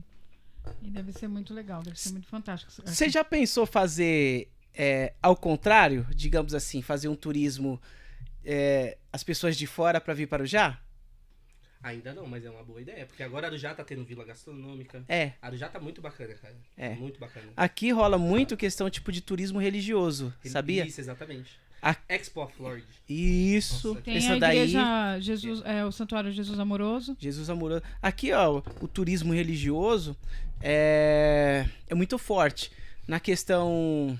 [0.82, 2.70] E deve ser muito legal, deve ser muito fantástico.
[2.86, 7.80] Você já pensou fazer é, ao contrário, digamos assim, fazer um turismo
[8.44, 10.78] é, as pessoas de fora pra vir para o Já?
[11.82, 15.04] Ainda não, mas é uma boa ideia, porque agora Arujá tá tendo vila gastronômica.
[15.06, 15.32] É.
[15.42, 16.56] Arujá tá muito bacana, cara.
[16.78, 16.94] É.
[16.94, 17.46] Muito bacana.
[17.54, 20.86] Aqui rola muito questão tipo de turismo religioso, sabia?
[20.86, 21.58] Isso, exatamente.
[21.82, 22.82] A- Expo of Lord.
[23.06, 23.88] Isso.
[23.88, 24.56] Nossa, Tem Essa daí.
[24.60, 27.14] igreja Jesus, é, o Santuário Jesus Amoroso.
[27.20, 27.82] Jesus amoroso.
[28.00, 30.16] Aqui, ó, o turismo religioso
[30.62, 32.72] é, é muito forte.
[33.06, 34.18] Na questão.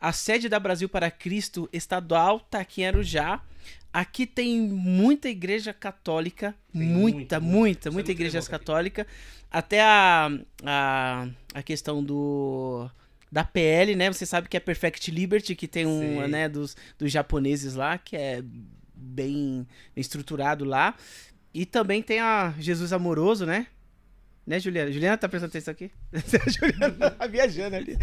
[0.00, 3.42] A sede da Brasil para Cristo estadual tá aqui em Arujá.
[3.92, 6.54] Aqui tem muita igreja católica.
[6.72, 9.06] Muita, muita, muita muito igreja católica.
[9.50, 10.30] Até a,
[10.64, 12.88] a, a questão do.
[13.30, 14.12] Da PL, né?
[14.12, 18.16] Você sabe que é Perfect Liberty, que tem um, né, dos, dos japoneses lá, que
[18.16, 18.42] é
[18.94, 20.96] bem estruturado lá.
[21.52, 23.66] E também tem a Jesus Amoroso, né?
[24.50, 24.90] Né, Juliana?
[24.90, 25.92] Juliana tá prestando atenção aqui?
[26.12, 26.18] a
[26.50, 27.96] Juliana tá viajando ali.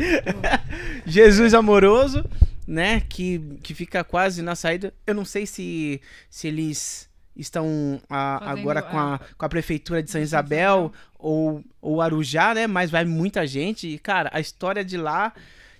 [1.05, 2.23] Jesus Amoroso,
[2.65, 3.01] né?
[3.01, 4.93] Que, que fica quase na saída.
[5.05, 9.49] Eu não sei se, se eles estão a- Fazendo, agora com a, é, com a
[9.49, 12.65] prefeitura de São Isabel ou, ou Arujá, né?
[12.65, 13.85] Mas vai muita gente.
[13.85, 15.33] E, cara, a história de lá.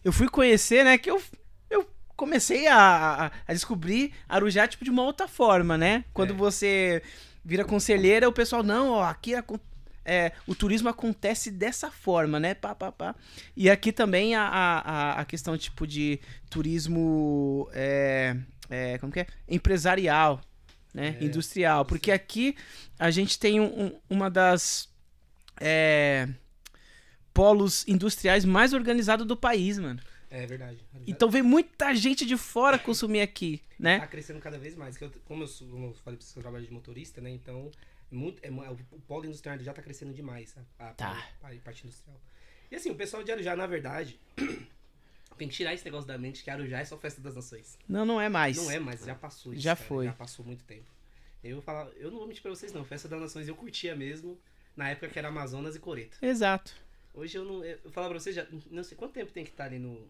[0.04, 0.98] Eu fui conhecer, né?
[0.98, 1.22] Que eu,
[1.70, 1.88] eu
[2.18, 6.04] comecei a, a- descobrir Arujá, tipo, de uma outra forma, né?
[6.14, 6.36] Quando É.
[6.36, 7.02] você
[7.46, 9.58] vira conselheira, o pessoal, não, ó, aqui acon-
[10.08, 12.54] é, o turismo acontece dessa forma, né?
[12.54, 13.14] Pá, pá, pá.
[13.56, 17.70] E aqui também a, a, a- questão, tipo, de turismo.
[17.74, 18.36] É,
[18.70, 19.28] é, como que é?
[19.50, 20.42] Empresarial,
[20.94, 21.18] né?
[21.20, 21.84] É, Industrial.
[21.86, 22.56] Porque aqui
[22.98, 24.90] a gente tem um- um- uma das.
[25.60, 26.28] é,
[27.34, 30.00] polos industriais mais organizados do país, mano.
[30.30, 30.80] É verdade.
[30.94, 34.00] Arujá Então vem muita gente de fora consumir aqui, né?
[34.00, 35.00] Tá crescendo cada vez mais.
[35.02, 37.30] Eu, como, eu, como eu falei pra vocês que eu trabalho de motorista, né?
[37.30, 40.56] Então, é muito, é, mu- o polo industrial já tá crescendo demais.
[40.80, 41.30] A, a, Tá.
[41.42, 42.20] a- a parte industrial.
[42.72, 44.20] E assim, o pessoal de Arujá, na verdade,
[45.38, 47.78] tem que tirar esse negócio da mente que Arujá é só festa das nações.
[47.88, 48.58] Não, não é mais.
[48.58, 49.62] Não é mais, já passou isso.
[49.62, 50.06] Já cara, foi.
[50.06, 50.90] Já passou muito tempo.
[51.44, 52.84] Eu falo, eu não vou mentir pra vocês, não.
[52.84, 54.38] Festa das nações eu curtia mesmo
[54.76, 56.18] na época que era Amazonas e Coreto.
[56.22, 56.76] Exato.
[57.14, 57.64] Hoje eu não.
[57.64, 60.08] Eu, eu falo pra vocês, já, não sei quanto tempo tem que estar ali no.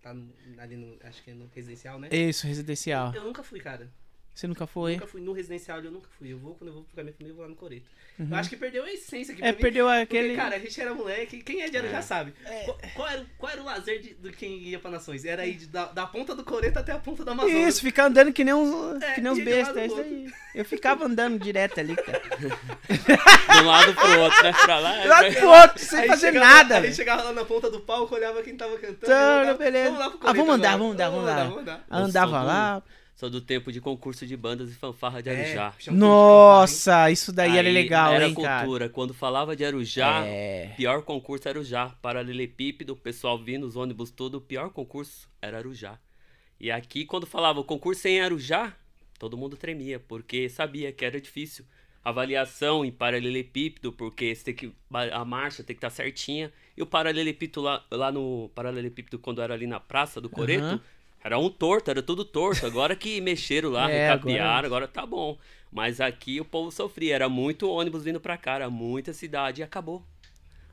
[0.00, 0.96] Tá no- ali no.
[1.06, 2.08] Acho que é no residencial, né?
[2.12, 3.12] Isso, residencial.
[3.14, 3.90] Eu nunca fui, cara.
[4.38, 4.92] Você nunca foi?
[4.92, 6.32] Nunca fui no residencial, eu nunca fui.
[6.32, 7.86] Eu vou, quando eu vou pra minha família, eu vou lá no Coreto.
[8.20, 9.48] Eu acho que perdeu a essência aqui Uhum.
[9.48, 9.58] É, mim.
[9.58, 10.36] perdeu Porque, aquele.
[10.36, 12.32] cara, a gente era moleque, quem é de Arujá sabe.
[12.64, 15.24] Qual, qual era, o- qual era o lazer de, de quem ia pra Nações?
[15.24, 17.68] Era ir de- da, da ponta do Coreto até a ponta da Amazonas.
[17.74, 19.76] Isso, ficar andando que nem uns, É, que nem uns de um lado bestas.
[19.76, 20.32] É pro isso aí.
[20.54, 22.22] Eu ficava andando direto ali, cara.
[22.38, 24.52] De um lado pro outro, né?
[24.52, 25.04] Pra lá.
[25.04, 26.78] Lá pra- pro outro, sem Aí fazer chegava- nada.
[26.78, 28.94] Aí chegava lá na ponta do palco, olhava quem tava cantando.
[29.44, 29.84] Então, beleza.
[29.90, 30.78] Vamos lá pro Ah, Coreto vamos andar, agora.
[30.78, 31.44] vamos andar, vamos andar.
[31.44, 31.84] vamos andar.
[31.90, 32.82] Andava lá.
[33.18, 35.74] Sou do tempo de concurso de bandas e fanfarra de É, Arujá.
[35.92, 38.60] Nossa, isso daí era Aí legal, era hein, cara.
[38.60, 38.88] cultura.
[38.88, 40.72] Quando falava de Arujá, É.
[40.76, 41.88] pior concurso era Arujá.
[42.00, 45.98] Paralelepípedo, o pessoal vindo, os ônibus tudo, o pior concurso era Arujá.
[46.60, 48.72] E aqui, quando falava o concurso em Arujá,
[49.18, 51.64] todo mundo tremia, porque sabia que era difícil.
[52.04, 54.72] Avaliação em paralelepípedo, porque você tem que,
[55.12, 56.52] a marcha tem que estar certinha.
[56.76, 60.80] E o paralelepípedo lá, lá no paralelepípedo, quando era ali na praça do Coreto, Aham.
[61.22, 62.64] Era um torto, era tudo torto.
[62.66, 64.86] Agora que mexeram lá, É, recapearam, agora...
[64.88, 65.36] tá bom.
[65.70, 69.64] Mas aqui o povo sofria, era muito ônibus vindo pra cá, era muita cidade e
[69.64, 70.02] acabou.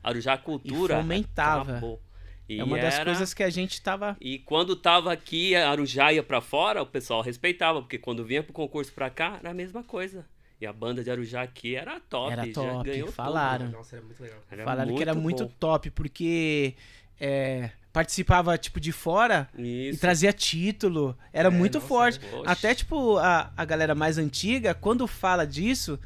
[0.02, 1.72] Arujá a cultura fomentava.
[1.72, 2.00] acabou.
[2.48, 4.16] E É uma das era- coisas que a gente tava.
[4.20, 8.42] E quando tava aqui, a Arujá ia pra fora, o pessoal respeitava, porque quando vinha
[8.42, 10.24] pro concurso pra cá, era a mesma coisa.
[10.60, 13.68] E a banda de Arujá aqui era top, Era já top, ganhou falaram.
[13.70, 14.38] Nossa, era muito legal.
[14.40, 14.52] tudo.
[14.54, 15.52] Era Falaram que era muito bom.
[15.58, 16.74] top, porque
[17.20, 20.00] é, participava, tipo, de fora e Isso.
[20.02, 21.16] trazia título.
[21.32, 22.20] Era É, muito nossa, forte.
[22.34, 22.42] Oxe.
[22.44, 25.98] Até, tipo, a, a galera mais antiga, quando fala disso,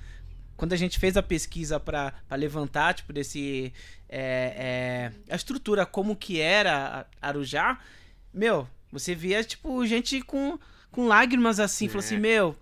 [0.57, 3.73] quando a gente fez a pesquisa pra levantar, tipo, desse.
[4.09, 7.77] é, é, a estrutura, como que era Arujá,
[8.33, 10.57] meu, você via, tipo, gente com,
[10.93, 12.07] com lágrimas assim, falou É.
[12.07, 12.57] assim, meu.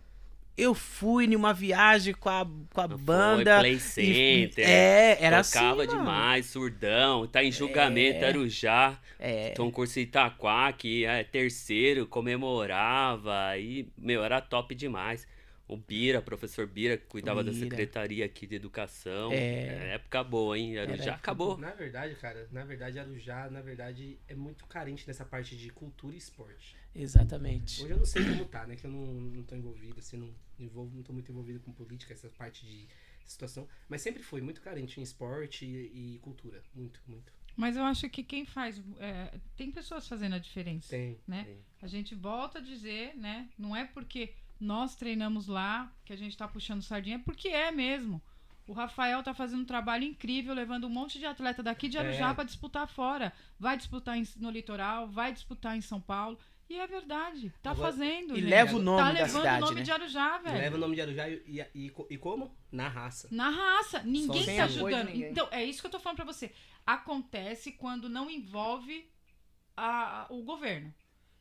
[0.59, 2.45] Eu fui numa viagem com a,
[2.75, 3.61] com a Foi banda.
[3.61, 4.69] Play e- Center.
[4.69, 5.57] é, era assim.
[5.59, 8.29] Tocava demais, surdão, tá em julgamento, É.
[8.29, 9.01] Arujá.
[9.21, 9.51] É.
[9.53, 15.27] Então, curso Itaquá, que é terceiro, comemorava, e, meu, era top demais.
[15.67, 17.69] O Bira, professor Bira, que cuidava da Bira.
[17.69, 19.31] secretaria aqui de educação.
[19.33, 19.95] É.
[19.97, 20.79] época boa, hein?
[20.79, 21.59] Arujá Era acabou.
[21.59, 26.15] Na verdade, cara, na verdade, Arujá, na verdade, é muito carente nessa parte de cultura
[26.15, 26.75] e esporte.
[26.95, 27.83] Exatamente.
[27.85, 28.77] Hoje eu não sei como tá, né?
[28.77, 30.31] Que eu não, não tô envolvido, assim, não,
[30.63, 32.89] envolvo, não tô muito envolvido com política, essa parte de
[33.25, 33.69] situação.
[33.89, 36.63] Mas sempre foi muito carente em esporte e, e cultura.
[36.75, 37.33] Muito, muito.
[37.57, 38.81] Mas eu acho que quem faz.
[38.99, 40.89] é, tem pessoas fazendo a diferença.
[40.91, 41.19] Tem.
[41.27, 41.45] né?
[41.45, 41.59] Tem.
[41.83, 43.49] A gente volta a dizer, né?
[43.59, 47.71] Não é porque nós treinamos lá que a gente tá puxando sardinha, é porque é
[47.73, 48.23] mesmo.
[48.67, 52.31] O Rafael tá fazendo um trabalho incrível, levando um monte de atleta daqui de Arujá
[52.31, 52.35] É.
[52.35, 53.33] pra disputar fora.
[53.59, 56.39] Vai disputar em- no litoral, vai disputar em São Paulo.
[56.69, 57.53] E é verdade.
[57.63, 58.37] Tá Agora- fazendo.
[58.37, 59.83] E leva o nome tá da levando cidade, o nome né?
[59.83, 60.59] de Arujá, velho.
[60.59, 62.55] Leva o nome de Arujá e, e, e, e como?
[62.71, 63.29] Na raça.
[63.31, 64.03] Na raça.
[64.03, 65.07] Ninguém Sem tá ajudando.
[65.09, 65.31] ninguém.
[65.31, 66.53] Então, é isso que eu tô falando pra você.
[66.85, 69.11] Acontece quando não envolve
[69.77, 70.93] a- o governo.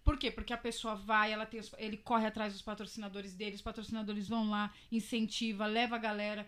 [0.04, 0.32] Por quê?
[0.32, 4.30] Porque a pessoa vai, ela tem os- ele corre atrás dos patrocinadores dele, os patrocinadores
[4.30, 6.48] vão lá, incentiva, leva a galera.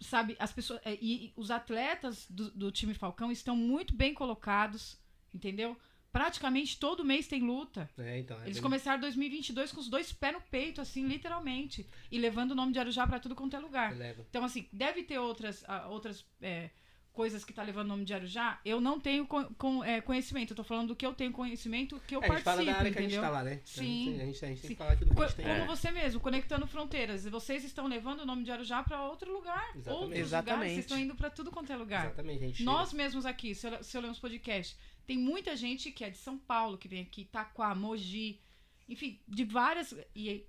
[0.00, 0.80] Sabe, as pessoas.
[0.84, 4.98] é, E, e os atletas do, do time Falcão estão muito bem colocados,
[5.32, 5.76] entendeu?
[6.12, 7.88] Praticamente todo mês tem luta.
[7.96, 8.36] É, então.
[8.40, 11.86] é Eles bem- começaram 2022 com os dois pés no peito, assim, literalmente.
[12.10, 13.92] E levando o nome de Arujá pra tudo quanto é lugar.
[14.28, 16.70] Então, assim, deve ter outras, ah, outras é,
[17.12, 18.60] coisas que tá levando o nome de Arujá.
[18.64, 20.52] Eu não tenho co- com- é, conhecimento.
[20.52, 22.72] Eu tô falando do que eu tenho conhecimento, que eu É, a gente fala participo,
[22.72, 23.22] da área que a gente entendeu?
[23.30, 23.60] tá lá, né?
[23.64, 24.14] Sim.
[24.20, 24.68] A gente, a gente tem Sim.
[24.68, 25.44] que falar aquilo que Co- a gente tem.
[25.46, 27.24] Como você mesmo, conectando fronteiras.
[27.26, 29.62] Vocês estão levando o nome de Arujá pra outro lugar.
[29.76, 29.88] Exatamente.
[29.88, 30.20] Outros lugares.
[30.26, 30.68] Exatamente.
[30.72, 32.06] Vocês estão indo pra tudo quanto é lugar.
[32.06, 35.56] Exatamente, a gente Nós mesmos aqui, se eu, se eu ler uns podcasts, tem muita
[35.56, 38.40] gente que é de São Paulo, que vem aqui, Itaquá, Mogi,
[38.88, 39.94] enfim, de várias.
[40.14, 40.46] E,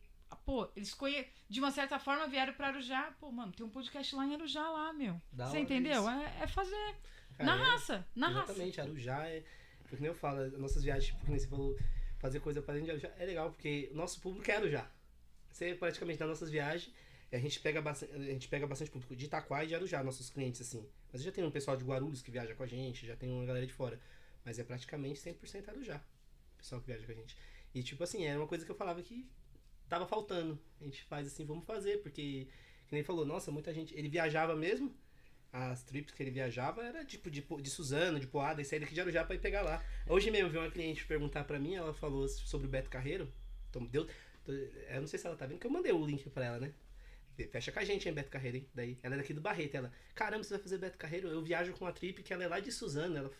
[0.52, 1.26] pô, eles conhe...
[1.48, 3.16] de uma certa forma vieram pra Arujá.
[3.22, 5.22] Pô, mano, tem um podcast lá em Arujá lá, meu.
[5.32, 6.10] Da Você entendeu?
[6.10, 6.96] É, é fazer.
[7.38, 8.52] Cara, na é- raça, na raça.
[8.52, 9.46] Exatamente, Arujá é.
[9.84, 11.78] Porque nem eu falo, as nossas viagens, tipo, nem você falou,
[12.20, 14.92] fazer coisa pra dentro de Arujá é legal, porque o nosso público é Arujá.
[15.50, 16.94] Você praticamente nas nossas viagens,
[17.32, 20.30] a gente pega bastante, a gente pega bastante público de Itaquá e de Arujá, nossos
[20.30, 20.86] clientes, assim.
[21.14, 23.46] Mas já tem um pessoal de Guarulhos que viaja com a gente, já tem uma
[23.46, 23.98] galera de fora.
[24.44, 26.02] Mas é praticamente 100% Arujá,
[26.56, 27.38] o pessoal que viaja com a gente.
[27.74, 29.26] E, tipo assim, era uma coisa que eu falava que
[29.92, 30.58] tava faltando.
[30.80, 32.48] A gente faz assim, vamos fazer, porque,
[32.88, 33.94] que nem falou, nossa, muita gente.
[33.94, 34.96] Ele viajava mesmo,
[35.52, 38.94] as trips que ele viajava era tipo de, de Suzano, de Poada, e sair daqui
[38.94, 39.84] de Arujá pra ir pegar lá.
[40.08, 43.30] Hoje mesmo veio uma cliente perguntar pra mim, ela falou sobre o Beto Carreiro.
[43.70, 44.08] Então, deu,
[44.48, 46.74] eu não sei se ela tá vendo, que eu mandei o link pra ela, né?
[47.52, 48.70] Fecha com a gente, hein, Beto Carreiro, hein?
[48.74, 49.76] Daí, ela é daqui do Barreto.
[49.76, 51.28] Ela, caramba, você vai fazer Beto Carreiro?
[51.28, 53.18] Eu viajo com a trip que ela é lá de Suzano.
[53.18, 53.32] Ela,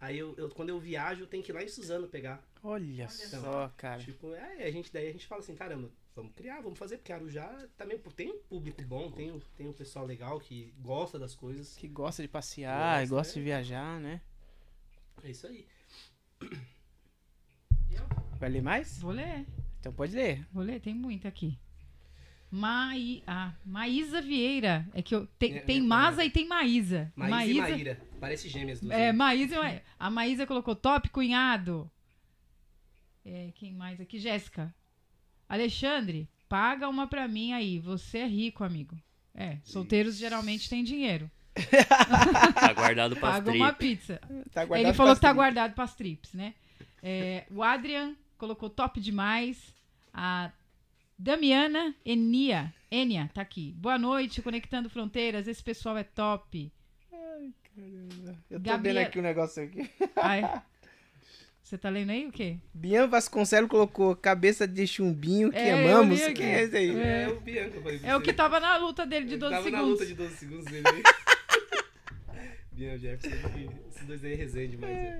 [0.00, 2.42] aí eu, eu- quando eu viajo, eu tenho que ir lá em Suzano pegar.
[2.62, 4.00] Olha só, cara.
[4.02, 7.12] Tipo, é, a gente, daí a gente fala assim, caramba, vamos criar, vamos fazer, porque
[7.12, 7.46] Arujá
[7.76, 11.76] também tem um público bom, tem, um- tem um pessoal legal que gosta das coisas.
[11.76, 13.34] Que gosta de passear, Gosta, gosta né?
[13.34, 14.20] de viajar, né?
[15.22, 15.66] É isso aí.
[18.38, 18.98] Vai ler mais?
[19.00, 19.44] Vou ler,
[19.80, 20.46] Então pode ler.
[20.52, 21.58] vou ler, tem muita aqui.
[22.50, 23.22] Mai...
[23.26, 24.86] Ah, Maísa Vieira.
[24.94, 25.26] É que eu.
[25.38, 27.12] Tem, tem Maza e tem Maísa.
[27.14, 28.00] Maísa, e Maíra.
[28.20, 31.90] Parece gêmeas do É, Maísa Ma- A Maísa colocou top cunhado.
[33.24, 34.18] É, quem mais aqui?
[34.18, 34.74] Jéssica.
[35.48, 37.78] Alexandre, paga uma pra mim aí.
[37.78, 38.96] Você é rico, amigo.
[39.34, 41.30] É, solteiros geralmente têm dinheiro.
[42.54, 43.96] Tá guardado pra Paga uma trip.
[43.96, 44.20] pizza.
[44.52, 46.54] Tá Ele falou que tá guardado pras trips, né?
[47.02, 49.74] É, o Adrian colocou top demais.
[50.12, 50.50] A
[51.18, 53.72] Damiana Enia, Enia tá aqui.
[53.76, 55.46] Boa noite, Conectando Fronteiras.
[55.48, 56.72] Esse pessoal é top.
[58.50, 59.90] Eu tô Gabriel- vendo aqui um negócio aqui.
[60.16, 60.42] Ai.
[61.62, 62.56] Você tá lendo aí o quê?
[62.72, 66.18] Bian Vasconcelos colocou cabeça de chumbinho que É, amamos.
[66.28, 66.98] Quem é esse aí?
[66.98, 67.22] É.
[67.24, 69.54] É o Bianca, eu falei É o que tava na luta dele de Ele 12
[69.54, 69.90] tava na segundos.
[70.00, 71.02] luta de 12 segundos dele aí.
[72.72, 74.94] Bianca Jefferson, que- esses dois aí é resenha demais.
[74.96, 75.18] né?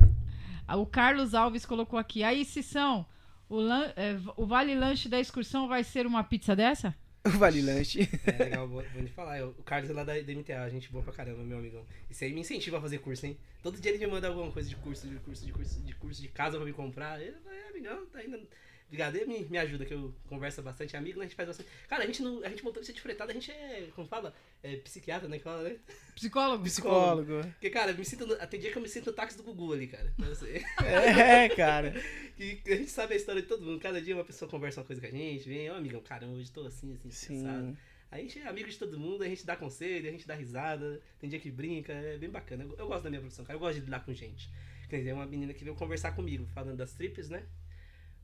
[0.66, 2.22] Ah, O Carlos Alves colocou aqui.
[2.22, 3.04] Aí, Cissão,
[3.48, 6.94] o, lan- é, o vale lanche da excursão vai ser uma pizza dessa?
[7.28, 8.08] O Vale Lanche.
[8.26, 9.38] É legal, vou, vou te falar.
[9.38, 11.84] eu- O Carlos é lá da, da MTA, gente boa pra caramba, meu amigão.
[12.10, 13.36] Isso aí me incentiva a fazer curso, hein?
[13.62, 16.22] Todo dia ele me manda alguma coisa de curso, de curso, de curso, de curso
[16.22, 17.18] de casa pra me comprar.
[17.18, 18.40] Fala, é, amigão, tá ainda.
[18.88, 21.26] Obrigado, ele me, me ajuda, que eu converso bastante amigo, né?
[21.26, 21.68] A gente faz bastante.
[21.86, 22.42] Cara, a gente não.
[22.42, 23.86] A gente motorista de fretada, a gente é.
[23.94, 24.34] Como fala?
[24.62, 25.36] É psiquiatra, né?
[25.36, 25.76] Que fala, né?
[26.14, 26.64] Psicólogo?
[26.64, 27.40] Psicólogo.
[27.42, 28.26] Porque, cara, me sinto.
[28.46, 30.12] Tem dia que eu me sinto no táxi do Gugu ali, cara.
[30.16, 30.64] Não sei.
[30.82, 31.94] É, cara.
[32.38, 33.80] E a gente sabe a história de todo mundo.
[33.80, 36.48] Cada dia uma pessoa conversa uma coisa com a gente, vem, ó, amigão, caramba, hoje
[36.52, 37.66] tô assim, assim, cansado.
[37.66, 37.76] Sim.
[38.12, 40.34] Aí a gente é amigo de todo mundo, a gente dá conselho, a gente dá
[40.34, 42.62] risada, tem dia que brinca, é bem bacana.
[42.62, 44.48] Eu, eu gosto da minha profissão, cara, eu gosto de lidar com gente.
[44.88, 47.42] Quer dizer, uma menina que veio conversar comigo, falando das trips, né?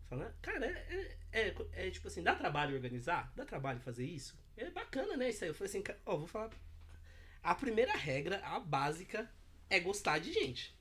[0.08, 1.54] Falando, cara, é, é, é,
[1.86, 3.32] é tipo assim, dá trabalho organizar?
[3.34, 4.36] Dá trabalho fazer isso?
[4.56, 5.30] É bacana, né?
[5.30, 5.50] Isso aí.
[5.50, 6.50] Eu falei assim, ó, vou falar.
[7.42, 9.30] A primeira regra, a básica,
[9.68, 10.74] é gostar de gente.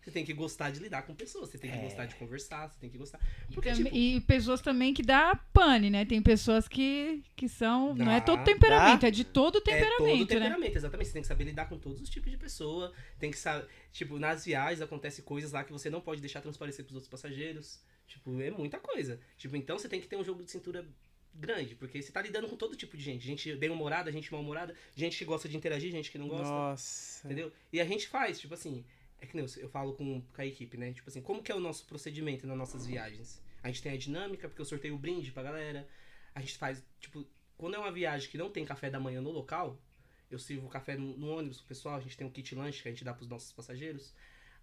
[0.00, 1.80] Você tem que gostar de lidar com pessoas, você tem que É.
[1.80, 3.18] gostar de conversar, você tem que gostar.
[3.48, 6.04] E, Porque, tam- tipo, e pessoas também que dá pane, né?
[6.04, 7.94] Tem pessoas que, que são.
[7.94, 9.08] não é Dá, todo temperamento, dá.
[9.08, 10.26] é de todo É todo temperamento, né?
[10.40, 11.06] temperamento, exatamente.
[11.06, 12.92] Você tem que saber lidar com todos os tipos de pessoa.
[13.18, 13.66] Tem que saber.
[13.92, 17.82] Tipo, nas viagens acontece coisas lá que você não pode deixar transparecer pros outros passageiros.
[18.06, 19.20] Tipo, é muita coisa.
[19.36, 20.86] Tipo, então você tem que ter um jogo de cintura
[21.34, 23.24] grande, porque você tá lidando com todo tipo de gente.
[23.24, 26.48] Gente bem-humorada, gente mal-humorada, gente que gosta de interagir, gente que não gosta.
[26.48, 27.26] Nossa.
[27.26, 27.52] Entendeu?
[27.72, 28.84] E a gente faz, tipo assim,
[29.20, 30.92] é que nem eu, eu falo com, com a equipe, né?
[30.92, 33.42] Tipo assim, como que é o nosso procedimento nas nossas viagens?
[33.62, 35.88] A gente tem a dinâmica, porque eu sorteio o brinde pra galera.
[36.34, 37.26] A gente faz, tipo,
[37.56, 39.80] quando é uma viagem que não tem café da manhã no local,
[40.30, 42.88] eu sirvo café no, no ônibus pro pessoal, a gente tem um kit lanche que
[42.88, 44.12] a gente dá pros nossos passageiros.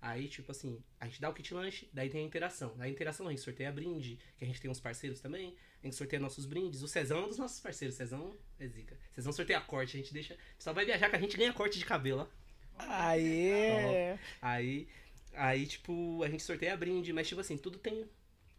[0.01, 2.75] Aí, tipo assim, a gente dá o kit lanche, daí tem a interação.
[2.75, 5.55] Na interação a gente sorteia brinde, que a gente tem uns parceiros também.
[5.83, 6.81] A gente sorteia nossos brindes.
[6.81, 7.95] O Cezão é um dos nossos parceiros.
[7.95, 8.97] Cezão é zica.
[9.13, 10.35] Cezão sorteia corte, a gente deixa.
[10.57, 12.41] Pessoal vai viajar que a gente ganha corte de cabelo, ó.
[12.79, 14.17] Aê!
[14.41, 14.87] Aí,
[15.35, 18.09] aí, tipo, a gente sorteia brinde, mas, tipo assim, tudo tem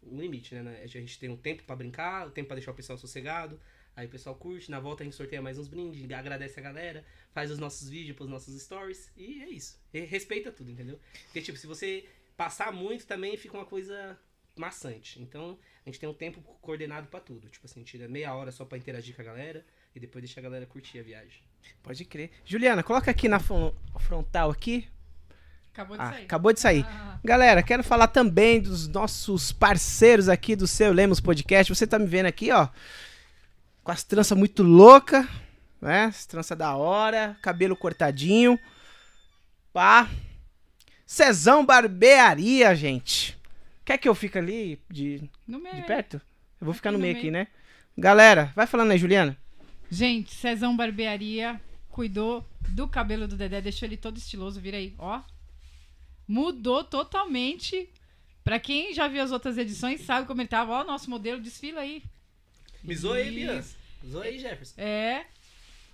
[0.01, 0.81] um limite, né?
[0.81, 3.60] A gente tem um tempo pra brincar, o tempo pra deixar o pessoal sossegado.
[3.94, 7.05] Aí o pessoal curte, na volta a gente sorteia mais uns brindes, agradece a galera,
[7.32, 9.78] faz os nossos vídeos pros nossos stories, e é isso.
[9.93, 10.98] E respeita tudo, entendeu?
[11.24, 12.05] Porque, tipo, se você
[12.36, 14.19] passar muito também fica uma coisa
[14.56, 15.20] maçante.
[15.20, 17.48] Então, a gente tem um tempo coordenado pra tudo.
[17.48, 19.64] Tipo assim, tira meia hora só pra interagir com a galera
[19.94, 21.43] e depois deixa a galera curtir a viagem.
[21.82, 22.31] Pode crer.
[22.44, 24.89] Juliana, coloca aqui na fron- frontal aqui.
[25.73, 26.24] Acabou de Ah, sair.
[26.24, 26.85] acabou de sair.
[26.86, 31.74] Ah, Galera, quero falar também dos nossos parceiros aqui do Seu Lemos Podcast.
[31.74, 32.69] Você tá me vendo aqui, ó,
[33.82, 35.28] com as tranças muito louca,
[35.80, 36.04] né?
[36.04, 38.59] As tranças da hora, cabelo cortadinho.
[39.72, 40.09] Pá.
[41.06, 43.38] Cezão Barbearia, gente.
[43.84, 46.20] Quer que eu fique ali de, no de perto?
[46.60, 47.16] Eu vou ficar Aqui no no meio meio.
[47.16, 47.48] aqui, né?
[47.98, 49.36] Galera, vai falando aí, Juliana.
[49.90, 51.60] Gente, Cezão Barbearia
[51.90, 55.20] cuidou do cabelo do Dedé, deixou ele todo estiloso, vira aí, ó.
[56.26, 57.90] Mudou totalmente.
[58.44, 60.72] Pra quem já viu as outras edições, sabe como ele tava.
[60.72, 62.02] Ó, nosso modelo, desfila aí.
[62.82, 63.64] Me zoa aí, Bia.
[64.06, 64.74] Zoa aí, Jefferson.
[64.80, 65.24] É,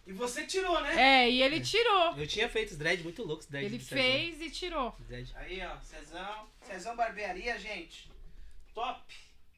[0.06, 0.94] E você tirou, né?
[1.24, 2.15] é, e ele tirou.
[2.16, 4.94] Eu tinha feito os dread muito loucos, dread Ele fez e tirou.
[5.06, 5.31] Dread.
[5.36, 6.47] Aí, ó, Cezão.
[6.62, 8.09] Cezão Barbearia, gente.
[8.74, 9.01] Top.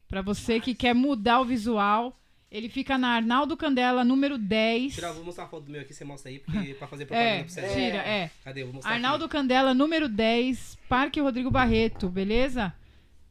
[0.09, 2.19] Pra você que quer mudar o visual,
[2.51, 4.93] ele fica na Arnaldo Candela, número 10.
[4.95, 7.05] Tira, eu vou mostrar uma foto do meu aqui, você mostra aí, porque pra fazer
[7.05, 7.73] propaganda É, pro Cezão.
[7.73, 8.29] tira, é.
[8.43, 8.63] Cadê?
[8.65, 9.31] Vou mostrar Arnaldo aqui.
[9.31, 12.73] Candela, número 10, Parque Rodrigo Barreto, beleza?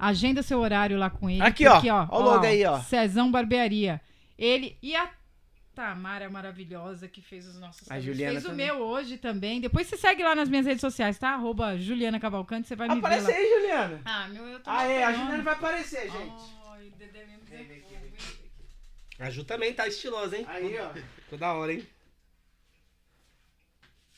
[0.01, 1.43] Agenda seu horário lá com ele.
[1.43, 1.75] Aqui, ó.
[1.75, 2.81] porque, Ó o logo aí, ó.
[2.81, 4.01] Cezão Barbearia.
[4.39, 5.11] Ele e a
[5.75, 8.01] Tamara maravilhosa que fez os nossos A.
[8.01, 8.67] Juliana Fez o também.
[8.67, 9.61] meu hoje também.
[9.61, 11.31] Depois você segue lá nas minhas redes sociais, tá?
[11.35, 13.39] Arroba Juliana Cavalcante, você vai me Aparece ver lá.
[13.39, 14.01] aí, Juliana.
[14.05, 15.13] Ah, meu, eu tô Ah, é, a.
[15.13, 16.35] Juliana vai aparecer, gente.
[16.73, 17.27] Ai, Dedé.
[19.19, 20.47] A Ju também tá estilosa, hein?
[20.49, 20.89] Aí, ó.
[21.25, 21.87] Ficou da hora, hein?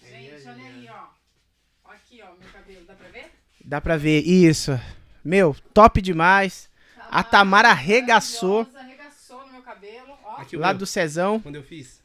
[0.00, 1.90] Gente, olha aí, ó.
[1.92, 2.84] Aqui, ó, meu cabelo.
[2.86, 3.30] Dá pra ver?
[3.64, 4.72] Dá pra ver, isso.
[5.24, 6.70] Meu, top demais.
[7.10, 8.64] A Tamara arregaçou.
[8.64, 10.36] maravilhosa, Arregaçou no meu cabelo, ó.
[10.36, 11.40] Aqui o Lá meu, do Cezão.
[11.40, 12.00] quando eu fiz.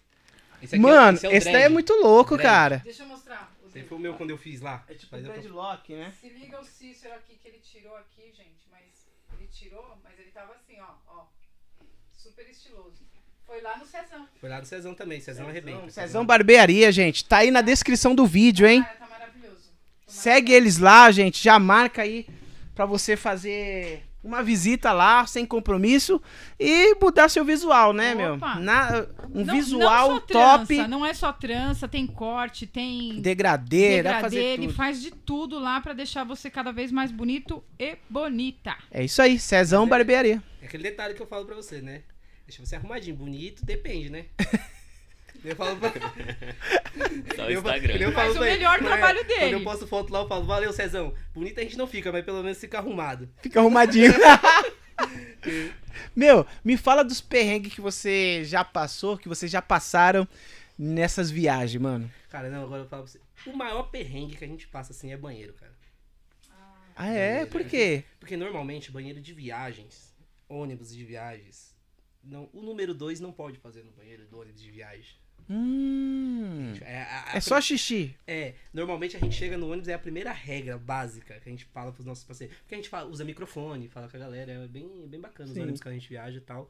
[0.62, 2.50] Esse aqui é- Mano, é o esse daí é muito louco, Dread.
[2.52, 2.82] cara.
[2.84, 3.52] Deixa eu mostrar.
[3.74, 4.84] Esse foi o meu quando eu fiz lá.
[4.88, 6.12] É tipo dreadlock, né?
[6.20, 8.68] Se liga o Cícero aqui que ele tirou aqui, gente.
[8.72, 8.82] Mas
[9.40, 10.94] ele tirou, mas ele tava assim, ó.
[11.16, 11.26] ó
[12.18, 13.06] super estiloso.
[13.46, 14.28] Foi lá no Cezão.
[14.42, 15.90] Foi lá do Cezão também, Cezão arrebenta.
[15.90, 17.24] Cezão Barbearia, gente.
[17.24, 18.84] Tá aí na descrição do vídeo, hein?
[18.84, 19.70] Cara, tá maravilhoso.
[20.06, 21.42] Tô Segue eles lá, gente.
[21.44, 22.28] Já marca aí
[22.78, 26.22] pra você fazer uma visita lá, sem compromisso.
[26.60, 28.36] E mudar seu visual, né, meu?
[28.36, 28.56] Opa.
[28.60, 30.68] Na- um Não- visual não só top.
[30.76, 34.76] Trança, não é só trança, tem corte, tem Degradê, dá pra degradê, fazer ele tudo.
[34.76, 38.76] faz de tudo lá pra deixar você cada vez mais bonito e bonita.
[38.92, 40.42] É isso aí, Cezão Barbearia.
[40.62, 42.04] É aquele detalhe que eu falo pra você, né?
[42.46, 44.26] Deixa você arrumadinho, bonito, depende, né?
[45.44, 45.92] Eu falo pra...
[47.36, 47.96] Só o eu, falo- Instagram.
[47.96, 49.56] eu falo Mas o pra ele, melhor é, trabalho Quando dele.
[49.56, 51.14] eu posto foto lá, eu falo, valeu, Cezão.
[51.34, 53.30] Bonito a gente não fica, mas pelo menos fica arrumado.
[53.42, 54.12] Fica arrumadinho.
[56.16, 60.28] Meu, me fala dos perrengues que você já passou, que vocês já passaram
[60.78, 62.12] nessas viagens, mano.
[62.30, 63.20] Cara, não, agora eu falo pra você.
[63.46, 65.76] O maior perrengue que a gente passa, assim, é banheiro, cara.
[66.96, 67.46] Ah, é?
[67.46, 68.04] Por quê?
[68.20, 70.14] Porque normalmente, banheiro de viagens,
[70.50, 71.76] ônibus de viagens,
[72.24, 75.16] não, o número 2 não pode fazer no banheiro do ônibus de viagem.
[75.50, 78.16] Hum, É, a- a- é só xixi.
[78.28, 81.66] É, normalmente a gente chega no ônibus, é a primeira regra básica que a gente
[81.66, 82.56] fala pros nossos parceiros.
[82.58, 85.56] Porque a gente fala- usa microfone, fala com a galera, é bem, bem bacana os
[85.56, 85.62] Sim.
[85.62, 86.70] ônibus que a gente viaja e tal.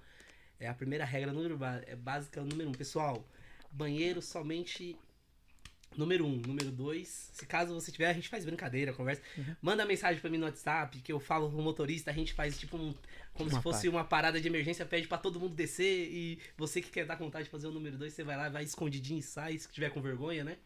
[0.60, 2.74] É a primeira regra número é básica, número um.
[2.74, 3.24] Pessoal,
[3.72, 4.98] banheiro somente
[5.96, 6.38] número um.
[6.38, 9.22] Número dois, se caso você tiver, a gente faz brincadeira, conversa.
[9.38, 9.56] Uhum.
[9.62, 12.58] Manda mensagem pra mim no WhatsApp, que eu falo com o motorista, a gente faz
[12.60, 12.94] tipo um.
[13.34, 16.82] Como Uma se fosse uma parada de emergência, pede pra todo mundo descer e você
[16.82, 19.24] que quer dar vontade de fazer o número dois, você vai lá, vai escondidinho e
[19.24, 20.58] sai, se tiver com vergonha, né?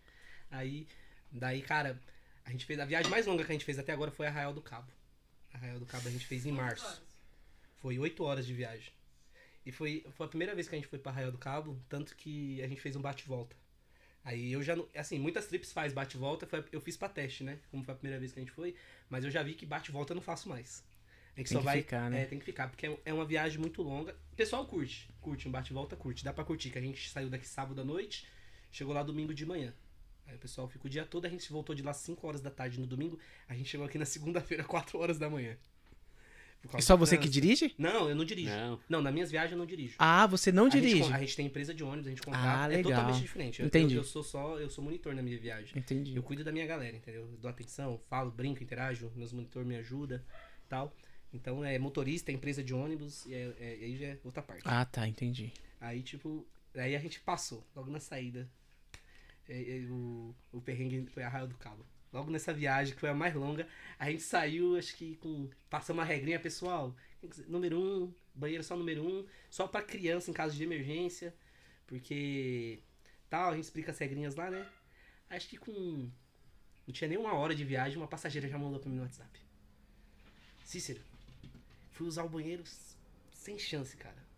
[0.49, 0.87] Aí,
[1.29, 1.99] daí, cara,
[2.45, 4.53] a gente fez a viagem mais longa que a gente fez até agora foi Arraial
[4.53, 4.89] do Cabo.
[5.53, 7.01] Arraial do Cabo a gente fez em março.
[7.75, 8.93] Foi oito horas de viagem.
[9.65, 12.15] E foi, foi a primeira vez que a gente foi pra Arraial do Cabo, tanto
[12.15, 13.55] que a gente fez um bate-volta.
[14.23, 14.87] Aí eu já não.
[14.95, 17.57] Assim, muitas trips faz bate-volta, eu fiz pra teste, né?
[17.71, 18.75] Como foi a primeira vez que a gente foi.
[19.09, 20.83] Mas eu já vi que bate-volta eu não faço mais.
[21.35, 21.77] A gente Tem só que vai.
[21.81, 22.21] ficar, né?
[22.23, 24.15] É, tem que ficar, porque é- é uma viagem muito longa.
[24.31, 25.09] O pessoal curte.
[25.21, 26.23] Curte, um bate-volta curte.
[26.23, 28.27] Dá pra curtir, que a gente saiu daqui sábado à noite,
[28.71, 29.73] chegou lá domingo de manhã.
[30.27, 32.51] Aí o pessoal fica o dia todo, a gente voltou de lá 5 horas da
[32.51, 33.19] tarde no domingo,
[33.49, 35.57] a gente chegou aqui na segunda-feira, 4 horas da manhã.
[36.77, 37.73] E só você que dirige?
[37.77, 38.49] Não, eu não dirijo.
[38.51, 38.79] Não.
[38.87, 39.95] Não, nas minhas viagens eu não dirijo.
[39.97, 41.09] Ah, você não A gente dirige.
[41.09, 42.61] con- A gente, tem empresa de ônibus, a gente contrata.
[42.61, 42.91] Ah, É legal.
[42.91, 43.59] totalmente diferente.
[43.61, 43.95] Eu- Entendi.
[43.95, 45.77] Eu, eu sou só, eu sou monitor na minha viagem.
[45.77, 46.15] Entendi.
[46.15, 47.21] Eu cuido da minha galera, entendeu?
[47.23, 50.21] Eu dou atenção, falo, brinco, interajo, meus monitores me ajudam,
[50.69, 50.95] tal.
[51.33, 54.61] Então é motorista, é empresa de ônibus, e é- é- aí já é outra parte.
[54.65, 55.51] Ah, tá, entendi.
[55.79, 58.47] Aí, tipo, aí a gente passou, logo na saída.
[59.49, 61.85] é, é, o, o perrengue foi Arraial do Cabo.
[62.11, 63.67] Logo nessa viagem, que foi a mais longa,
[63.97, 65.49] a gente saiu, acho que com.
[65.69, 66.95] Passamos uma regrinha pessoal.
[67.47, 71.33] Número um, banheiro só número um, só pra criança em caso de emergência.
[71.87, 72.79] Porque.
[73.29, 74.67] Tal, a gente explica as regrinhas lá, né?
[75.29, 76.09] Acho que com.
[76.85, 79.39] Não tinha nem uma hora de viagem, uma passageira já mandou pra mim no WhatsApp.
[80.65, 81.01] Cícero,
[81.91, 82.63] fui usar o banheiro
[83.31, 84.30] sem chance, cara.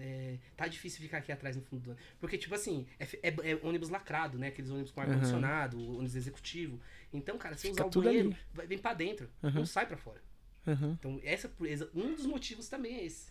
[0.00, 2.06] É, tá difícil ficar aqui atrás no fundo do ônibus.
[2.18, 4.48] Porque, tipo assim, é, é- é ônibus lacrado, né?
[4.48, 6.80] Aqueles ônibus com ar-condicionado, ônibus executivo.
[7.12, 9.28] Então, cara, se Fica usar o banheiro, vai, vem pra dentro.
[9.42, 9.50] Uhum.
[9.52, 10.20] Não sai pra fora.
[10.66, 11.50] Aham, Então, essa,
[11.94, 13.30] um dos motivos também é esse.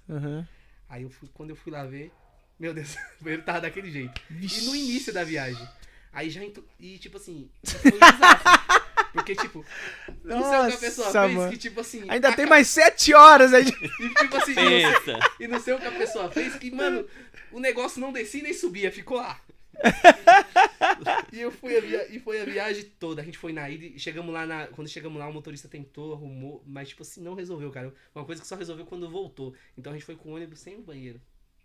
[0.87, 2.11] Aí, eu fui, quando eu fui lá ver,
[2.59, 4.19] meu Deus, o banheiro tava daquele jeito.
[4.31, 5.67] E no início da viagem.
[6.11, 6.65] Aí já entrou.
[6.79, 7.91] E, tipo assim, foi.
[9.29, 9.65] Porque, tipo,
[10.23, 11.51] não sei o que a pessoa Nossa, fez, mano.
[11.51, 12.09] que, tipo assim.
[12.09, 13.67] Ainda a tem mais sete horas aí.
[13.99, 15.19] e tipo assim, e não sei- Pensa.
[15.39, 17.05] e não sei o que a pessoa fez, que, mano,
[17.51, 19.39] o negócio não descia nem subia, ficou lá.
[21.31, 22.13] e eu fui a via...
[22.13, 23.21] e foi a viagem toda.
[23.21, 24.67] A gente foi na ida e chegamos lá na.
[24.67, 27.93] Quando chegamos lá, o motorista tentou, arrumou, mas tipo assim, não resolveu, cara.
[28.13, 29.53] Uma coisa que só resolveu quando voltou.
[29.77, 31.21] Então a gente foi com o ônibus sem o banheiro.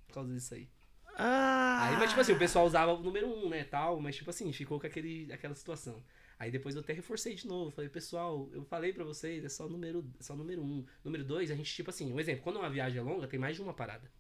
[0.07, 0.69] Por causa disso aí.
[1.17, 1.89] Ah.
[1.89, 4.31] Aí, mas tipo assim, o pessoal usava o número 1, um, né, tal, mas tipo
[4.31, 6.03] assim, ficou com aquele, aquela situação.
[6.39, 9.69] Aí depois eu até reforcei de novo, falei, pessoal, eu falei pra vocês, é só
[9.69, 10.65] número, só número 1.
[10.65, 10.85] Um.
[11.05, 13.57] Número 2, a gente, tipo assim, um exemplo, quando uma viagem é longa, tem mais
[13.57, 14.11] de uma parada.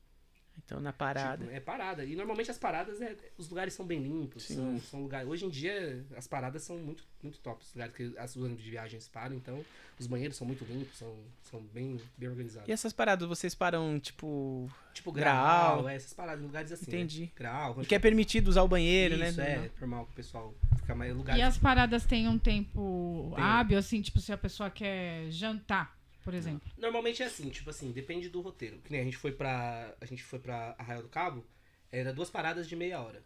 [0.64, 1.44] Então na parada.
[1.44, 2.04] Tipo, é parada.
[2.04, 4.54] E normalmente as paradas, é, os lugares são bem limpos, Sim.
[4.54, 5.28] são, são lugares...
[5.28, 8.70] Hoje em dia, as paradas são muito, muito top, os lugares que as ônibus de
[8.70, 9.62] viagens param, então
[9.98, 12.68] os banheiros são muito limpos, são, são bem, bem organizados.
[12.68, 14.70] E essas paradas, vocês param, tipo.
[14.92, 15.82] Tipo, Graal.
[15.82, 17.22] grau, é, essas paradas em lugares assim, Entendi.
[17.22, 17.30] Né?
[17.36, 19.66] Grau, Que é permitido usar o banheiro, Isso, né?
[19.66, 21.36] é, normal que o pessoal fica mais lugar.
[21.36, 23.44] E as paradas têm um tempo Tem.
[23.44, 26.68] hábil, assim, tipo, se a pessoa quer jantar, por exemplo.
[26.78, 28.78] Normalmente é assim, tipo assim, depende do roteiro.
[28.80, 29.94] Que nem a gente foi pra.
[30.00, 31.44] A gente foi pra Arraial do Cabo,
[31.92, 33.22] era duas paradas de meia hora.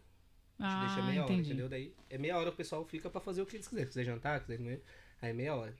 [0.59, 1.49] A gente Ah, deixa meia hora, entendi.
[1.49, 1.69] entendeu?
[1.69, 3.87] Daí é meia hora que o pessoal fica pra fazer o que eles quiserem.
[3.89, 4.83] Se quiser jantar, quiser comer,
[5.21, 5.73] aí é meia hora.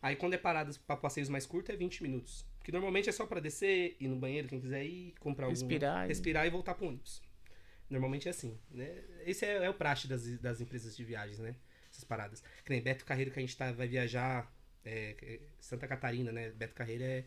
[0.00, 2.44] Aí quando é paradas pra passeios mais curtos é 20 minutos.
[2.64, 5.58] Que normalmente é só pra descer, ir no banheiro, quem quiser ir, comprar algum.
[5.58, 7.20] Respirar e- Respirar e voltar pro ônibus.
[7.90, 9.02] Normalmente é assim, né?
[9.26, 11.54] Esse é, é o praxe das, das empresas de viagens, né?
[11.90, 12.42] Essas paradas.
[12.64, 14.50] Que nem Beto Carreiro que a gente tá, vai viajar
[14.84, 16.50] é, é, Santa Catarina, né?
[16.50, 17.24] Beto Carreiro é,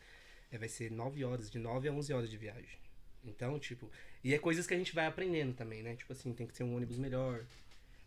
[0.52, 2.80] é- vai ser 9 horas, de 9 a 11 horas de viagem.
[3.24, 3.92] Então, tipo,
[4.24, 5.96] e é coisas que a gente vai aprendendo também, né?
[5.96, 7.46] Tipo assim, tem que ter um ônibus melhor.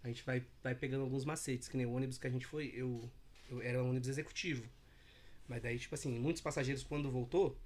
[0.02, 2.72] A gente vai, vai pegando alguns macetes, que nem o ônibus que a gente foi,
[2.74, 3.10] eu,
[3.50, 4.64] eu era um ônibus executivo.
[5.48, 7.58] Mas daí, tipo assim, muitos passageiros quando voltou,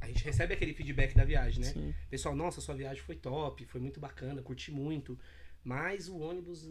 [0.00, 1.72] a gente recebe aquele feedback da viagem, né?
[1.72, 1.94] Sim.
[2.08, 5.18] Pessoal, nossa, sua viagem foi top, foi muito bacana, curti muito.
[5.62, 6.68] Mas o ônibus,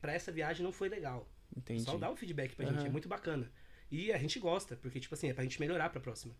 [0.00, 1.28] pra essa viagem, não foi legal.
[1.54, 1.82] Entendi.
[1.82, 2.76] Só dá o feedback pra Aham.
[2.76, 3.50] gente, é muito bacana.
[3.90, 6.34] E a gente gosta, porque, tipo assim, é pra gente melhorar pra próxima.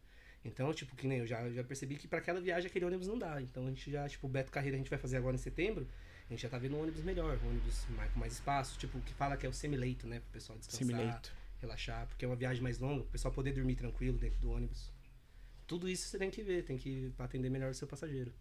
[0.45, 3.19] Então, tipo, que nem eu já, já percebi que pra aquela viagem aquele ônibus não
[3.19, 3.41] dá.
[3.41, 5.87] Então a gente já, tipo, o Beto Carreira a gente vai fazer agora em setembro.
[6.29, 8.99] A gente já tá vendo um ônibus melhor, um ônibus mais, com mais espaço, tipo,
[9.01, 10.21] que fala que é o semileito, né?
[10.21, 11.33] Pro pessoal descansar, Simulator.
[11.61, 14.91] relaxar, porque é uma viagem mais longa, o pessoal poder dormir tranquilo dentro do ônibus.
[15.67, 18.33] Tudo isso você tem que ver, tem que atender melhor o seu passageiro.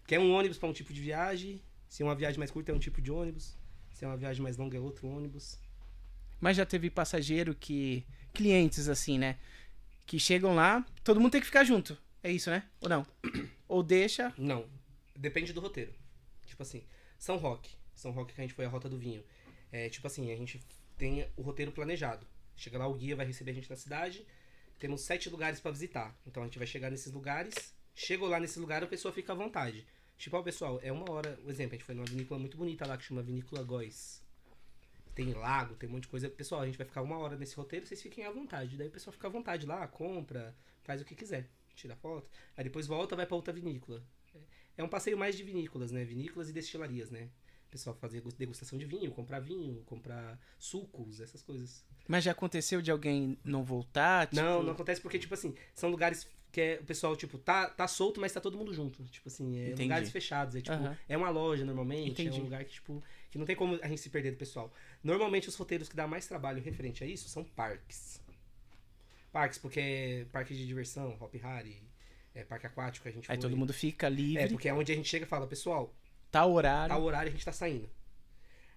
[0.00, 2.72] Porque é um ônibus pra um tipo de viagem, se é uma viagem mais curta
[2.72, 3.56] é um tipo de ônibus,
[3.92, 5.58] se é uma viagem mais longa é outro ônibus.
[6.40, 8.06] Mas já teve passageiro que.
[8.32, 9.38] Clientes assim, né?
[10.06, 11.96] Que chegam lá, todo mundo tem que ficar junto.
[12.22, 12.64] É isso, né?
[12.80, 13.06] Ou não?
[13.68, 14.32] Ou deixa.
[14.36, 14.66] Não.
[15.16, 15.94] Depende do roteiro.
[16.46, 16.82] Tipo assim,
[17.18, 17.70] São Roque.
[17.94, 19.22] São Roque que a gente foi a Rota do Vinho.
[19.72, 20.60] É tipo assim, a gente
[20.96, 22.26] tem o roteiro planejado.
[22.56, 24.26] Chega lá, o guia vai receber a gente na cidade.
[24.78, 26.14] Temos sete lugares pra visitar.
[26.26, 27.74] Então a gente vai chegar nesses lugares.
[27.94, 29.86] Chegou lá nesse lugar, a pessoa fica à vontade.
[30.16, 31.38] Tipo, ó, pessoal, é uma hora.
[31.44, 34.22] O exemplo, a gente foi numa vinícola muito bonita lá que chama Vinícola Góis.
[35.20, 36.30] Tem lago, tem um monte de coisa.
[36.30, 38.78] Pessoal, a gente vai ficar uma hora nesse roteiro, vocês fiquem à vontade.
[38.78, 41.46] Daí o pessoal fica à vontade lá, compra, faz o que quiser.
[41.74, 42.30] Tira foto.
[42.56, 44.02] Aí depois volta, vai pra outra vinícola.
[44.78, 46.04] É um passeio mais de vinícolas, né?
[46.04, 47.28] Vinícolas e destilarias, né?
[47.70, 51.84] O pessoal fazer degustação de vinho, comprar vinho, comprar sucos, essas coisas.
[52.08, 54.26] Mas já aconteceu de alguém não voltar?
[54.26, 54.42] Tipo...
[54.42, 57.86] Não, não acontece porque, tipo assim, são lugares que é, o pessoal, tipo, tá, tá
[57.86, 59.04] solto, mas tá todo mundo junto.
[59.04, 59.82] Tipo assim, é Entendi.
[59.84, 60.56] lugares fechados.
[60.56, 60.98] É tipo, Aham.
[61.08, 62.38] é uma loja normalmente, Entendi.
[62.38, 64.72] é um lugar que, tipo, que não tem como a gente se perder do pessoal.
[65.04, 68.20] Normalmente os roteiros que dá mais trabalho referente a isso são parques.
[69.30, 71.80] Parques, porque é parque de diversão, Hop Harry,
[72.34, 73.42] é parque aquático, a gente Aí foi.
[73.42, 75.94] todo mundo fica É, livre, porque é onde a gente chega e fala, pessoal,
[76.30, 76.88] tá o horário.
[76.94, 77.88] tá o horário a gente tá saindo.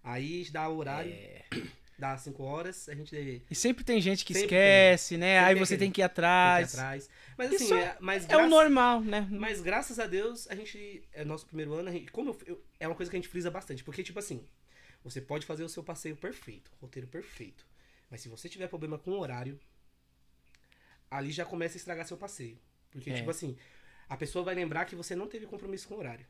[0.04, 1.46] Aí dá o horário, É.
[1.98, 5.36] dá 5 horas, a gente tem E sempre tem gente que Sempre esquece, né?
[5.36, 6.74] Sempre Aí tem você tem que ir que ir atrás.
[6.74, 7.10] atrás.
[7.38, 9.28] Mas Isso assim, é- é, mas É o normal, né?
[9.32, 11.08] Mas graças a Deus, a gente.
[11.14, 11.90] É nosso primeiro ano.
[11.90, 13.84] a gente- como eu, eu- é uma coisa que a gente frisa bastante.
[13.84, 14.46] Porque, tipo assim,
[15.04, 17.66] você pode fazer o seu passeio perfeito, roteiro perfeito.
[18.10, 19.60] Mas se você tiver problema com o horário,
[21.10, 22.60] ali já começa a estragar seu passeio.
[22.92, 23.14] Porque, É.
[23.16, 23.58] tipo assim,
[24.10, 26.26] a pessoa vai lembrar que você não teve compromisso com o horário.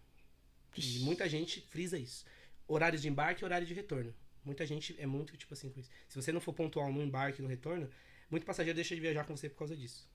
[0.76, 2.26] E muita gente frisa isso.
[2.68, 4.14] Horário de embarque e horário de retorno.
[4.44, 5.90] Muita gente é muito, tipo assim, com isso.
[6.08, 7.90] Se você não for pontual no embarque e no retorno,
[8.30, 10.10] muito passageiro deixa de viajar com você por causa disso.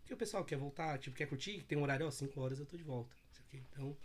[0.00, 2.66] Porque o pessoal quer voltar, tipo, quer curtir, tem um horário, ó, 5 horas eu
[2.66, 3.14] tô de volta.
[3.52, 3.96] Então,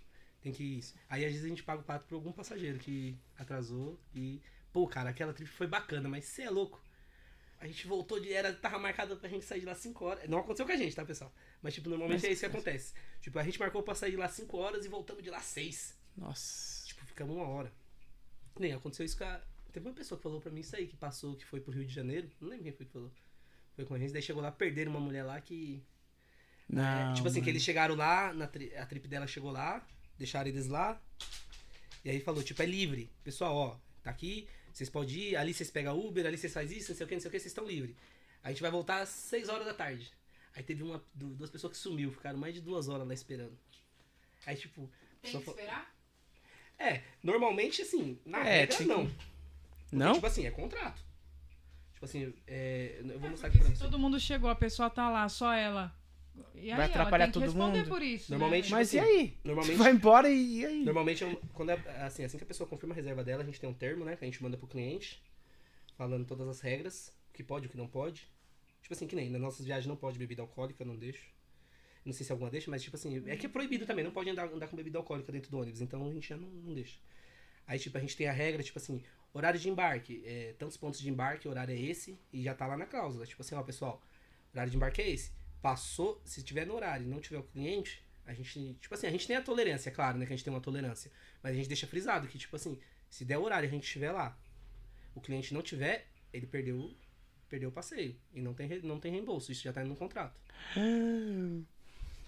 [0.42, 0.96] tem que ir isso.
[1.10, 4.42] Aí às vezes a gente paga o pato por algum passageiro que atrasou e.
[4.74, 6.84] Pô, cara, aquela trip foi bacana, mas você é louco.
[7.64, 8.34] A gente voltou de.
[8.34, 10.30] Era, tava marcado pra gente sair de lá 5 horas.
[10.30, 11.34] Não aconteceu com a gente, tá, pessoal?
[11.62, 12.94] Mas, tipo, normalmente Mas- é isso que acontece.
[13.22, 15.98] Tipo, a gente marcou pra sair de lá 5 horas e voltamos de lá 6.
[16.18, 16.86] Nossa.
[16.86, 17.72] Tipo, ficamos uma hora.
[18.60, 19.40] Nem aconteceu isso com a.
[19.72, 21.86] Teve uma pessoa que falou pra mim isso aí, que passou, que foi pro Rio
[21.86, 22.30] de Janeiro.
[22.42, 23.10] Não lembro quem foi que falou.
[23.78, 25.82] Foi com a gente, daí chegou lá, perderam uma mulher lá que.
[26.68, 26.84] Não.
[27.12, 29.86] é, tipo assim, que eles chegaram lá, na tri- a trip dela chegou lá,
[30.18, 31.02] deixaram eles lá.
[32.04, 33.10] E aí falou, tipo, é livre.
[33.24, 36.92] Pessoal, ó, tá aqui, vocês podem ir, ali vocês pegam Uber, ali vocês fazem isso,
[36.92, 37.96] não sei o que, não sei o que, vocês estão livres.
[38.44, 40.12] A gente vai voltar às 6 horas da tarde.
[40.56, 43.58] Aí teve uma, du- duas pessoas que sumiu, ficaram mais de duas horas lá esperando.
[44.46, 44.90] Aí, tipo.
[45.22, 45.94] Tem que esperar?
[46.78, 49.06] É, normalmente, assim, na É, regra, tem- não.
[49.08, 50.14] Porque, Não?
[50.16, 51.02] Tipo assim, é contrato.
[51.94, 53.84] Tipo assim, é, eu vou mostrar Porque aqui pra se você.
[53.84, 55.96] todo mundo chegou, a pessoa tá lá, só ela.
[56.56, 57.88] E aí Vai atrapalhar ela tem que todo mundo?
[57.88, 58.32] por isso.
[58.32, 58.78] Normalmente- né?
[58.78, 59.38] Mas tipo e assim, aí?
[59.44, 60.84] Normalmente, Vai embora e e aí?
[60.84, 63.60] normalmente eu- quando é, assim, assim que a pessoa confirma a reserva dela, a gente
[63.60, 64.16] tem um termo, né?
[64.16, 65.22] Que a gente manda pro cliente,
[65.98, 68.28] falando todas as regras, o que pode, o que não pode.
[68.82, 71.28] Tipo assim, que nem nas nossas viagens não pode bebida alcoólica, não deixo.
[72.06, 74.30] Não sei se alguma deixa, mas tipo assim, é que é proibido também, não pode
[74.30, 76.98] andar, andar com bebida alcoólica dentro do ônibus, então a gente já não, não deixa.
[77.66, 79.02] Aí, tipo, a gente tem a regra, tipo assim,
[79.34, 82.68] horário de embarque, é, tantos pontos de embarque, o horário é esse, e já tá
[82.68, 83.26] lá na cláusula.
[83.26, 84.02] Tipo assim, ó, pessoal,
[84.54, 85.32] horário de embarque é esse.
[85.64, 89.12] Passou, se tiver no horário e não tiver o cliente, a gente, tipo assim, a
[89.12, 91.10] gente tem a tolerância, é claro, né, que a gente tem uma tolerância,
[91.42, 92.78] mas a gente deixa frisado que, tipo assim,
[93.10, 94.38] se der horário e a gente estiver lá,
[95.16, 96.94] o cliente não tiver, ele perdeu,
[97.48, 100.38] perdeu o passeio, e não tem, não tem reembolso, isso já tá no contrato.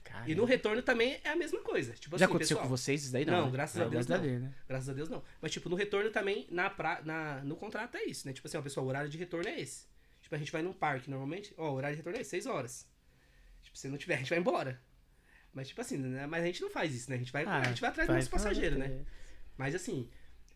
[0.04, 1.94] Cara, E no retorno também é a mesma coisa.
[1.94, 3.26] Tipo já assim, aconteceu pessoal, com vocês isso daí?
[3.26, 3.52] Não, Não, né?
[3.52, 4.40] graças a Ah, Deus graças não.
[4.40, 4.54] Né?
[4.68, 5.24] Graças a Deus não.
[5.42, 8.34] Mas, tipo, no retorno também, na pra, na, no contrato é isso, né?
[8.34, 9.88] Tipo assim, ó, pessoal, o horário de retorno é esse.
[10.22, 12.88] Tipo, a gente vai num parque normalmente, ó, o horário de retorno é 6 horas.
[13.76, 14.82] Tipo, se não tiver, a gente vai embora.
[15.54, 16.26] Mas, tipo assim, né?
[16.26, 17.16] Mas a gente não faz isso, né?
[17.18, 19.06] A gente vai, Ah, a gente vai atrás do vai nosso passageiro, né?
[19.58, 20.10] Mas assim,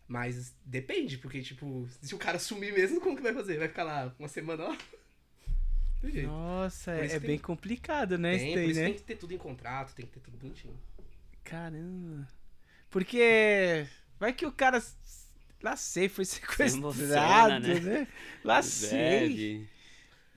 [0.08, 3.58] mas depende, porque, tipo, se o cara sumir mesmo, como que vai fazer?
[3.58, 4.76] Vai ficar lá uma semana, ó?
[6.02, 6.28] Jeito.
[6.28, 8.38] Nossa, é, é tem- bem complicado, né?
[8.38, 8.84] tem, né?
[8.84, 10.74] tem que ter tudo em contrato, tem que ter tudo bonitinho.
[11.44, 12.26] Caramba.
[12.88, 13.86] Porque
[14.18, 14.82] vai que o cara,
[15.62, 17.80] lá sei, foi sequestrado, emociona, né?
[17.80, 18.08] né?
[18.42, 19.68] Lá sei.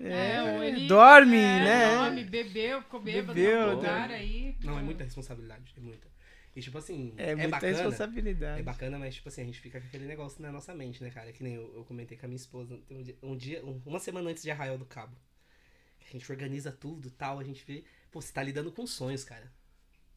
[0.04, 0.16] Bebe.
[0.16, 1.96] É, ou ele dorme, é, né?
[1.96, 4.16] Dorme, bebeu, ficou bêbado Bebeu, no lugar né?
[4.16, 4.58] aí.
[4.64, 6.08] Não, é muita responsabilidade, é muita.
[6.56, 7.72] E tipo assim, É, é, muita bacana.
[7.74, 8.60] responsabilidade.
[8.60, 11.10] É bacana, mas tipo assim, a gente fica com aquele negócio na nossa mente, né,
[11.10, 11.32] cara?
[11.34, 14.00] Que nem eu, eu comentei com a minha esposa um dia, um dia- um- uma
[14.00, 15.16] semana antes de Arraial do Cabo.
[16.08, 17.84] A gente organiza tudo tal, a gente vê.
[18.12, 19.52] Pô, você tá lidando com sonhos, cara.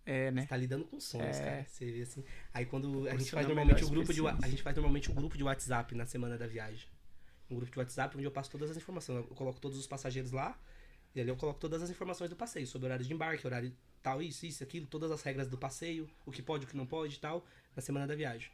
[0.04, 0.42] É, né?
[0.42, 1.42] Você tá lidando com sonhos, É.
[1.44, 1.64] cara.
[1.66, 2.22] Você vê assim.
[2.52, 5.38] Aí quando a gente faz normalmente o grupo de a gente faz normalmente o grupo
[5.38, 6.86] de WhatsApp na semana da viagem.
[7.51, 9.18] Um grupo de WhatsApp onde eu passo todas as informações.
[9.18, 10.59] Eu coloco todos os passageiros lá
[11.14, 14.23] e ali eu coloco todas as informações do passeio, sobre horário de embarque, horário tal,
[14.23, 17.16] isso, isso, aquilo, todas as regras do passeio, o que pode, o que não pode
[17.16, 18.51] e tal, na semana da viagem.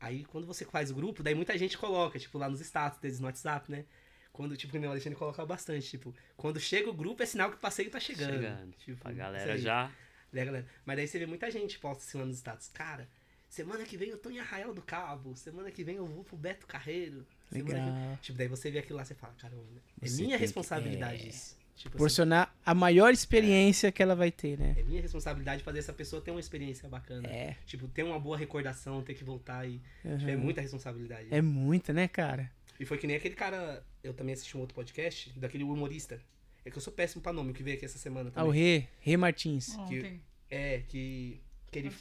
[0.00, 3.20] Aí quando você faz o grupo, daí muita gente coloca, tipo, lá nos status deles
[3.20, 3.84] no WhatsApp, né?
[4.32, 7.56] Quando, tipo, que o Alexandre coloca bastante, tipo, quando chega o grupo é sinal que
[7.56, 8.32] o passeio tá chegando.
[8.32, 8.72] Chegando.
[8.76, 9.90] Tipo, A galera já.
[10.32, 10.66] Né, galera?
[10.84, 12.68] Mas daí você vê muita gente posta assim lá nos status.
[12.68, 13.08] Cara,
[13.48, 15.34] semana que vem eu tô em Arraial do Cabo.
[15.34, 17.26] Semana que vem eu vou pro Beto Carreiro.
[17.48, 18.18] Que- Legal.
[18.22, 19.62] Tipo, daí você vê aquilo lá e você fala, caramba,
[20.00, 21.28] é Você minha tem que- responsabilidade é.
[21.28, 21.56] isso.
[21.76, 24.74] Tipo assim, Proporcionar a maior experiência que ela vai ter, né?
[24.76, 27.28] é minha responsabilidade fazer essa pessoa ter uma experiência bacana.
[27.28, 27.56] É.
[27.66, 29.80] Tipo, ter uma boa recordação, ter que voltar e.
[30.02, 30.40] tipo, é Uhum.
[30.42, 31.28] muita responsabilidade.
[31.30, 32.50] É muita, né, cara?
[32.80, 33.84] E foi que nem aquele cara.
[34.02, 36.20] Eu também assisti um outro podcast, daquele humorista.
[36.64, 38.46] É que eu sou péssimo pra nome, o que veio aqui essa semana Ah, o
[38.48, 38.60] também.
[38.80, 39.76] Rê, Rê Martins.
[39.78, 40.20] Ontem.
[40.50, 41.40] É, que.
[41.70, 41.92] Que ele,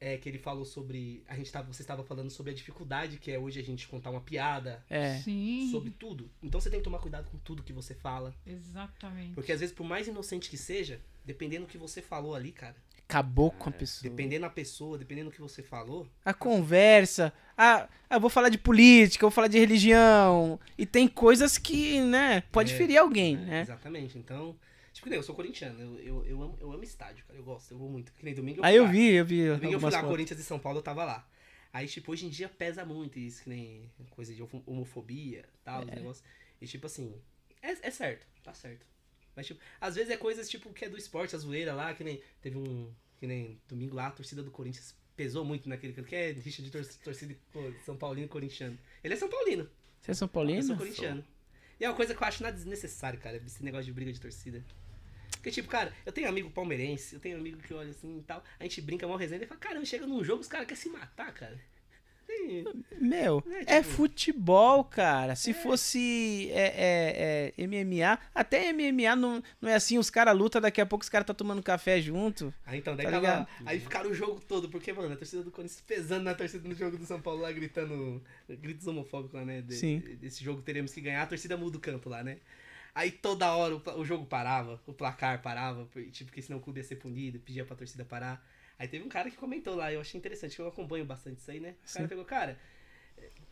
[0.00, 1.22] é, que ele falou sobre.
[1.28, 4.10] A gente tava, você estava falando sobre a dificuldade que é hoje a gente contar
[4.10, 4.82] uma piada.
[4.88, 5.18] É.
[5.18, 5.68] Sim.
[5.70, 6.30] Sobre tudo.
[6.42, 8.34] Então você tem que tomar cuidado com tudo que você fala.
[8.46, 9.34] Exatamente.
[9.34, 12.76] Porque às vezes, por mais inocente que seja, dependendo do que você falou ali, cara.
[13.08, 14.08] Acabou com a pessoa.
[14.08, 16.06] Dependendo da pessoa, dependendo do que você falou.
[16.24, 17.32] A conversa.
[17.58, 20.58] Ah, ah, vou falar de política, vou falar de religião.
[20.78, 23.44] E tem coisas que, né, pode É, ferir alguém, né?
[23.46, 23.60] né?
[23.62, 24.16] Exatamente.
[24.16, 24.56] Então.
[24.92, 25.80] Tipo, que nem eu sou corintiano.
[25.80, 27.38] Eu, eu, eu, amo, eu amo estádio, cara.
[27.38, 28.12] Eu gosto, eu vou muito.
[28.12, 28.90] Que nem domingo eu Aí fui eu lá.
[28.90, 29.46] vi, eu vi.
[29.48, 30.10] Domingo eu fui lá, fotos.
[30.10, 31.28] Corinthians e São Paulo, eu tava lá.
[31.72, 35.82] Aí, tipo, hoje em dia pesa muito isso, que nem coisa de homo- homofobia tal,
[35.82, 36.24] os negócios.
[36.60, 37.14] E, tipo assim,
[37.62, 38.84] é, é certo, tá certo.
[39.36, 42.02] Mas, tipo, às vezes é coisas, tipo, que é do esporte, a zoeira lá, que
[42.02, 46.14] nem teve um, que nem domingo lá, a torcida do Corinthians pesou muito naquele, que
[46.16, 47.36] é rixa de tor- torcida
[47.84, 48.76] São Paulino e corintiano.
[49.04, 50.62] Ele é São Paulino, Você é São eu Paulino?
[50.64, 51.24] sou corintiano.
[51.80, 54.20] E é uma coisa que eu acho nada desnecessário, cara, esse negócio de briga de
[54.20, 54.62] torcida.
[55.32, 58.44] Porque, tipo, cara, eu tenho amigo palmeirense, eu tenho amigo que olha assim e tal,
[58.58, 60.90] a gente brinca mal resenha e fala, caramba, chega num jogo, os caras querem se
[60.90, 61.58] matar, cara.
[63.00, 65.34] Meu, É, é tipo- futebol, cara.
[65.36, 70.60] Se fosse é, é, é, MMA, até MMA não, não é assim, os caras lutam,
[70.60, 72.52] daqui a pouco os caras tá tomando café junto.
[72.66, 73.48] Aí então, daí Tá tava.
[73.64, 76.74] Aí ficaram o jogo todo, porque, mano, a torcida do Corinthians pesando na torcida do
[76.74, 78.22] jogo do São Paulo lá, gritando.
[78.48, 79.62] Gritos homofóbicos lá, né?
[79.62, 80.00] De- Sim.
[80.20, 82.38] Desse jogo teremos que ganhar, a torcida muda o campo lá, né?
[82.94, 86.80] Aí toda hora o, o jogo parava, o placar parava, tipo, porque senão o clube
[86.80, 88.44] ia ser punido, pedia pra torcida parar.
[88.80, 91.50] Aí teve um cara que comentou lá, eu achei interessante, que eu acompanho bastante isso
[91.50, 91.74] aí, né?
[91.86, 92.58] O cara pegou, cara,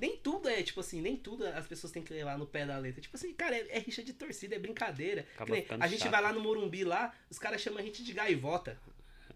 [0.00, 2.78] nem tudo é, tipo assim, nem tudo as pessoas têm que levar no pé da
[2.78, 3.02] letra.
[3.02, 5.26] Tipo assim, cara, é, é rixa de torcida, é brincadeira.
[5.46, 6.10] Nem a gente chato.
[6.10, 8.80] vai lá no Morumbi lá, os caras chamam a gente de gaivota.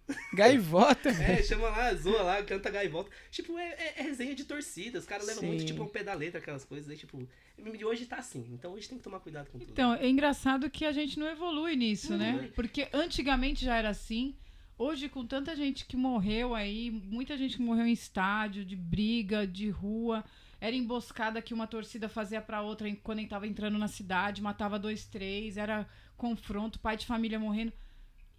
[0.32, 1.10] Gaivota.
[1.10, 3.10] É, chama lá, zoa lá, canta gaivota.
[3.30, 4.98] Tipo, é, é, é resenha de torcida.
[4.98, 6.90] Os caras levam muito, tipo, ao pé da letra, aquelas coisas.
[6.90, 7.28] Aí, tipo,
[7.58, 8.48] de hoje tá assim.
[8.50, 9.70] Então hoje tem que tomar cuidado com tudo.
[9.70, 12.50] Então, é engraçado que a gente não evolui nisso, né?
[12.54, 14.34] Porque antigamente já era assim.
[14.78, 19.46] Hoje, com tanta gente que morreu aí, muita gente que morreu em estádio, de briga,
[19.46, 20.24] de rua.
[20.60, 25.04] Era emboscada que uma torcida fazia pra outra quando tava entrando na cidade, matava dois,
[25.04, 27.72] três, era confronto, pai de família morrendo.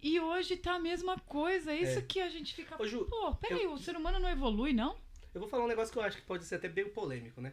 [0.02, 1.72] E hoje tá a mesma coisa.
[1.72, 2.02] É isso É.
[2.02, 2.80] que a gente fica.
[2.82, 4.96] Ô, Ju, Pô, peraí, o ser humano não evolui, não?
[5.34, 7.52] eu vou falar um negócio que eu acho que pode ser até bem polêmico, né?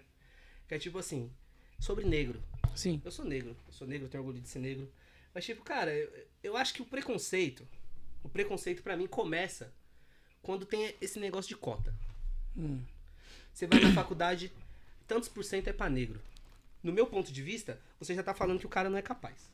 [0.68, 1.32] Que é tipo assim,
[1.80, 2.41] sobre negro.
[2.76, 3.02] Sim.
[3.03, 4.91] Eu sou negro, eu sou negro, eu tenho orgulho de ser negro.
[5.34, 7.68] Mas, tipo, cara, eu, eu acho que o preconceito,
[8.23, 9.73] o preconceito pra mim começa
[10.41, 11.93] quando tem esse negócio de cota.
[12.56, 12.81] Hum.
[13.53, 14.52] Você vai na faculdade,
[15.07, 16.22] tantos por cento é pra negro.
[16.81, 19.52] No meu ponto de vista, você já tá falando que o cara não é capaz.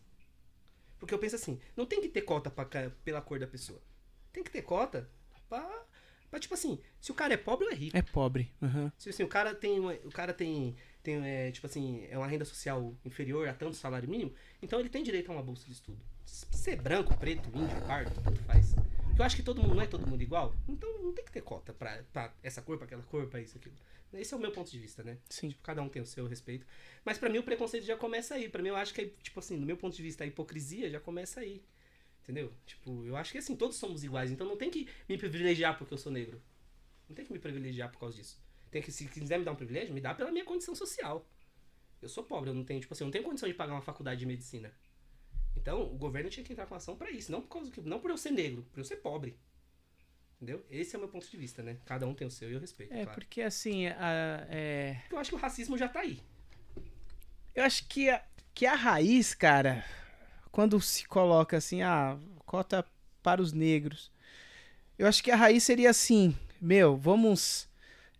[0.99, 2.65] Porque eu penso assim, não tem que ter cota pra,
[3.03, 3.81] pela cor da pessoa.
[4.31, 5.09] Tem que ter cota
[5.49, 5.85] pra,
[6.29, 7.97] pra, tipo assim, se o cara é pobre ou é rico.
[7.97, 8.51] É pobre.
[8.61, 8.91] Uhum.
[8.97, 12.27] Se assim, o cara tem, uma, o cara tem, tem é, tipo assim, é uma
[12.27, 15.73] renda social inferior a tanto salário mínimo, então ele tem direito a uma bolsa de
[15.73, 16.01] estudo.
[16.27, 18.75] Ser branco, preto, índio, pardo, tanto faz.
[19.17, 21.41] Eu acho que todo mundo não é todo mundo igual, então não tem que ter
[21.41, 23.73] cota pra, pra essa cor, pra aquela cor, pra isso, aquilo.
[24.13, 25.17] Esse é o meu ponto de vista, né?
[25.29, 25.49] Sim.
[25.49, 26.65] Tipo, cada um tem o seu respeito.
[27.03, 28.47] Mas pra mim o preconceito já começa aí.
[28.49, 30.89] Pra mim eu acho que, é, tipo assim, do meu ponto de vista, a hipocrisia
[30.89, 31.63] já começa aí.
[32.23, 32.53] Entendeu?
[32.65, 34.31] Tipo, eu acho que assim, todos somos iguais.
[34.31, 36.41] Então não tem que me privilegiar porque eu sou negro.
[37.07, 38.39] Não tem que me privilegiar por causa disso.
[38.69, 41.25] Tem que, se quiser me dar um privilégio, me dá pela minha condição social.
[42.01, 43.81] Eu sou pobre, eu não tenho, tipo assim, eu não tenho condição de pagar uma
[43.81, 44.71] faculdade de medicina.
[45.67, 47.99] Então, o governo tinha que entrar com ação pra isso, não por causa que, não
[47.99, 49.37] por eu ser negro, por eu ser pobre.
[50.37, 50.65] Entendeu?
[50.71, 51.75] Esse é o meu ponto de vista, né?
[51.83, 53.19] Cada um tem o seu e eu respeito, É, claro.
[53.19, 56.21] porque assim, a- é, Eu acho que o racismo já tá aí.
[57.53, 58.23] eu acho que a,
[58.53, 59.83] que a raiz, cara,
[60.53, 62.85] quando se coloca assim, a cota
[63.21, 64.09] para os negros,
[64.97, 67.67] eu acho que a raiz seria assim, meu, vamos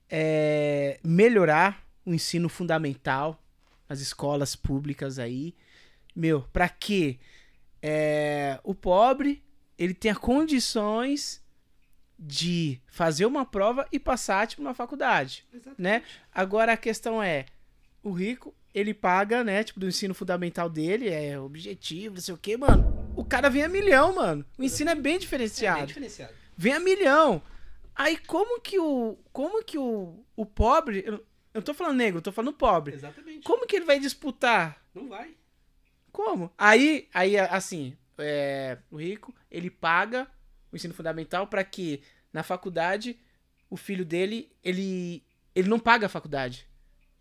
[0.10, 3.42] é, melhorar o ensino fundamental
[3.88, 5.56] nas escolas públicas aí,
[6.14, 7.18] meu, para que
[7.82, 9.44] é, o pobre
[9.78, 11.44] ele tenha condições
[12.20, 15.82] de fazer uma prova e passar tipo uma faculdade Exatamente.
[15.82, 16.04] né?
[16.34, 17.46] Agora a questão é,
[18.02, 22.38] o rico, ele paga, né, tipo, do ensino fundamental dele, é objetivo, não sei o
[22.38, 23.12] quê, mano.
[23.16, 24.46] O cara vem a milhão, mano.
[24.58, 25.88] O ensino é bem É bem diferenciado.
[25.88, 26.34] diferenciado.
[26.56, 27.42] Vem a milhão.
[27.96, 31.24] Aí como que o como que o, o pobre, eu,
[31.54, 32.94] eu tô falando negro, eu tô falando pobre.
[32.96, 33.42] Exatamente.
[33.44, 34.82] Como que ele vai disputar?
[34.94, 35.36] Não vai.
[36.18, 36.52] Como?
[36.58, 40.28] Aí, aí assim, é, o rico, ele paga
[40.72, 42.02] o ensino fundamental para que
[42.34, 43.20] na faculdade
[43.70, 45.24] o filho dele, ele
[45.54, 46.68] ele não paga a faculdade.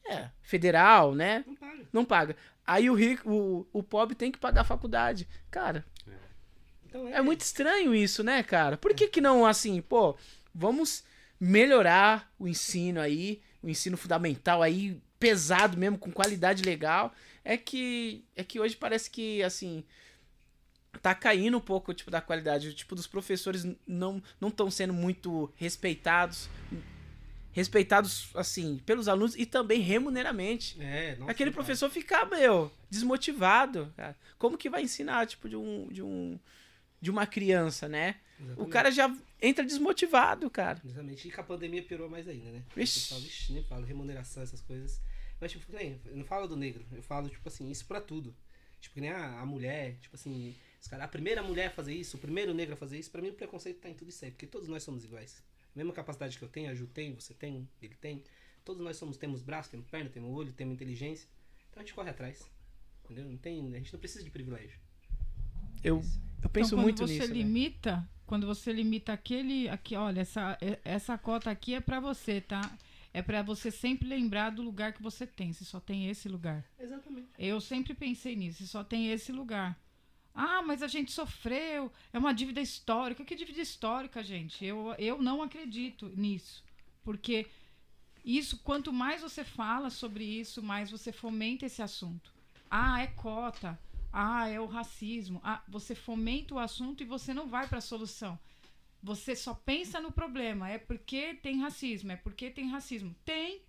[0.09, 1.45] É, federal, né?
[1.47, 1.89] Não paga.
[1.93, 2.37] Não paga.
[2.67, 5.29] Aí o rico, o, o pobre tem que pagar a faculdade.
[5.51, 5.85] Cara,
[6.87, 8.79] Então é muito estranho isso, né, cara?
[8.79, 10.17] Por que que não, assim, pô,
[10.55, 11.05] vamos
[11.39, 17.13] melhorar o ensino aí, o ensino fundamental aí, pesado mesmo, com qualidade legal.
[17.49, 19.85] É que, é que hoje parece que, assim,
[21.01, 22.75] tá caindo um pouco, tipo, da qualidade.
[22.75, 26.49] Tipo, dos professores não não estão sendo muito respeitados.
[27.53, 30.77] Respeitados, assim, pelos alunos e também remuneramente.
[30.83, 34.17] É, nossa, Aquele professor fica, meu, desmotivado, cara.
[34.39, 35.87] Como que vai ensinar, tipo, de um.
[35.89, 36.39] de um.
[37.01, 38.17] de uma criança, né?
[38.41, 38.71] O Exatamente.
[38.73, 40.83] cara já entra desmotivado, cara.
[40.85, 41.29] Exatamente.
[41.29, 42.63] E com a pandemia piorou mais ainda, né?
[42.75, 42.99] Vixe.
[42.99, 45.01] O pessoal, vixe, nem falo, remuneração, essas coisas.
[45.41, 48.35] Mas, tipo, nem, eu não falo do negro, eu falo, tipo assim, isso pra tudo.
[48.81, 51.95] Tipo, que nem a, a mulher, tipo assim, os cara, a primeira mulher a fazer
[51.95, 54.25] isso, o primeiro negro a fazer isso, pra mim o preconceito tá em tudo isso
[54.25, 55.43] aí, porque todos nós somos iguais.
[55.75, 58.23] A mesma capacidade que eu tenho, a Ju tem, você tem, ele tem.
[58.65, 61.29] Todos nós somos, temos braço, temos perna, temos olho, temos inteligência.
[61.71, 62.51] Então a gente corre atrás.
[63.05, 63.25] Entendeu?
[63.25, 64.79] Não tem, a gente não precisa de privilégio.
[65.85, 66.03] Eu,
[66.43, 67.29] eu penso então, quando muito você nisso.
[67.29, 67.35] né?
[67.35, 72.77] limita, quando você limita aquele aqui, olha, essa essa cota aqui é pra você, tá?
[73.17, 76.63] É pra você sempre lembrar do lugar que você tem, se só tem esse lugar.
[76.79, 77.31] Exatamente.
[77.39, 79.75] Eu sempre pensei nisso, se só tem esse lugar.
[80.35, 83.25] Ah, mas a gente sofreu, é uma dívida histórica.
[83.25, 84.63] Que dívida histórica, gente?
[84.63, 86.63] Eu, eu não acredito nisso.
[87.03, 87.47] Porque
[88.23, 92.35] isso, quanto mais você fala sobre isso, mais você fomenta esse assunto.
[92.71, 93.81] Ah, é cota.
[94.13, 95.41] Ah, é o racismo.
[95.43, 98.39] Ah, você fomenta o assunto e você não vai para a solução.
[99.03, 100.69] Você só pensa no problema.
[100.69, 103.15] É porque tem racismo, é porque tem racismo.
[103.25, 103.63] Tem.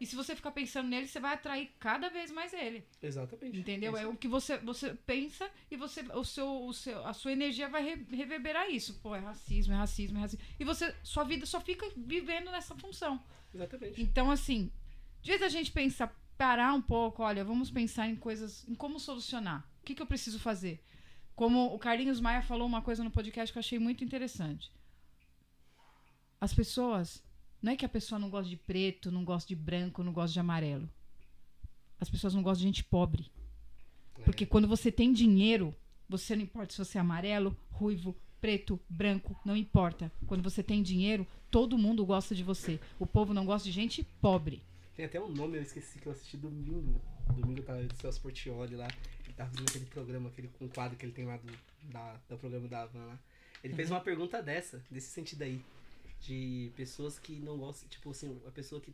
[0.00, 2.84] E se você ficar pensando nele, você vai atrair cada vez mais ele.
[3.02, 3.58] Exatamente.
[3.58, 3.96] Entendeu?
[3.96, 4.10] É Isso.
[4.10, 7.82] o que você, você pensa e você, o seu, o seu, a sua energia vai
[7.82, 8.94] re- reverberar isso.
[9.02, 10.44] Pô, é racismo, é racismo, é racismo.
[10.60, 13.20] E você, sua vida só fica vivendo nessa função.
[13.52, 14.00] Exatamente.
[14.00, 14.70] Então, assim,
[15.20, 19.00] de vez a gente pensar, parar um pouco, olha, vamos pensar em coisas, em como
[19.00, 19.68] solucionar.
[19.82, 20.80] O que, que eu preciso fazer?
[21.38, 24.72] Como o Carlinhos Maia falou uma coisa no podcast que eu achei muito interessante.
[26.40, 27.22] As pessoas,
[27.62, 30.32] não é que a pessoa não gosta de preto, não gosta de branco, não gosta
[30.32, 30.90] de amarelo.
[32.00, 33.30] As pessoas não gostam de gente pobre.
[34.24, 35.72] Porque quando você tem dinheiro,
[36.08, 40.10] você não importa se você é amarelo, ruivo, preto, branco, não importa.
[40.26, 42.80] Quando você tem dinheiro, todo mundo gosta de você.
[42.98, 44.60] O povo não gosta de gente pobre.
[44.96, 47.00] Tem até um nome, eu esqueci que eu assisti domingo.
[47.34, 48.88] Domingo tava do Celso Portioli lá.
[49.24, 51.52] Ele tava fazendo aquele programa, aquele um quadro que ele tem lá do,
[51.84, 53.18] da, do programa da Havan lá.
[53.62, 55.60] Ele fez uma pergunta dessa, desse sentido aí.
[56.20, 58.92] De pessoas que não gostam, tipo assim, uma pessoa que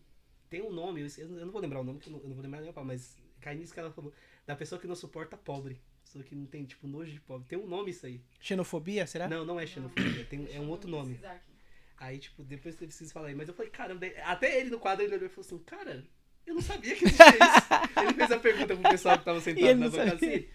[0.51, 2.35] tem um nome, eu, eu não vou lembrar o nome, que eu não, eu não
[2.35, 4.13] vou lembrar nem a mas cai nisso que ela falou.
[4.47, 5.81] Da pessoa que não suporta pobre.
[6.05, 7.49] Pessoa que não tem, tipo, nojo de pobre.
[7.49, 8.21] Tem um nome isso aí.
[8.41, 9.27] Xenofobia, será?
[9.27, 11.19] Não, não é xenofobia, tem, é um outro nome.
[11.97, 13.35] Aí, tipo, depois você precisa falar aí.
[13.35, 16.05] Mas eu falei, caramba, até ele no quadro ele olhou e falou assim, cara,
[16.47, 18.01] eu não sabia que existia isso.
[18.03, 20.15] ele fez a pergunta pro pessoal que tava sentado na sabia.
[20.15, 20.47] assim.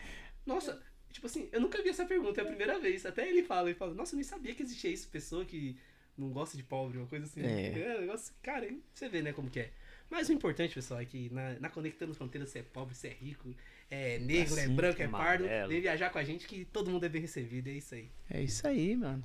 [0.45, 3.05] Nossa, tipo assim, eu nunca vi essa pergunta, é a primeira vez.
[3.05, 5.77] Até ele fala, ele fala, nossa, eu nem sabia que existia isso, pessoa que
[6.17, 7.41] não gosta de pobre, uma coisa assim.
[7.41, 7.95] É.
[7.97, 8.81] um negócio, cara, hein?
[8.93, 9.71] você vê, né, como que é.
[10.09, 13.13] Mas o importante, pessoal, é que na, na Conectando Fronteiras, você é pobre, você é
[13.13, 13.55] rico,
[13.91, 15.69] é negro, é Assim, branco, é pardo, amarelo.
[15.69, 18.09] vem viajar com a gente que todo mundo é bem recebido, é isso aí.
[18.29, 19.23] É isso aí, mano.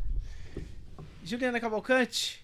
[1.24, 2.44] Juliana Cavalcante.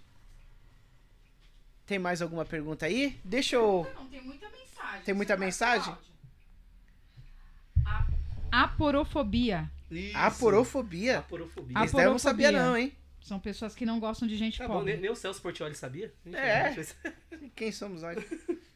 [1.91, 3.19] Tem mais alguma pergunta aí?
[3.25, 3.85] Deixa eu.
[3.97, 5.03] Não, tem muita mensagem.
[5.03, 5.95] Tem muita Você vai mensagem?
[8.53, 9.69] Aporofobia.
[9.91, 10.17] Isso.
[10.17, 11.19] Aporofobia.
[11.19, 11.75] Aporofobia.
[11.75, 12.93] Daí eu não sabia, não, hein?
[13.21, 14.93] São pessoas que não gostam de gente Tá bom, pobre.
[14.93, 16.15] nem, nem o Celso Portioli sabia?
[16.33, 16.77] É.
[17.57, 18.17] Quem somos nós?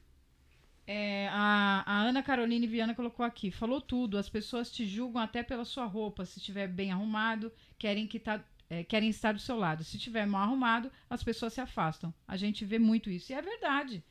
[0.86, 3.50] É, a, a Ana Caroline Viana colocou aqui.
[3.50, 4.18] Falou tudo.
[4.18, 6.26] As pessoas te julgam até pela sua roupa.
[6.26, 9.84] Se estiver bem arrumado, querem que tá, é, querem estar do seu lado.
[9.84, 12.12] Se estiver mal arrumado, as pessoas se afastam.
[12.26, 13.32] A gente vê muito isso.
[13.32, 14.02] E é verdade.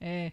[0.00, 0.32] É,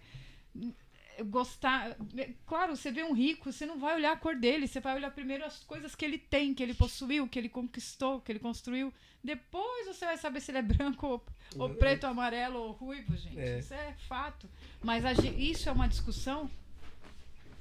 [1.25, 1.97] gostar.
[2.17, 4.95] é, Claro, você vê um rico, você não vai olhar a cor dele, você vai
[4.95, 8.39] olhar primeiro as coisas que ele tem, que ele possuiu, que ele conquistou, que ele
[8.39, 8.93] construiu.
[9.23, 11.25] Depois você vai saber se ele é branco ou,
[11.57, 13.39] ou preto, amarelo ou ruivo, gente.
[13.39, 13.59] É.
[13.59, 14.49] Isso é fato.
[14.83, 16.49] Mas a isso é uma discussão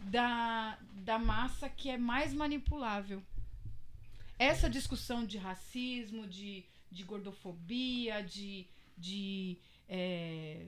[0.01, 3.22] da, da massa que é mais manipulável.
[4.43, 8.66] Essa discussão de racismo, de, de gordofobia, de,
[8.97, 9.59] de
[9.89, 10.66] é,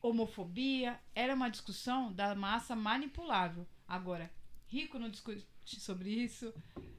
[0.00, 3.66] homofobia, era uma discussão da massa manipulável.
[3.88, 4.30] Agora,
[4.68, 6.54] rico não discute sobre isso,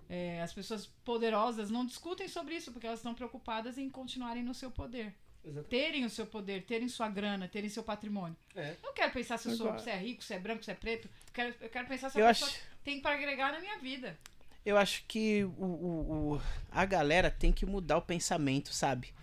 [0.09, 4.53] é, as pessoas poderosas não discutem sobre isso porque elas estão preocupadas em continuarem no
[4.53, 5.15] seu poder.
[5.43, 5.69] Exatamente.
[5.69, 8.35] Terem o seu poder, terem sua grana, terem seu patrimônio.
[8.55, 8.71] É.
[8.71, 10.75] Eu não quero pensar se eu sou, se é rico, se é branco, se é
[10.75, 11.07] preto.
[11.07, 13.77] Eu quero, eu quero pensar se a Eu pessoa acho, tem para agregar na minha
[13.79, 14.17] vida.
[14.65, 16.41] Eu acho que o, o- o-
[16.71, 19.13] a galera tem que mudar o pensamento, sabe?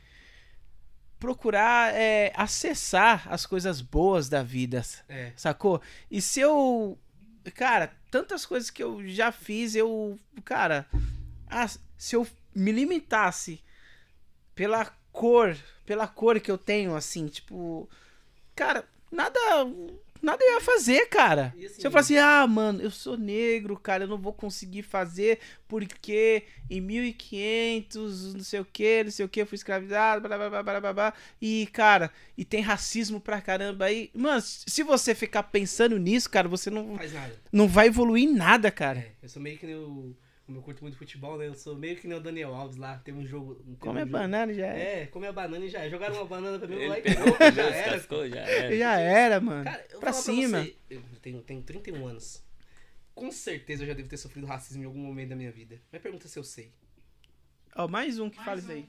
[1.18, 5.32] Procurar é, acessar as coisas boas da vida, É.
[5.36, 5.80] sacou?
[6.10, 6.98] E se eu
[7.54, 10.86] cara, tantas coisas que eu já fiz, eu, cara,
[11.48, 13.62] ah, se eu me limitasse
[14.54, 15.56] pela cor,
[15.86, 17.88] pela cor que eu tenho, assim, tipo,
[18.54, 19.38] cara, nada,
[20.22, 21.54] nada eu ia fazer, cara.
[21.56, 25.38] Assim, se eu falasse, ah, mano, eu sou negro, cara, eu não vou conseguir fazer
[25.68, 30.36] porque em 1500, não sei o que, não sei o que, eu fui escravizado, blá,
[30.36, 34.10] blá, blá, blá, blá, blá, e, cara, e tem racismo pra caramba aí.
[34.14, 36.96] Mano, se você ficar pensando nisso, cara, você não,
[37.52, 38.98] Não vai evoluir em nada, cara.
[38.98, 40.14] É, eu sou meio que o.
[40.50, 41.46] Como eu curto muito futebol, né?
[41.46, 42.98] Eu sou meio que nem o Daniel Alves lá.
[42.98, 43.54] Tem um jogo.
[43.54, 45.02] Tem Come um a jogo- banana já é.
[45.02, 45.84] É, come a banana e já.
[45.84, 45.88] é.
[45.88, 47.70] Jogaram uma banana pra mim Ele lá e pegou, já era.
[47.72, 48.76] descascou, já era.
[48.76, 49.62] Já era, mano.
[49.62, 50.62] Cara, eu pra cima.
[50.64, 52.42] você, eu tenho, tenho 31 anos.
[53.14, 55.80] Com certeza eu já devo ter sofrido racismo em algum momento da minha vida.
[55.92, 56.72] Mas pergunta se eu sei.
[57.76, 58.72] Ó, mais um que Mais fala isso um.
[58.72, 58.88] aí.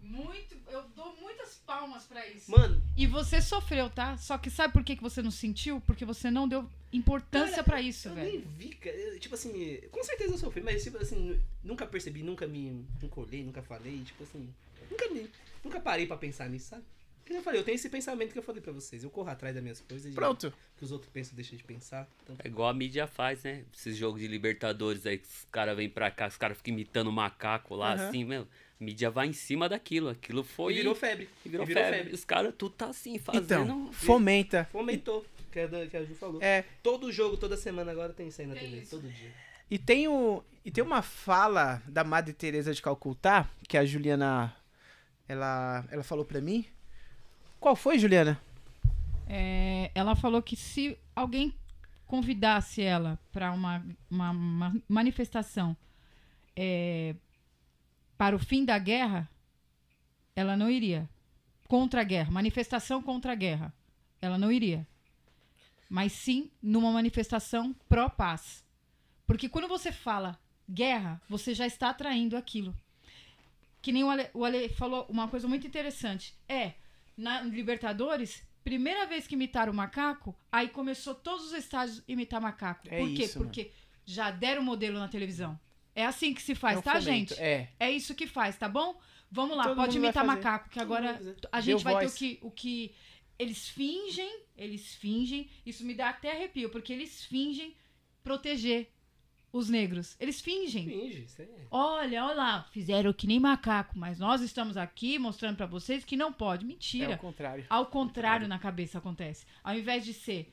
[0.00, 1.37] Muito, eu dou muitas
[1.68, 2.50] palmas pra isso.
[2.50, 4.16] Mano, E você sofreu, tá?
[4.16, 5.80] Só que sabe por que, que você não sentiu?
[5.82, 8.30] Porque você não deu importância pra isso, eu velho.
[8.30, 8.96] nem vi, cara.
[8.96, 9.52] Eu, Tipo assim,
[9.90, 14.02] com certeza eu sofri, mas tipo assim, nunca percebi, nunca me nunca olhei, nunca falei,
[14.02, 14.48] tipo assim,
[14.90, 15.28] nunca me,
[15.62, 16.84] nunca parei pra pensar nisso, sabe?
[17.28, 19.04] Que eu falei, eu tenho esse pensamento que eu falei pra vocês.
[19.04, 20.48] Eu corro atrás das minhas coisas e Pronto.
[20.48, 22.08] o que os outros pensam deixa de pensar.
[22.22, 23.64] Então, É igual a mídia faz, né?
[23.74, 27.12] Esses jogos de Libertadores aí que os caras vêm pra cá, os caras ficam imitando
[27.12, 28.08] macaco lá, Aham.
[28.08, 28.48] assim, meu.
[28.80, 30.08] A mídia vai em cima daquilo.
[30.08, 30.72] Aquilo foi.
[30.72, 31.28] e virou febre.
[31.44, 31.98] e virou e virou febre.
[31.98, 32.14] febre.
[32.14, 33.62] Os caras tudo tá assim, fazendo.
[33.64, 34.66] Então, fomenta.
[34.72, 36.40] Fomentou, que, da- que a Ju falou.
[36.42, 38.90] É, Todo jogo, toda semana agora tem isso aí na TV, isso.
[38.98, 39.32] todo dia.
[39.70, 44.56] e tem, o, e tem uma fala da Madre Teresa de Calcutá, que a Juliana,
[45.28, 46.64] ela, ela falou pra mim.
[47.60, 48.40] Qual foi, Juliana?
[49.26, 51.54] É, ela falou que se alguém
[52.06, 55.76] convidasse ela para uma, uma, uma manifestação
[56.56, 57.14] é,
[58.16, 59.28] para o fim da guerra,
[60.34, 61.08] ela não iria.
[61.68, 63.72] Contra a guerra, manifestação contra a guerra,
[64.22, 64.86] ela não iria.
[65.90, 68.64] Mas sim numa manifestação pró-paz.
[69.26, 72.74] Porque quando você fala guerra, você já está atraindo aquilo.
[73.82, 76.34] Que nem o Ale, o Ale falou uma coisa muito interessante.
[76.48, 76.74] É,
[77.18, 82.40] na Libertadores, primeira vez que imitaram o macaco, aí começou todos os estádios a imitar
[82.40, 82.86] macaco.
[82.88, 83.24] É Por quê?
[83.24, 83.50] isso, mano.
[83.50, 83.72] Porque
[84.06, 85.58] já deram o modelo na televisão.
[85.94, 87.34] É assim que se faz, É tá, fomento, gente?
[87.42, 87.68] É.
[87.80, 88.98] É isso que faz, tá bom?
[89.30, 92.06] Vamos lá, Todo pode vai imitar macaco, que agora vai a Deu gente vai ter
[92.06, 92.14] voz.
[92.14, 92.94] o que, o que
[93.38, 97.74] eles fingem, eles fingem, isso me dá até arrepio, porque eles fingem
[98.22, 98.90] proteger
[99.52, 100.16] os negros.
[100.20, 100.84] Eles fingem.
[100.84, 101.48] Finge, aí.
[101.70, 106.16] Olha, olha lá, fizeram que nem macaco, mas nós estamos aqui mostrando pra vocês que
[106.16, 106.64] não pode.
[106.64, 107.14] É Mentira.
[107.14, 107.66] o contrário.
[107.68, 109.46] Ao contrário na cabeça acontece.
[109.62, 110.52] Ao invés de ser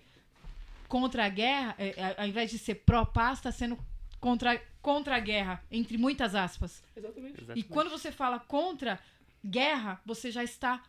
[0.88, 3.78] contra a guerra, é, é, ao invés de ser pró-paz, está sendo
[4.20, 6.84] contra, contra a guerra, entre muitas aspas.
[6.96, 7.40] Exatamente.
[7.40, 7.68] E Exatamente.
[7.70, 9.00] quando você fala contra
[9.44, 10.82] guerra, você já está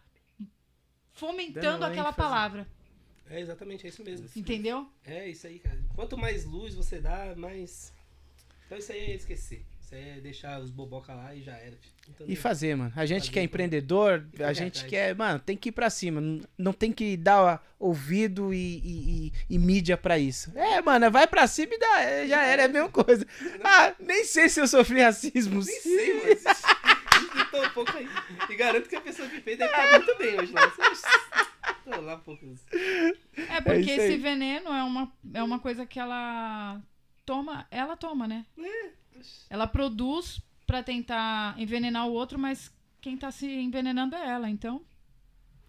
[1.12, 2.16] fomentando Dando aquela ênfase.
[2.16, 2.69] palavra.
[3.28, 4.28] É exatamente, é isso mesmo.
[4.37, 4.89] Entendeu?
[5.05, 5.83] É isso aí, cara.
[5.95, 7.93] Quanto mais luz você dá, mais.
[8.66, 9.64] Então isso aí é esquecer.
[9.80, 11.74] Isso aí é deixar os boboca lá e já era.
[12.09, 12.93] Então, E fazer, mano.
[12.97, 14.90] A gente Fazer, que é empreendedor, a gente atrás.
[14.90, 16.20] quer, mano, tem que ir pra cima.
[16.59, 20.51] Não- tem que dar ouvido e, e- e- e mídia pra isso.
[20.59, 23.24] É, mano, vai pra cima e dá, é, já era, é a mesma coisa.
[23.64, 25.62] Ah, nem sei se eu sofri racismo.
[25.62, 26.36] Nem sei, mano.
[27.32, 28.09] Tentou um pouco aí.
[28.51, 30.72] E garanto que a pessoa que fez deve estar muito bem hoje lá.
[31.84, 32.60] Tô lá poucos.
[32.72, 33.98] É porque aí.
[34.01, 36.80] esse veneno é uma, é uma coisa que ela
[37.27, 38.47] toma, ela toma, né?
[39.51, 44.48] Ela produz pra tentar envenenar o outro, mas quem tá se envenenando é ela.
[44.48, 44.82] Então,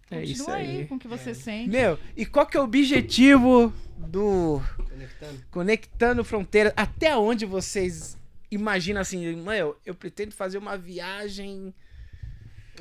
[0.09, 0.77] É continua isso aí.
[0.81, 0.87] aí.
[0.87, 1.69] com o que você sente.
[1.69, 5.43] Meu, e qual que é o objetivo do Conectando.
[5.51, 6.73] Conectando Fronteiras?
[6.75, 8.17] Até onde vocês
[8.49, 11.73] imaginam assim, meu, eu pretendo fazer uma viagem.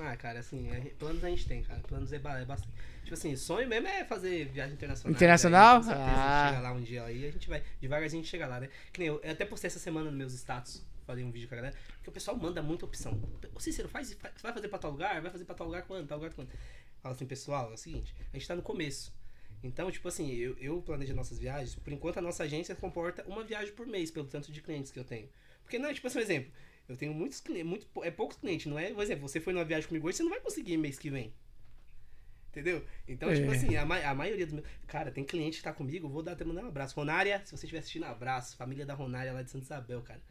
[0.01, 1.81] Ah, cara, assim, é- planos a gente tem, cara.
[1.81, 2.73] Planos é, ba- é bastante.
[3.07, 5.15] Tipo assim, sonho mesmo é fazer viagem internacional.
[5.15, 5.77] Internacional?
[5.77, 6.49] Com certeza, Ah.
[6.49, 7.63] chega lá um dia aí, a gente vai.
[7.81, 8.69] Devagarzinho a gente chega lá, né?
[8.93, 10.85] Que nem eu, eu até postei essa semana nos meus status.
[11.07, 11.77] Falei um vídeo com a galera.
[11.99, 13.13] Porque o pessoal manda muita opção.
[13.55, 15.21] Ô Cícero, faz, faz- vai fazer pra tal lugar?
[15.23, 16.05] Vai fazer pra tal lugar quando?
[16.09, 16.49] Tal lugar quando?
[17.01, 19.15] Fala assim, pessoal, é o seguinte, a gente tá no começo.
[19.63, 21.77] Então, tipo assim, eu, eu planejo nossas viagens.
[21.77, 24.99] Por enquanto, a nossa agência comporta uma viagem por mês, pelo tanto de clientes que
[24.99, 25.29] eu tenho.
[25.63, 26.51] Porque não, tipo assim, um exemplo.
[26.89, 28.93] Eu tenho muitos clientes, muito, é poucos clientes, não é?
[28.93, 31.33] Por exemplo, você foi numa viagem comigo hoje, você não vai conseguir mês que vem.
[32.57, 32.83] Entendeu?
[33.07, 33.55] Então, tipo É.
[33.55, 34.67] assim, a, ma- a maioria dos meus.
[34.87, 36.95] Cara, tem cliente que tá comigo, vou dar até mandar um abraço.
[36.97, 38.57] Ronária, se você estiver assistindo, abraço.
[38.57, 40.23] Família da Ronária lá de Santa Isabel, cara.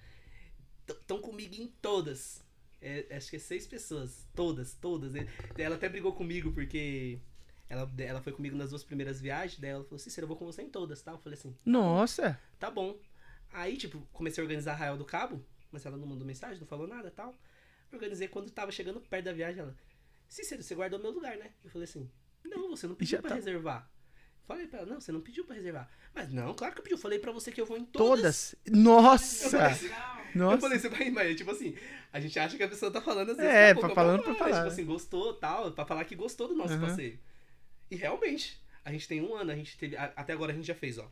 [0.87, 2.43] Estão comigo em todas.
[2.81, 4.27] É, acho que é seis pessoas.
[4.33, 5.13] Todas, todas.
[5.55, 7.19] Ela até brigou comigo porque
[7.69, 9.59] ela, ela foi comigo nas duas primeiras viagens.
[9.59, 11.11] Daí ela falou: Cícero, eu vou com você em todas, tá?
[11.11, 12.39] Eu falei assim: Nossa!
[12.59, 12.97] tá bom.
[13.53, 16.87] Aí, tipo, comecei a organizar Arraial do Cabo, mas ela não mandou mensagem, não falou
[16.87, 17.35] nada tal.
[17.93, 19.75] Organizei quando tava chegando perto da viagem, ela.
[20.27, 21.51] Cícero, você guardou meu lugar, né?
[21.63, 22.09] Eu falei assim,
[22.43, 23.35] não, você não pediu Já pra tá.
[23.35, 23.89] reservar.
[24.47, 25.89] Falei pra ela, não, você não pediu pra reservar.
[26.13, 26.93] Mas não, claro que eu pedi.
[26.93, 28.55] Eu falei pra você que eu vou em todas.
[28.63, 28.77] Todas.
[28.83, 29.57] Nossa!
[30.35, 30.61] Eu Nossa.
[30.61, 31.75] falei, você vai, mas tipo assim,
[32.11, 33.51] a gente acha que a pessoa tá falando às vezes.
[33.51, 36.55] É, com pra falando pra falar, Tipo assim, gostou tal, pra falar que gostou do
[36.55, 36.87] nosso Aham.
[36.87, 37.17] passeio.
[37.89, 39.95] E realmente, a gente tem um ano, a gente teve.
[39.95, 41.09] a- Até agora a gente já fez, ó.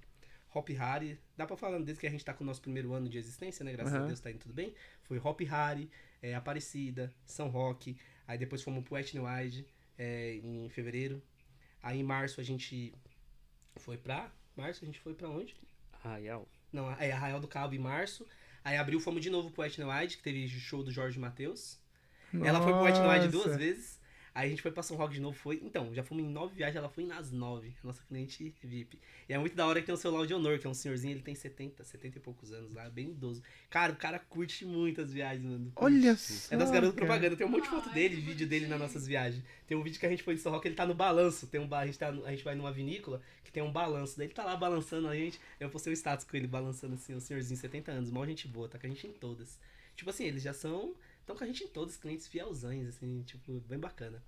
[0.54, 3.10] Hop Harry, dá pra falar desde que a gente tá com o nosso primeiro ano
[3.10, 3.72] de existência, né?
[3.72, 4.04] Graças Aham.
[4.04, 4.76] a Deus tá indo tudo bem.
[5.02, 5.90] Foi Hop Harry,
[6.22, 9.66] é, Aparecida, São Roque, aí depois fomos pro Etne Wide
[9.98, 11.22] é, em fevereiro.
[11.82, 12.94] Aí em março a gente
[13.78, 14.32] foi pra.
[14.56, 15.56] Março a gente foi pra onde?
[15.92, 16.48] Arraial.
[16.72, 18.26] Não, é Arraial do Cabo em março.
[18.64, 21.80] Aí abril fomos de novo pro Etna Wide, que teve show do Jorge Matheus.
[22.34, 24.00] Ela foi pro Etna Wide duas vezes.
[24.36, 25.62] Aí a gente foi pra São Roque de novo, foi.
[25.64, 27.76] Então, já fomos em nove viagens, ela foi nas nove.
[27.84, 28.98] A nossa cliente VIP.
[29.30, 31.14] E é muito da hora que tem o celular de honor, que é um senhorzinho,
[31.14, 33.44] ele tem 70, 70 e poucos anos lá, bem idoso.
[33.70, 35.72] Cara, o cara curte muito as viagens, mano.
[35.76, 36.56] Olha só.
[36.56, 37.36] É das garotas propaganda.
[37.38, 39.44] Tem um monte de foto dele, vídeo dele nas nossas viagens.
[39.68, 41.46] Tem um vídeo que a gente foi em São Roque, ele tá no balanço.
[41.46, 41.80] Tem um ba...
[41.80, 44.18] a, gente tá no- a gente vai numa vinícola que tem um balanço.
[44.18, 45.40] Daí ele tá lá balançando a gente.
[45.60, 48.68] Eu postei um status com ele balançando assim, o senhorzinho, 70 anos, mó gente boa,
[48.68, 49.60] tá com a gente em todas.
[49.96, 50.96] Tipo assim, eles já são.
[51.24, 54.22] Estão com a gente em todas, clientes fielzães, assim, tipo, bem bacana.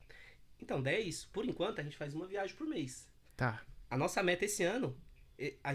[0.62, 1.30] Então, daí é isso.
[1.34, 3.08] Por enquanto, a gente faz uma viagem por mês.
[3.36, 3.62] Tá.
[3.90, 4.96] A nossa meta esse ano,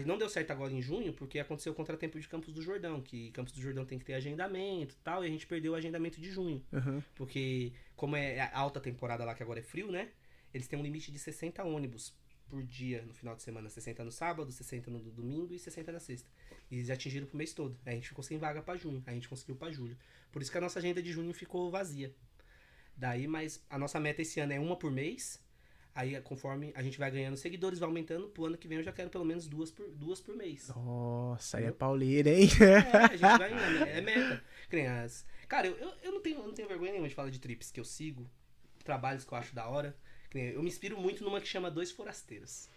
[0.05, 3.29] não deu certo agora em junho, porque aconteceu o contratempo de Campos do Jordão, que
[3.31, 6.19] Campos do Jordão tem que ter agendamento e tal, e a gente perdeu o agendamento
[6.19, 6.65] de junho.
[6.73, 7.03] Aham.
[7.13, 10.09] Porque, como é a alta temporada lá, que agora é frio, né?
[10.51, 12.13] Eles têm um limite de 60 ônibus
[12.49, 13.69] por dia no final de semana.
[13.69, 16.27] 60 no sábado, 60 no do- domingo e 60 na sexta.
[16.69, 17.77] E eles atingiram pro mês todo.
[17.85, 19.03] Aí a gente ficou sem vaga pra junho.
[19.05, 19.97] A gente conseguiu pra julho.
[20.31, 22.13] Por isso que a nossa agenda de junho ficou vazia.
[22.95, 25.39] Daí, mas a nossa meta esse ano é uma por mês.
[25.93, 28.29] Aí, conforme a gente vai ganhando seguidores, vai aumentando.
[28.29, 30.69] Pro ano que vem eu já quero pelo menos duas por, duas por mês.
[30.69, 32.47] Nossa, aí é pauleira, hein?
[32.61, 34.43] É, a gente vai indo, é meta.
[34.69, 37.15] Que nem as- Cara, eu, eu, eu não, tenho, eu não tenho vergonha nenhuma de
[37.15, 38.25] falar de trips que eu sigo,
[38.85, 39.93] trabalhos que eu acho da hora.
[40.33, 42.69] Eu me inspiro muito numa que chama Dois Forasteiros.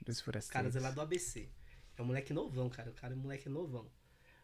[0.00, 0.52] Dos Os forasteiros.
[0.52, 1.48] caras é lá do ABC.
[2.00, 2.90] É um moleque novão, cara.
[2.90, 3.86] O cara é um moleque novão.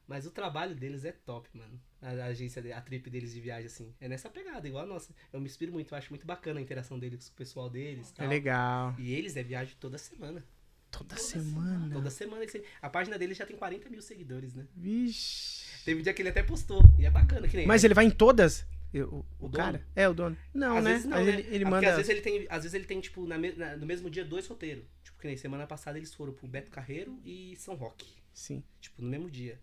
[0.06, 1.80] Mas o trabalho deles é top, mano.
[2.02, 3.94] A, a agência, a trip deles de viagem, assim.
[3.98, 5.12] É nessa pegada, igual a nossa.
[5.32, 8.12] Eu me inspiro muito, eu acho muito bacana a interação deles com o pessoal deles.
[8.12, 8.28] É Tal.
[8.28, 8.94] legal.
[8.98, 10.44] E eles é viagem toda semana.
[10.90, 11.92] Toda semana.
[11.94, 12.42] Toda semana.
[12.44, 14.66] eles- A página deles já tem 40 mil seguidores, né?
[14.76, 15.64] Vixe.
[15.84, 16.82] Teve um dia que ele até postou.
[16.98, 17.66] E é bacana, que nem.
[17.66, 18.64] Mas ele vai em todas?
[18.94, 19.84] Eu- o, O o cara?
[19.96, 20.36] É, o dono.
[20.54, 20.90] Não, às né?
[20.92, 21.28] vezes não, né?
[21.30, 21.76] ele, ele Ah, manda.
[21.86, 24.24] Porque às vezes ele tem, às vezes ele tem tipo, na, na- no mesmo dia,
[24.24, 24.84] dois roteiros.
[25.16, 28.06] Tipo, que nem semana passada eles foram pro Beto Carreiro e São Roque.
[28.34, 28.62] Sim.
[28.80, 29.58] Tipo, no mesmo dia.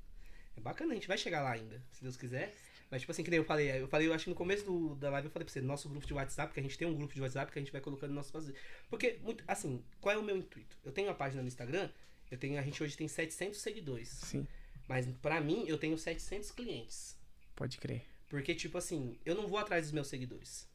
[0.58, 2.54] É bacana, a gente vai chegar lá ainda, se Deus quiser.
[2.90, 4.96] Mas, tipo assim, que nem eu falei, eu falei, eu acho que no começo do,
[4.96, 6.88] da live eu falei pra você, no nosso grupo de WhatsApp, que a gente tem
[6.88, 8.56] um grupo de WhatsApp que a gente vai colocando no nosso fazer.
[8.90, 10.78] Porque, muito, assim, qual é o meu intuito?
[10.84, 11.90] Eu tenho uma página no Instagram,
[12.30, 14.10] eu tenho, a gente hoje tem 700 seguidores.
[14.10, 14.48] Sim.
[14.88, 17.18] Mas pra mim, eu tenho 700 clientes.
[17.56, 18.04] Pode crer.
[18.28, 20.68] Porque, tipo assim, eu não vou atrás dos meus seguidores.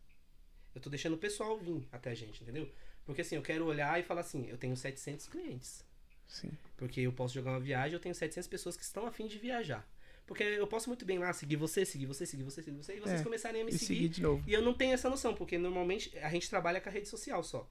[0.74, 2.70] Eu tô deixando o pessoal vir até a gente, entendeu?
[3.08, 5.82] Porque assim, eu quero olhar e falar assim, eu tenho 700 clientes.
[6.26, 6.50] Sim.
[6.76, 9.88] Porque eu posso jogar uma viagem, eu tenho 700 pessoas que estão afim de viajar.
[10.26, 13.00] Porque eu posso muito bem lá seguir você, seguir você, seguir você, seguir você, e
[13.00, 13.86] vocês É, começarem a me seguir.
[13.86, 14.44] seguir de novo.
[14.46, 17.42] E eu não tenho essa noção, porque normalmente a gente trabalha com a rede social
[17.42, 17.66] só.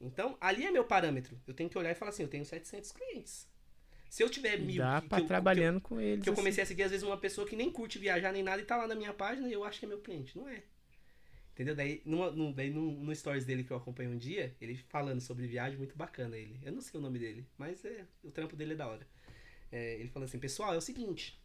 [0.00, 1.38] Então, ali é meu parâmetro.
[1.46, 3.46] Eu tenho que olhar e falar assim, eu tenho 700 clientes.
[4.08, 4.78] Se eu tiver mil...
[4.82, 6.22] dá que- pra que eu- trabalhando com eles.
[6.24, 6.40] que eu assim.
[6.40, 8.76] comecei a seguir, às vezes, uma pessoa que nem curte viajar nem nada e tá
[8.76, 10.36] lá na minha página e eu acho que é meu cliente.
[10.36, 10.62] Não é.
[11.52, 11.74] Entendeu?
[11.74, 15.20] Daí, numa, no, daí no, no stories dele que eu acompanhei um dia, ele falando
[15.20, 16.58] sobre viagem, muito bacana ele.
[16.62, 19.06] Eu não sei o nome dele, mas é, o trampo dele é da hora.
[19.70, 21.38] É, ele falou assim, pessoal, é o seguinte.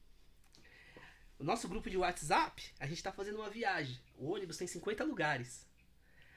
[1.38, 4.00] O nosso grupo de WhatsApp, a gente tá fazendo uma viagem.
[4.18, 5.68] O ônibus tem 50 lugares.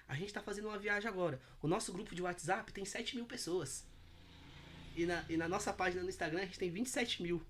[0.07, 1.41] A gente tá fazendo uma viagem agora.
[1.63, 3.87] O nosso grupo de WhatsApp tem 7 mil pessoas.
[4.97, 7.41] E na, e na nossa página no Instagram a gente tem 27 mil.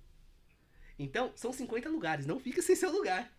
[0.98, 2.26] Então, são 50 lugares.
[2.26, 3.32] Não fica sem seu lugar.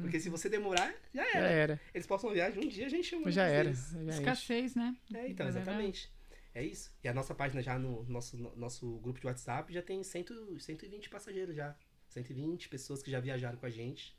[0.00, 1.48] Porque se você demorar, já Já era.
[1.48, 1.80] era.
[1.94, 3.72] Eles postam uma viagem, um dia a gente chama Já era.
[3.72, 4.08] Já.
[4.10, 4.96] Escassez, né?
[5.14, 6.12] É, então, exatamente.
[6.54, 6.90] É isso.
[7.04, 10.24] E a nossa página já no nosso, no- nosso grupo de WhatsApp já tem 100,
[10.58, 11.76] 120 passageiros já.
[12.08, 14.16] 120 pessoas que já viajaram com a gente.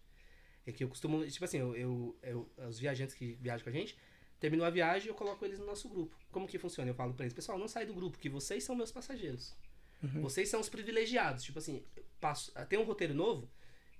[0.65, 3.73] É que eu costumo, tipo assim, eu, eu, eu- os viajantes que viajam com a
[3.73, 3.97] gente,
[4.39, 6.15] terminou a viagem eu coloco eles no nosso grupo.
[6.31, 6.89] Como que funciona?
[6.89, 9.55] Eu falo pra eles, pessoal, não sai do grupo, que vocês são meus passageiros.
[10.03, 10.21] Uhum.
[10.21, 11.43] Vocês são os privilegiados.
[11.43, 11.83] Tipo assim,
[12.19, 13.49] passo, tem um roteiro novo.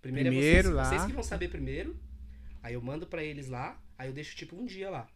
[0.01, 0.83] Primeiro, Primeiro é vocês, lá.
[0.85, 1.99] vocês que vão saber primeiro.
[2.63, 5.07] Aí eu mando pra eles lá, aí eu deixo tipo um dia lá.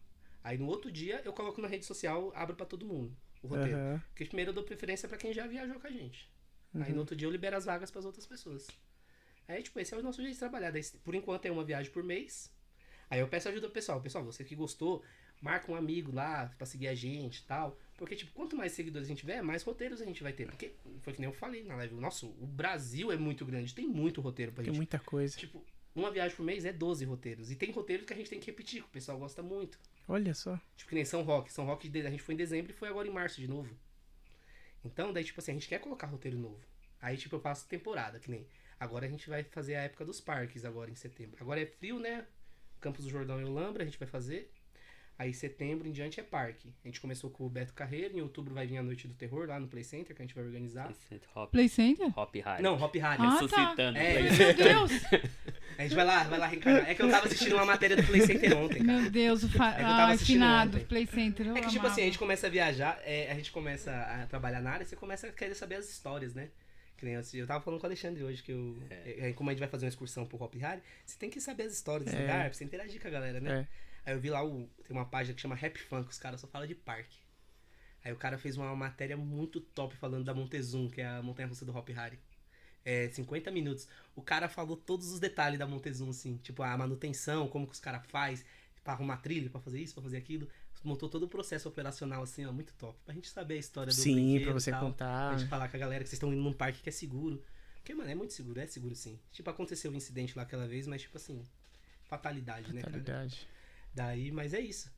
[0.44, 3.76] Aí no outro dia eu coloco na rede social, abro pra todo mundo o roteiro.
[3.76, 4.02] Aham.
[4.08, 6.30] Porque primeiro eu dou preferência pra quem já viajou com a gente.
[6.74, 6.92] Aí Uhum.
[6.94, 8.66] no outro dia eu libero as vagas pras outras pessoas.
[9.48, 10.70] Aí, tipo, esse é o nosso jeito de trabalhar.
[10.70, 12.50] Daí, por enquanto é uma viagem por mês.
[13.10, 14.00] Aí eu peço ajuda pro pessoal.
[14.00, 15.02] Pessoal, você que gostou,
[15.40, 17.76] marca um amigo lá pra seguir a gente e tal.
[17.96, 20.46] Porque, tipo, quanto mais seguidores a gente tiver, mais roteiros a gente vai ter.
[20.46, 21.94] Porque, foi que nem eu falei na live.
[21.94, 23.74] Nossa, o Brasil é muito grande.
[23.74, 24.78] Tem muito roteiro pra Tem gente.
[24.78, 25.36] muita coisa.
[25.36, 25.64] Tipo,
[25.94, 27.50] uma viagem por mês é 12 roteiros.
[27.50, 29.78] E tem roteiros que a gente tem que repetir, que o pessoal gosta muito.
[30.08, 30.58] Olha só.
[30.76, 31.52] Tipo, que nem São Roque.
[31.52, 33.72] São Roque, a gente foi em dezembro e foi agora em março de novo.
[34.84, 36.60] Então, daí, tipo assim, a gente quer colocar roteiro novo.
[37.00, 38.46] Aí, tipo, eu faço temporada, que nem.
[38.80, 41.36] Agora a gente vai fazer a época dos parques, agora em setembro.
[41.40, 42.26] Agora é frio, né?
[42.80, 44.50] Campos do Jordão e Olambra, a gente vai fazer.
[45.22, 46.68] Aí setembro em diante é parque.
[46.84, 49.46] A gente começou com o Beto Carreiro, em outubro vai vir a Noite do Terror
[49.46, 50.92] lá no Play Center, que a gente vai organizar.
[51.36, 52.08] Hop, Play Center?
[52.18, 52.60] hop Harry.
[52.60, 53.18] Não, Hop Harry.
[53.20, 53.74] Ah, tá.
[53.94, 54.36] É, Play.
[54.36, 54.92] Meu Deus!
[55.78, 56.90] A gente vai lá, vai lá reencarnar.
[56.90, 59.00] É que eu tava assistindo uma matéria do Play Center ontem, cara.
[59.00, 59.70] Meu Deus, o fa...
[59.70, 60.86] É que eu tava assistindo.
[60.86, 61.46] Play Center.
[61.46, 61.92] eu É que, tipo amava.
[61.92, 64.96] assim, a gente começa a viajar, é, a gente começa a trabalhar na área, você
[64.96, 66.50] começa a querer saber as histórias, né?
[66.98, 69.60] Que nem eu tava falando com o Alexandre hoje, que eu, é, como a gente
[69.60, 72.20] vai fazer uma excursão pro Hop Harry, você tem que saber as histórias desse É.
[72.20, 73.60] lugar, pra você interagir com a galera, né?
[73.60, 73.91] É.
[74.04, 76.46] Aí eu vi lá, o, tem uma página que chama Rap Funk, os caras só
[76.46, 77.18] falam de parque.
[78.04, 81.64] Aí o cara fez uma matéria muito top falando da Montezum, que é a montanha-russa
[81.64, 82.18] do Hop Harry.
[82.84, 83.86] É, 50 minutos.
[84.16, 86.36] O cara falou todos os detalhes da Montezum, assim.
[86.38, 88.44] Tipo, a manutenção, como que os caras faz
[88.82, 90.48] pra arrumar trilha, pra fazer isso, pra fazer aquilo.
[90.82, 92.98] Montou todo o processo operacional, assim, ó, muito top.
[93.04, 94.80] Pra gente saber a história do Sim, pra você tal.
[94.80, 95.28] contar.
[95.28, 97.40] Pra gente falar com a galera que vocês estão indo num parque que é seguro.
[97.76, 99.16] Porque, mano, é muito seguro, é seguro sim.
[99.30, 101.44] Tipo, aconteceu um incidente lá aquela vez, mas, tipo assim,
[102.02, 102.98] fatalidade, né, cara?
[102.98, 103.46] Fatalidade.
[103.94, 104.90] Daí, mas é isso.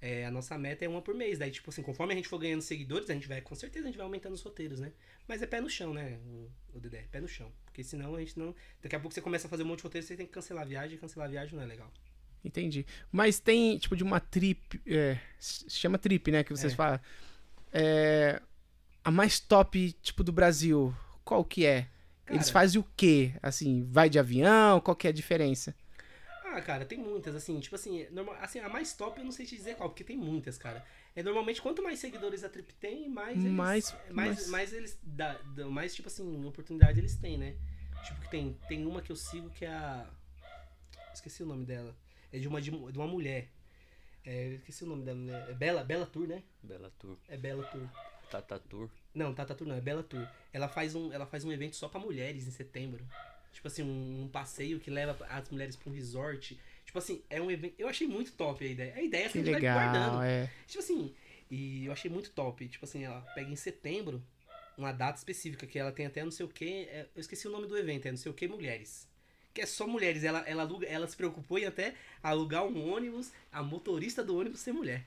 [0.00, 1.38] É, a nossa meta é uma por mês.
[1.38, 3.88] Daí, tipo assim, conforme a gente for ganhando seguidores, a gente vai, com certeza, a
[3.88, 4.92] gente vai aumentando os roteiros, né?
[5.26, 7.02] Mas é pé no chão, né, o, o Dedé?
[7.10, 7.52] Pé no chão.
[7.64, 8.54] Porque senão a gente não.
[8.80, 10.62] Daqui a pouco você começa a fazer um monte de roteiro, você tem que cancelar
[10.62, 11.92] a viagem, e cancelar a viagem não é legal.
[12.44, 12.86] Entendi.
[13.10, 14.80] Mas tem, tipo, de uma trip.
[14.86, 16.44] É, se chama trip, né?
[16.44, 16.76] Que vocês É.
[16.76, 17.00] falam.
[17.72, 18.40] É,
[19.04, 20.94] a mais top, tipo, do Brasil.
[21.24, 21.88] Qual que é?
[22.28, 23.32] Eles Cara, fazem o quê?
[23.42, 24.80] Assim, vai de avião?
[24.80, 25.74] Qual que é a diferença?
[26.58, 29.46] Ah, cara, tem muitas, assim, tipo assim, normal, assim, a mais top eu não sei
[29.46, 30.84] te dizer qual, porque tem muitas, cara.
[31.14, 34.98] É normalmente quanto mais seguidores a Trip tem, mais eles, Mais- mais, mais- mais, eles
[35.02, 37.56] dá, dá- mais tipo assim, oportunidade eles têm, né?
[38.04, 40.08] Tipo que tem, tem uma que eu sigo que é a
[41.12, 41.94] esqueci o nome dela.
[42.32, 43.48] É de uma de, de uma mulher.
[44.24, 45.46] É, esqueci o nome da mulher.
[45.50, 46.42] É Bela, Bela Tour, né?
[46.62, 47.16] Bela Tour.
[47.28, 47.88] É Bela Tour.
[48.30, 48.88] Tata Tour.
[49.14, 50.26] Não, Tata Tour não, é Bela Tour.
[50.52, 53.04] Ela faz um, ela faz um evento só pra mulheres em setembro.
[53.52, 56.58] Tipo assim, um, um passeio que leva as mulheres pra um resort.
[56.84, 57.74] Tipo assim, é um evento.
[57.78, 58.94] Eu achei muito top a ideia.
[58.94, 60.22] A ideia é que, Que a gente vai legal, guardando.
[60.22, 60.50] é.
[60.66, 61.14] Tipo assim,
[61.50, 62.66] e eu achei muito top.
[62.68, 64.22] Tipo assim, ela pega em setembro
[64.76, 66.88] uma data específica que ela tem até não sei o que.
[67.14, 69.08] eu esqueci o nome do evento, é não sei o que mulheres.
[69.52, 70.22] Que é só mulheres.
[70.22, 74.60] Ela, ela, aluga, ela se preocupou em até alugar um ônibus, a motorista do ônibus
[74.60, 75.04] ser mulher.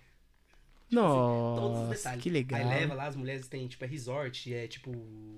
[0.92, 2.24] Todos os Nossa, detalhes.
[2.24, 2.60] que legal.
[2.60, 4.92] Aí leva lá, as mulheres têm, tipo, é resort, é tipo.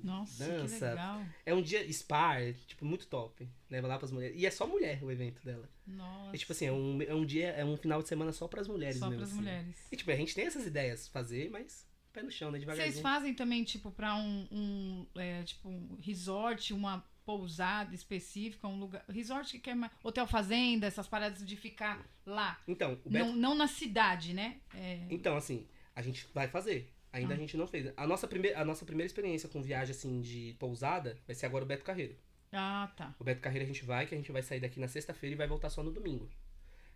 [0.03, 0.77] Nossa, dança.
[0.77, 1.25] que legal.
[1.45, 3.47] É um dia spa, é, tipo, muito top.
[3.69, 4.35] Leva lá pras mulheres.
[4.39, 5.69] E é só mulher o evento dela.
[5.85, 6.35] Nossa.
[6.35, 8.67] É tipo assim, é um, é um dia, é um final de semana só pras
[8.67, 9.19] mulheres Só mesmo.
[9.19, 9.39] pras assim.
[9.39, 9.87] mulheres.
[9.91, 12.59] E tipo, a gente tem essas ideias fazer, mas pé no chão, né?
[12.59, 12.91] Devagarzinho.
[12.93, 18.79] Vocês fazem também, tipo, pra um, um, é, tipo, um resort, uma pousada específica, um
[18.79, 19.03] lugar.
[19.09, 19.91] Resort que quer mais.
[20.03, 22.59] Hotel fazenda, essas paradas de ficar lá.
[22.67, 23.25] Então, o Beto.
[23.25, 24.57] Não, não na cidade, né?
[24.75, 26.91] É, Então, assim, a gente vai fazer.
[27.11, 27.37] Ainda Ah.
[27.37, 27.93] a gente não fez.
[27.95, 31.63] A nossa, primeira, a nossa primeira experiência com viagem, assim, de pousada vai ser agora
[31.63, 32.15] o Beto Carreiro.
[32.51, 33.13] Ah, tá.
[33.19, 35.37] O Beto Carreiro a gente vai, que a gente vai sair daqui na sexta-feira e
[35.37, 36.29] vai voltar só no domingo.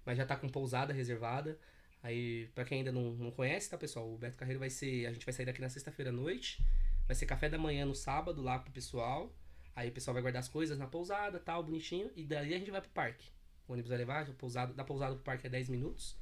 [0.06, 1.60] Mas já tá com pousada reservada.
[2.02, 4.12] Aí, pra quem ainda não, não conhece, tá, pessoal?
[4.12, 5.06] O Beto Carreiro vai ser.
[5.08, 6.64] A gente vai sair daqui na sexta-feira à noite.
[7.06, 9.32] Vai ser café da manhã no sábado lá pro pessoal.
[9.78, 12.10] Aí o pessoal vai guardar as coisas na pousada, tal, bonitinho.
[12.16, 13.30] E daí a gente vai pro parque.
[13.68, 16.18] O ônibus vai levar, a pousada, da pousada pro parque é 10 minutos.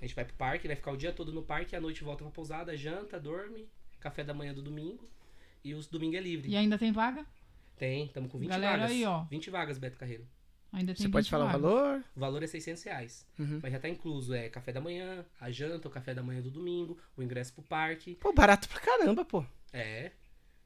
[0.00, 2.24] A gente vai pro parque, vai ficar o dia todo no parque, à noite volta
[2.24, 3.68] pra pousada, janta, dorme,
[4.00, 5.08] café da manhã do domingo.
[5.62, 6.50] E os domingo é livre.
[6.50, 7.24] E ainda tem vaga?
[7.76, 8.90] Tem, estamos com 20 Galera vagas.
[8.90, 9.22] aí, ó.
[9.22, 10.26] 20 vagas, Beto Carreiro.
[10.72, 11.62] Ainda tem Você pode 20 falar o vagas.
[11.62, 12.04] valor?
[12.16, 13.24] O valor é 600 reais.
[13.38, 13.60] Uhum.
[13.62, 16.50] Mas já tá incluso, é café da manhã, a janta, o café da manhã do
[16.50, 18.16] domingo, o ingresso pro parque.
[18.16, 19.44] Pô, barato pra caramba, pô.
[19.72, 20.10] É.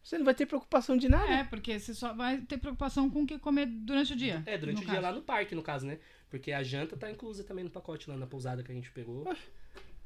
[0.05, 1.33] Você não vai ter preocupação de nada.
[1.33, 4.43] É, porque você só vai ter preocupação com o que comer durante o dia.
[4.45, 5.01] É, durante o dia caso.
[5.03, 5.99] lá no parque, no caso, né?
[6.29, 9.25] Porque a janta tá inclusa também no pacote lá na pousada que a gente pegou.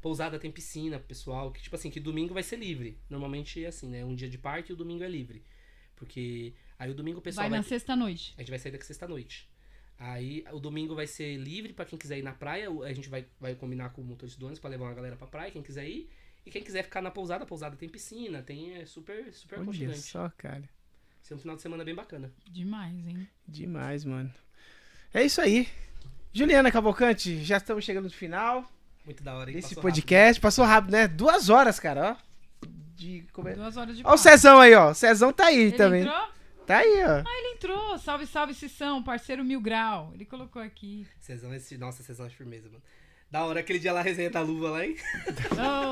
[0.01, 2.97] Pousada tem piscina, pessoal, que tipo assim, que domingo vai ser livre.
[3.11, 4.05] Normalmente é assim, né?
[4.05, 5.43] Um dia de parque e o domingo é livre.
[5.97, 8.33] Porque aí o domingo o pessoal Vai vai, na sexta-noite.
[8.37, 9.49] A gente vai sair daqui sexta-noite.
[9.99, 12.71] Aí o domingo vai ser livre pra quem quiser ir na praia.
[12.71, 15.17] o- A gente vai, vai combinar com o motorista do ônibus pra levar uma galera
[15.17, 16.09] pra praia, quem quiser ir.
[16.47, 19.63] E quem quiser ficar na pousada, a pousada tem piscina, tem é super, super Olha
[19.65, 19.99] aconchegante.
[20.01, 20.69] só, cara.
[21.23, 22.33] Ser um final de semana bem bacana.
[22.51, 23.29] Demais, hein?
[23.47, 24.33] Demais, mano.
[25.13, 25.69] É isso aí.
[26.33, 28.71] Juliana Cavalcante, já estamos chegando no final
[29.05, 29.57] Muito da hora, hein?
[29.57, 30.41] desse Passou podcast.
[30.41, 31.09] Passou rápido, né?
[31.09, 32.69] Duas horas, cara, ó.
[32.95, 33.55] De comer.
[33.57, 34.19] Duas horas de Ó o.
[34.19, 34.91] Cezão aí, ó.
[34.91, 36.03] O Cezão tá aí Ele também.
[36.03, 36.29] entrou?
[36.67, 37.23] Tá aí, ó.
[37.27, 37.99] Ah, ele entrou.
[37.99, 40.11] Salve, salve, Sissão, parceiro Mil Grau.
[40.15, 41.03] Ele colocou aqui.
[41.03, 41.25] rápido.
[41.25, 42.83] Cezão, esse, nossa, Cezão é firmeza, mano.
[43.31, 44.97] Da hora aquele dia lá, a resenha da luva lá, hein?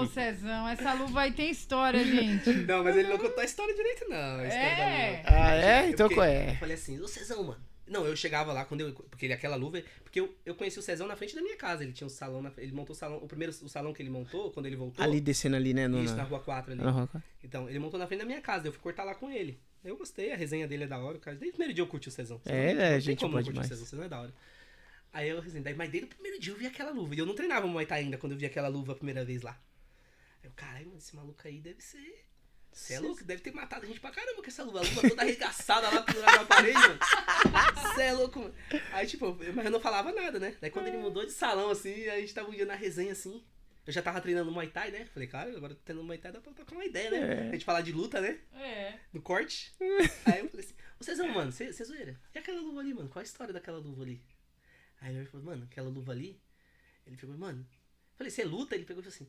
[0.00, 2.50] Ô, Cezão, essa luva aí tem história, gente.
[2.50, 4.40] Não, mas ele não contou a história direito, não.
[4.40, 5.22] A história É.
[5.22, 5.44] da luva.
[5.44, 5.84] Ah, é?
[5.86, 6.54] Eu Então qual Eu é?
[6.56, 8.92] falei assim, ô Cezão, mano, Não, eu chegava lá quando eu.
[8.92, 9.80] Porque ele, aquela luva.
[10.02, 11.84] Porque eu, eu conheci o Cezão na frente da minha casa.
[11.84, 12.40] Ele tinha um salão.
[12.42, 13.18] Na, ele montou o salão.
[13.18, 15.04] O primeiro o salão que ele montou, quando ele voltou.
[15.04, 15.86] Ali descendo ali, né?
[15.86, 16.22] No, Isso, na...
[16.24, 16.82] rua 4 ali.
[17.44, 18.66] Então, ele montou na frente da minha casa.
[18.66, 19.60] Eu fui cortar lá com ele.
[19.84, 21.16] Eu gostei, a resenha dele é da hora.
[21.18, 21.36] Cara.
[21.36, 22.40] Desde o primeiro dia eu curti o Cezão.
[22.46, 23.66] É, não é, tem gente como boa não curtir demais.
[23.66, 24.34] O Cezão, Cezão é da hora.
[25.16, 25.64] Aí eu resenhei.
[25.64, 27.14] Daí, mas desde o primeiro dia eu vi aquela luva.
[27.14, 29.40] E eu não treinava Muay Thai ainda quando eu vi aquela luva a primeira vez
[29.42, 29.52] lá.
[30.42, 32.24] Aí eu, caralho, mano, esse maluco aí deve ser.
[32.72, 33.24] Você é louco?
[33.24, 34.80] Deve ter matado a gente pra caramba com essa luva.
[34.80, 36.98] A luva toda arregaçada lá pendurada na parede, mano.
[37.82, 38.54] Você é louco, mano.
[38.92, 40.54] Aí, tipo, eu- mas eu não falava nada, né?
[40.60, 43.42] Daí quando ele mudou de salão, assim, a gente tava um dia na resenha, assim.
[43.86, 45.06] Eu já tava treinando Muay Thai, né?
[45.06, 47.48] Falei, cara, agora tô treinando Muay Thai, dá pra trocar uma ideia, né?
[47.48, 48.38] A gente falar de luta, né?
[48.56, 48.98] É.
[49.12, 49.72] No corte.
[50.26, 52.20] Aí eu falei assim, ô Cezão, mano, você você é zoeira?
[52.34, 53.08] E aquela luva ali, mano?
[53.08, 54.20] Qual a história daquela luva ali?
[55.06, 56.36] Aí ele falou, mano, aquela luva ali.
[57.06, 57.64] Ele pegou, mano.
[58.16, 58.74] Falei, você luta?
[58.74, 59.28] Ele pegou e falou assim,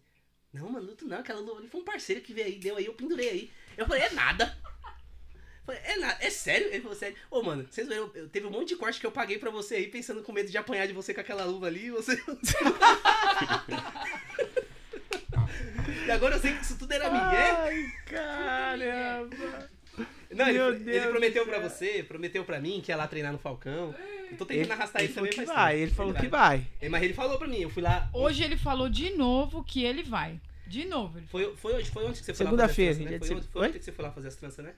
[0.52, 2.86] não, mano, luto não, aquela luva ali foi um parceiro que veio aí, deu aí,
[2.86, 3.52] eu pendurei aí.
[3.78, 4.58] Eu falei, é nada.
[5.64, 6.66] Falei, é nada, é sério?
[6.68, 7.16] Ele falou, sério.
[7.30, 9.76] Ô, mano, vocês viram, eu, teve um monte de corte que eu paguei pra você
[9.76, 12.16] aí, pensando com medo de apanhar de você com aquela luva ali, e você.
[16.08, 17.56] e agora eu sei que isso tudo era Miguel.
[17.56, 19.70] Ai, caramba.
[20.32, 23.94] Não, ele, ele prometeu pra você, prometeu pra mim que ia lá treinar no Falcão.
[24.32, 26.28] Eu tô tentando Ele, arrastar ele ele, falou também que faz vai, ele falou que
[26.28, 26.68] vai.
[26.82, 28.10] É, Mas ele falou pra mim, eu fui lá.
[28.14, 30.40] Hoje ele falou de novo que ele vai.
[30.66, 31.18] De novo.
[31.18, 33.20] Ele Foi, foi, hoje, foi ontem que você foi lá Segunda-feira, fazer dia né?
[33.20, 33.68] de Foi, ontem, foi Oi?
[33.70, 34.74] ontem que você foi lá fazer as tranças, né?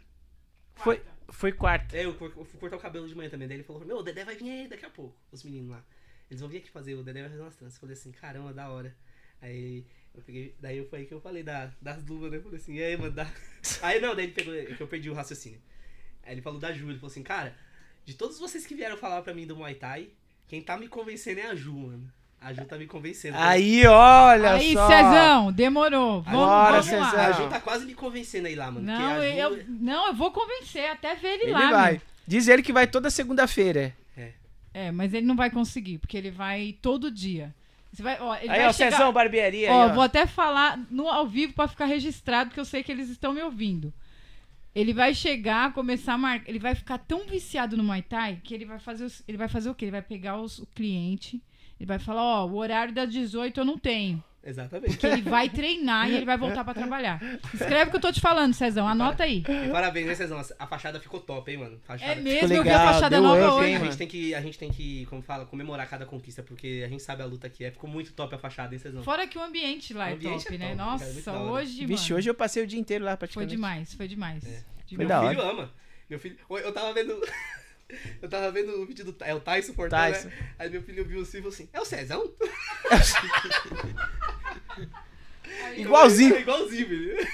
[0.76, 1.98] Foi, foi quarta.
[1.98, 3.48] É, eu, fui cortar o cabelo de manhã também.
[3.48, 5.84] Daí ele falou: Meu, o Dedé vai vir aí daqui a pouco, os meninos lá.
[6.30, 7.76] Eles vão vir aqui fazer, o Dedé vai fazer umas tranças.
[7.76, 8.96] Eu falei assim: Caramba, da hora.
[9.42, 12.38] Aí eu peguei, daí foi aí que eu falei da, das luvas, né?
[12.38, 13.30] Eu falei assim: E aí, mano, dá.
[13.82, 15.62] Aí não, daí ele pegou, é que eu perdi o raciocínio.
[16.24, 17.56] Aí ele falou da Ju, ele falou assim: Cara,
[18.06, 20.10] de todos vocês que vieram falar pra mim do Muay Thai,
[20.48, 22.12] quem tá me convencendo é a Ju, mano.
[22.42, 23.38] A Ju tá me convencendo.
[23.38, 24.88] Aí, olha Aí, só.
[24.88, 26.22] Cezão, demorou.
[26.22, 27.10] Vamos, Bora, vamos lá.
[27.12, 27.26] Cezão.
[27.26, 28.86] A Ju tá quase me convencendo aí lá, mano.
[28.86, 29.24] Não, Ju...
[29.24, 31.72] eu, não, eu vou convencer até ver ele, Ele lá.
[31.72, 31.92] vai.
[31.94, 32.02] meu.
[32.26, 33.94] Diz ele que vai toda segunda-feira.
[34.74, 37.54] É, mas ele não vai conseguir, porque ele vai todo dia.
[37.92, 38.92] Você vai, ó, ele Aí, vai ó, chegar...
[38.92, 39.72] Cezão Barbearia.
[39.72, 39.94] Ó, aí, ó.
[39.94, 43.34] vou até falar no ao vivo pra ficar registrado, que eu sei que eles estão
[43.34, 43.92] me ouvindo.
[44.74, 46.50] Ele vai chegar, começar a marcar.
[46.50, 49.48] Ele vai ficar tão viciado no Muay Thai que ele vai fazer, os- ele vai
[49.48, 49.86] fazer o quê?
[49.86, 51.42] Ele vai pegar os- o cliente,
[51.80, 54.24] ele vai falar: Ó, o horário das 18 eu não tenho.
[54.42, 54.98] Exatamente.
[54.98, 57.20] Que ele vai treinar e ele vai voltar pra trabalhar.
[57.54, 58.88] Escreve o que eu tô te falando, Cezão.
[58.88, 59.44] Anota aí.
[59.48, 60.42] E parabéns, né, Cezão?
[60.58, 61.80] A fachada ficou top, hein, mano?
[61.84, 62.14] Fachada.
[62.14, 63.68] É mesmo, eu vi a fachada deu nova up, hoje.
[63.70, 66.84] hein, A gente tem que, a gente tem que, como fala, comemorar cada conquista, porque
[66.86, 67.72] a gente sabe a luta que é.
[67.72, 69.04] Ficou muito top a fachada, hein, Cezão?
[69.04, 70.68] Fora que o ambiente lá O é ambiente top, é né?
[70.68, 71.52] top, cara, é muito Nossa, da hora.
[71.52, 73.50] hoje, Vixe, mano, hoje eu passei o dia inteiro lá foi praticamente.
[73.52, 74.46] demais, foi demais.
[74.46, 74.64] É.
[74.88, 74.96] Demais.
[74.96, 75.72] Foi da Meu filho ama.
[76.10, 76.38] Meu filho.
[76.48, 77.20] Oi, Eu tava vendo.
[78.22, 79.16] Eu tava vendo o vídeo do.
[79.24, 80.28] É o Tyson Fortão, Tyson.
[80.28, 80.54] né?
[80.60, 82.32] Aí meu filho viu o Silvio assim: É o Cezão?
[85.78, 86.36] Igualzinho.
[86.36, 87.28] É igualzinho, filho.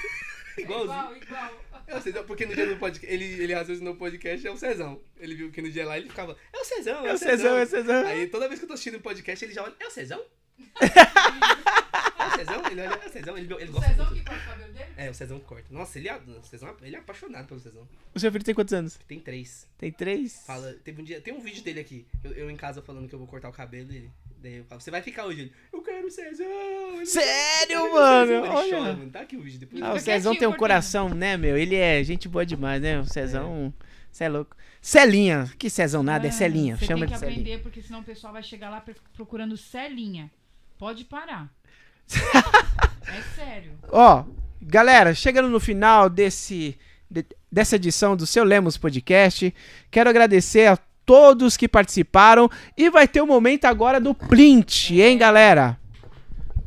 [0.58, 1.16] Igualzinho.
[1.16, 1.66] igual.
[1.86, 3.06] É o Cezão, porque no dia do podcast.
[3.14, 5.00] Ele, ele raciocinou no podcast, é o Cezão.
[5.18, 7.62] Ele viu que no dia lá ele ficava: É o Cezão, É o Cezão, é
[7.62, 8.06] o Cezão.
[8.06, 10.24] Aí toda vez que eu tô assistindo o podcast, ele já olha: É o Cezão?
[10.80, 12.62] É o Cezão?
[12.70, 13.38] Ele olha: É o Cezão?
[13.38, 14.18] Ele, ele O gosta Cezão muito.
[14.24, 14.86] que corta o cabelo dele?
[14.96, 15.66] É, o Cezão corta.
[15.70, 17.86] Nossa, ele é, o Cezão, ele é apaixonado pelo Cezão.
[18.14, 18.98] O seu filho tem quantos anos?
[19.06, 19.68] Tem três.
[19.78, 20.42] Tem três?
[20.46, 23.14] Fala, teve um dia, tem um vídeo dele aqui, eu, eu em casa falando que
[23.14, 24.10] eu vou cortar o cabelo dele.
[24.38, 25.42] Daí eu falo, você vai ficar hoje?
[25.42, 26.46] Ele, eu quero o Cezão!
[26.96, 28.26] Ele- Sério, quero o mano?
[28.26, 28.44] Cezão.
[28.44, 28.78] Ele Olha.
[28.78, 29.10] chora, mano.
[29.10, 29.82] Tá aqui o vídeo depois.
[29.82, 30.58] Ah, o Cezão tem um cortando.
[30.58, 31.56] coração, né, meu?
[31.56, 32.98] Ele é gente boa demais, né?
[33.00, 33.72] O Cezão.
[34.10, 34.56] Cê é louco.
[34.80, 35.50] Celinha.
[35.58, 36.76] Que Cezão nada, é Ah, Celinha.
[36.76, 37.40] Você Chama tem que de Celinha.
[37.40, 38.82] aprender, porque senão o pessoal vai chegar lá
[39.14, 40.30] procurando Celinha.
[40.78, 41.48] Pode parar.
[43.08, 43.72] é sério.
[43.90, 44.24] Ó,
[44.60, 46.78] galera, chegando no final desse
[47.10, 49.54] de- dessa edição do seu Lemos Podcast,
[49.90, 55.16] quero agradecer a todos que participaram e vai ter o momento agora do print, hein,
[55.16, 55.78] galera?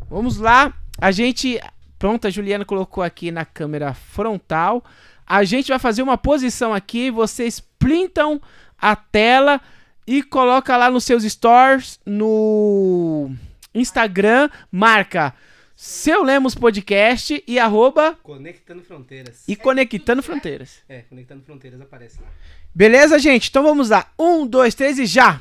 [0.10, 0.73] Vamos lá.
[0.99, 1.60] A gente
[1.99, 4.84] pronto, a Juliana colocou aqui na câmera frontal.
[5.27, 8.41] A gente vai fazer uma posição aqui, vocês printam
[8.81, 9.61] a tela
[10.07, 13.30] e coloca lá nos seus stores no
[13.74, 15.34] Instagram, marca
[15.76, 19.44] seu Lemos Podcast e arroba Conectando Fronteiras.
[19.48, 20.80] e Conectando Fronteiras.
[20.90, 22.28] É, Conectando Fronteiras aparece lá.
[22.76, 23.50] Beleza, gente?
[23.50, 24.12] Então vamos lá.
[24.20, 25.40] Um, dois, três e já!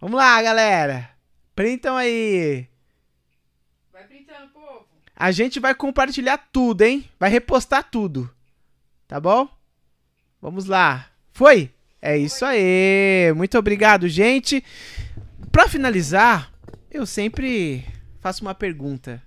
[0.00, 1.10] Vamos lá, galera.
[1.54, 2.66] Printam aí.
[3.92, 4.86] Vai printando, povo.
[5.14, 7.04] A gente vai compartilhar tudo, hein?
[7.18, 8.30] Vai repostar tudo.
[9.06, 9.46] Tá bom?
[10.40, 11.10] Vamos lá.
[11.32, 11.70] Foi?
[12.00, 13.30] É isso aí.
[13.36, 14.64] Muito obrigado, gente.
[15.52, 16.50] Pra finalizar,
[16.90, 17.84] eu sempre
[18.20, 19.22] faço uma pergunta.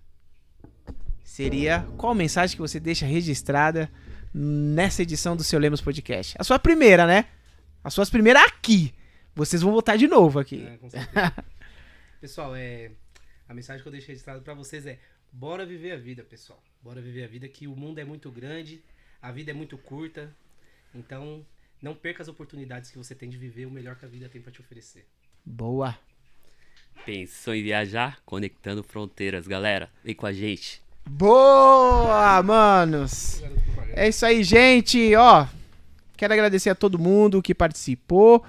[1.24, 3.90] Seria qual mensagem que você deixa registrada
[4.34, 6.36] nessa edição do seu Lemos Podcast?
[6.38, 7.28] A sua primeira, né?
[7.84, 8.94] As suas primeiras aqui.
[9.36, 10.64] Vocês vão voltar de novo aqui.
[10.66, 10.78] É.
[12.22, 12.92] Pessoal, é,
[13.50, 15.00] a mensagem que eu deixo registrado pra vocês é:
[15.32, 16.62] bora viver a vida, pessoal.
[16.82, 18.84] Bora viver a vida, que o mundo é muito grande,
[19.22, 20.34] a vida é muito curta.
[20.94, 21.46] Então,
[21.82, 24.42] Não perca as oportunidades que você tem de viver o melhor que a vida tem
[24.42, 25.06] pra te oferecer.
[25.46, 25.98] Boa.
[27.06, 28.20] Pensou em viajar?
[28.26, 29.90] Conectando fronteiras, galera.
[30.04, 30.82] Vem com a gente.
[31.06, 33.44] Boa, manos.
[33.92, 35.14] É isso aí, gente.
[35.16, 35.46] Ó,
[36.16, 38.44] quero agradecer a todo mundo que participou.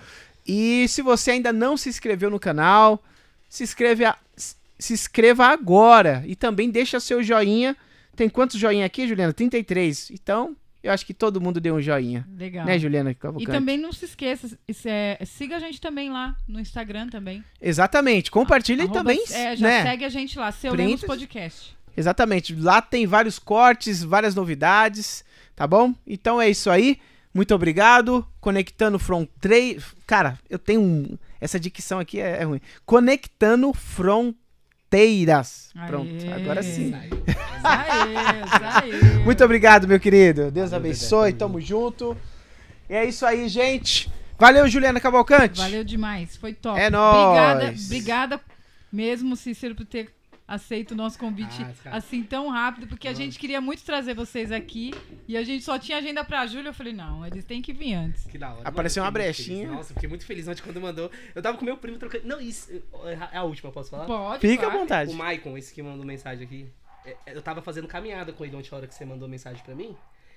[0.46, 3.02] E se você ainda não se inscreveu no canal,
[3.48, 6.22] se inscreve, a- se inscreva agora.
[6.26, 7.76] E também deixa seu joinha.
[8.14, 9.32] Tem quantos joinha aqui, Juliana?
[9.32, 10.10] 33.
[10.12, 10.54] Então,
[10.84, 12.26] eu acho que todo mundo deu um joinha.
[12.36, 12.64] Legal.
[12.66, 13.50] Né, Juliana E Cavalcante?
[13.50, 17.42] também não se esqueça, é- siga a gente também lá no Instagram também.
[17.60, 18.30] Exatamente.
[18.30, 19.82] Compartilhe Arroba- também, é, já né?
[19.82, 21.76] segue a gente lá, Seu Print- Lemos Podcast.
[21.96, 22.54] Exatamente.
[22.54, 25.24] Lá tem vários cortes, várias novidades,
[25.56, 25.94] tá bom?
[26.06, 26.98] Então é isso aí.
[27.32, 28.26] Muito obrigado.
[28.40, 29.84] Conectando Fronteiras.
[30.06, 31.18] Cara, eu tenho um.
[31.40, 32.60] Essa dicção aqui é, é ruim.
[32.86, 35.70] Conectando Fronteiras.
[35.74, 35.86] Aê.
[35.88, 36.92] Pronto, agora sim.
[37.64, 39.18] Aê, aê.
[39.24, 40.50] Muito obrigado, meu querido.
[40.50, 41.32] Deus Valeu, abençoe.
[41.32, 42.16] Tamo junto.
[42.88, 44.10] E é isso aí, gente.
[44.38, 45.60] Valeu, Juliana Cavalcante.
[45.60, 46.78] Valeu demais, foi top.
[46.78, 47.86] É Obrigada, nóis.
[47.86, 48.40] obrigada
[48.92, 50.10] mesmo, Cícero, por ter
[50.46, 53.22] aceito o nosso convite Ah, assim tão rápido, porque a Nossa.
[53.22, 54.92] gente queria muito trazer vocês aqui
[55.26, 56.68] e a gente só tinha agenda pra Júlia.
[56.68, 58.24] Eu falei, não, eles têm que vir antes.
[58.26, 58.60] Que da hora.
[58.68, 59.58] Apareceu Mano, uma brechinha.
[59.60, 59.72] feliz.
[59.76, 61.10] Nossa, eu fiquei muito feliz ontem quando mandou.
[61.34, 62.26] Eu tava com meu primo trocando.
[62.26, 62.70] Não, isso.
[63.32, 64.04] É a última, posso falar?
[64.04, 64.80] Pode, Fica à claro.
[64.80, 65.10] vontade.
[65.12, 66.66] O Maicon, esse que mandou mensagem aqui.
[67.04, 69.74] É, Eu tava fazendo caminhada com ele ontem a hora que você mandou mensagem pra
[69.74, 69.96] mim.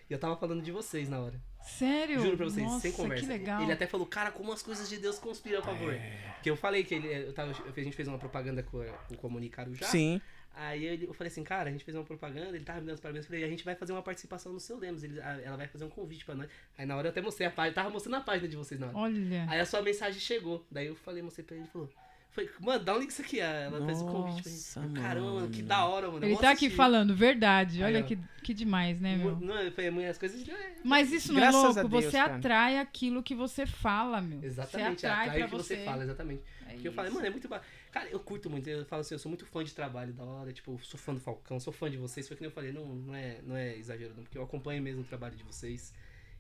[0.10, 1.34] E eu tava falando de vocês na hora.
[1.62, 2.22] Sério?
[2.22, 3.26] Juro pra vocês, Nossa, sem conversa.
[3.26, 3.62] que legal.
[3.62, 5.94] Ele até falou, cara, como as coisas de Deus conspiram a favor.
[5.94, 6.32] É.
[6.36, 7.08] Porque eu falei que ele.
[7.28, 9.86] Eu tava, a gente fez uma propaganda com, com o Comunicar já.
[9.88, 10.22] Sim.
[10.60, 12.96] Aí ele- eu falei assim, cara, a gente fez uma propaganda, ele tava me dando
[12.96, 15.40] os parabéns, eu falei, a gente vai fazer uma participação no seu Lemos, ele- a-
[15.42, 16.50] ela vai fazer um convite pra nós.
[16.76, 18.88] Aí na hora eu até mostrei a página, tava mostrando a página de vocês na
[18.88, 18.98] hora.
[18.98, 19.46] Olha.
[19.50, 21.90] Aí a sua mensagem chegou, daí eu falei, mostrei pra ele, ele falou,
[22.38, 24.96] foi, mano, dá um link isso aqui, ah, ela fez o convite pra Nossa, gente.
[24.96, 25.50] Eu, Caramba, mano.
[25.50, 26.24] que da hora, mano.
[26.24, 27.84] eu Ele tá aqui falando verdade.
[27.84, 28.08] Aí, Olha ó.
[28.08, 29.40] que, que demais, né, meu?
[29.40, 30.48] Não, foi as coisas.
[30.48, 31.90] é, Mas isso não Graças é louco?
[31.90, 32.36] Deus, você cara.
[32.36, 34.44] atrai aquilo que você fala, meu.
[34.44, 35.84] Exatamente, você atrai, atrai o que você você.
[35.84, 36.44] fala, exatamente.
[36.68, 37.60] É Porque eu falei, mano, é muito ba...
[37.92, 40.54] Cara, eu curto muito, eu falo assim, eu sou muito fã de trabalho da hora,
[40.54, 42.72] tipo, eu sou fã do Falcão, sou fã de vocês, foi que nem eu falei,
[42.72, 45.92] não, não, é, não é exagero não, porque eu acompanho mesmo o trabalho de vocês.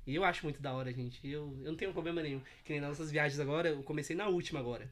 [0.05, 1.19] E eu acho muito da hora, gente.
[1.27, 2.39] Eu, eu não tenho problema nenhum.
[2.63, 4.87] Que nem nas nossas viagens agora, eu comecei na última agora.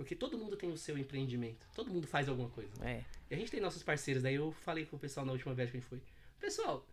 [0.00, 1.66] Porque todo mundo tem o seu empreendimento.
[1.74, 2.72] Todo mundo faz alguma coisa.
[2.82, 3.04] É.
[3.30, 5.72] E a gente tem nossos parceiros, daí eu falei com o pessoal na última viagem
[5.72, 6.00] que a gente foi.
[6.38, 6.86] Pessoal,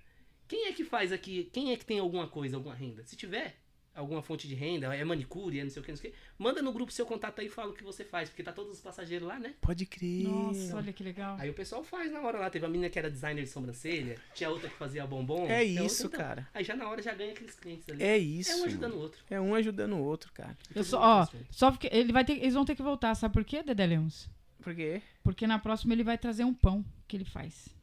[0.45, 1.49] quem é que faz aqui?
[1.53, 3.05] Quem é que tem alguma coisa, alguma renda?
[3.05, 3.55] Se tiver
[3.97, 6.19] alguma fonte de renda, é manicure, é não sei o que, não sei o que,
[6.37, 8.73] manda no grupo seu contato aí e fala o que você faz, porque tá todos
[8.73, 9.55] os passageiros lá, né?
[9.59, 10.27] Pode crer.
[10.27, 11.35] Nossa, olha que legal.
[11.39, 12.49] Aí o pessoal faz na hora lá.
[12.49, 15.47] Teve uma menina que era designer de sobrancelha, tinha outra que fazia bombom.
[15.47, 16.27] É isso, outra, então.
[16.27, 16.47] cara.
[16.53, 18.03] Aí já na hora já ganha aqueles clientes ali.
[18.03, 18.51] É isso.
[18.51, 19.23] É um ajudando o outro.
[19.29, 20.55] É um ajudando o outro, cara.
[20.75, 23.43] Eu só, ó, só porque ele vai ter, eles vão ter que voltar, sabe por
[23.43, 24.29] quê, Dedé Lemos?
[24.61, 25.01] Por quê?
[25.23, 27.76] Porque na próxima ele vai trazer um pão que ele faz.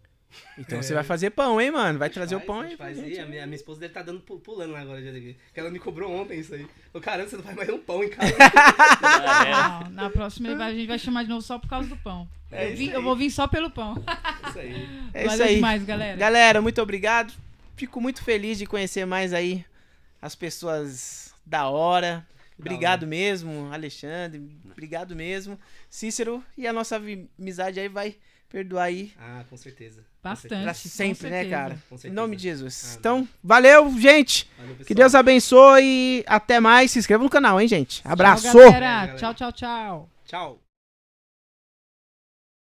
[0.58, 0.82] Então É.
[0.82, 1.98] você vai fazer pão, hein, mano?
[1.98, 2.76] Vai trazer o faz, pão a aí.
[2.76, 2.96] faz.
[2.96, 3.12] gente.
[3.14, 5.36] E a minha, a minha esposa deve estar dando pu- pulando lá agora já daqui.
[5.52, 6.66] Que ela me cobrou ontem isso aí.
[6.92, 8.32] Falou, caramba, você não vai mais um pão em casa.
[9.02, 9.84] Ah, é.
[9.84, 12.28] Não, na próxima vai- a gente vai chamar de novo só por causa do pão.
[12.50, 13.94] É eu, vim- eu vou vir só pelo pão.
[14.48, 14.88] isso aí.
[15.12, 15.54] É isso Valeu aí.
[15.56, 16.16] demais, galera.
[16.16, 17.32] Galera, muito obrigado.
[17.76, 19.64] Fico muito feliz de conhecer mais aí
[20.22, 22.24] as pessoas da hora.
[22.56, 24.48] Obrigado mesmo, Alexandre.
[24.70, 25.58] Obrigado mesmo.
[25.90, 26.96] Cícero, e a nossa
[27.36, 28.14] amizade aí vai
[28.54, 30.04] perdoar aí Ah, com certeza.
[30.22, 30.62] Bastante.
[30.62, 31.76] pra sempre, né, cara?
[31.90, 32.84] Com Em nome de Jesus.
[32.84, 32.96] Amém.
[32.98, 34.48] Então, valeu, gente.
[34.56, 34.76] Valeu.
[34.86, 36.22] Que Deus abençoe.
[36.26, 36.92] Até mais.
[36.92, 38.00] Se inscreva no canal, hein, gente.
[38.04, 38.44] Abraço.
[38.50, 39.14] Tchau, galera.
[39.16, 40.08] Tchau, tchau, tchau.
[40.24, 40.63] Tchau.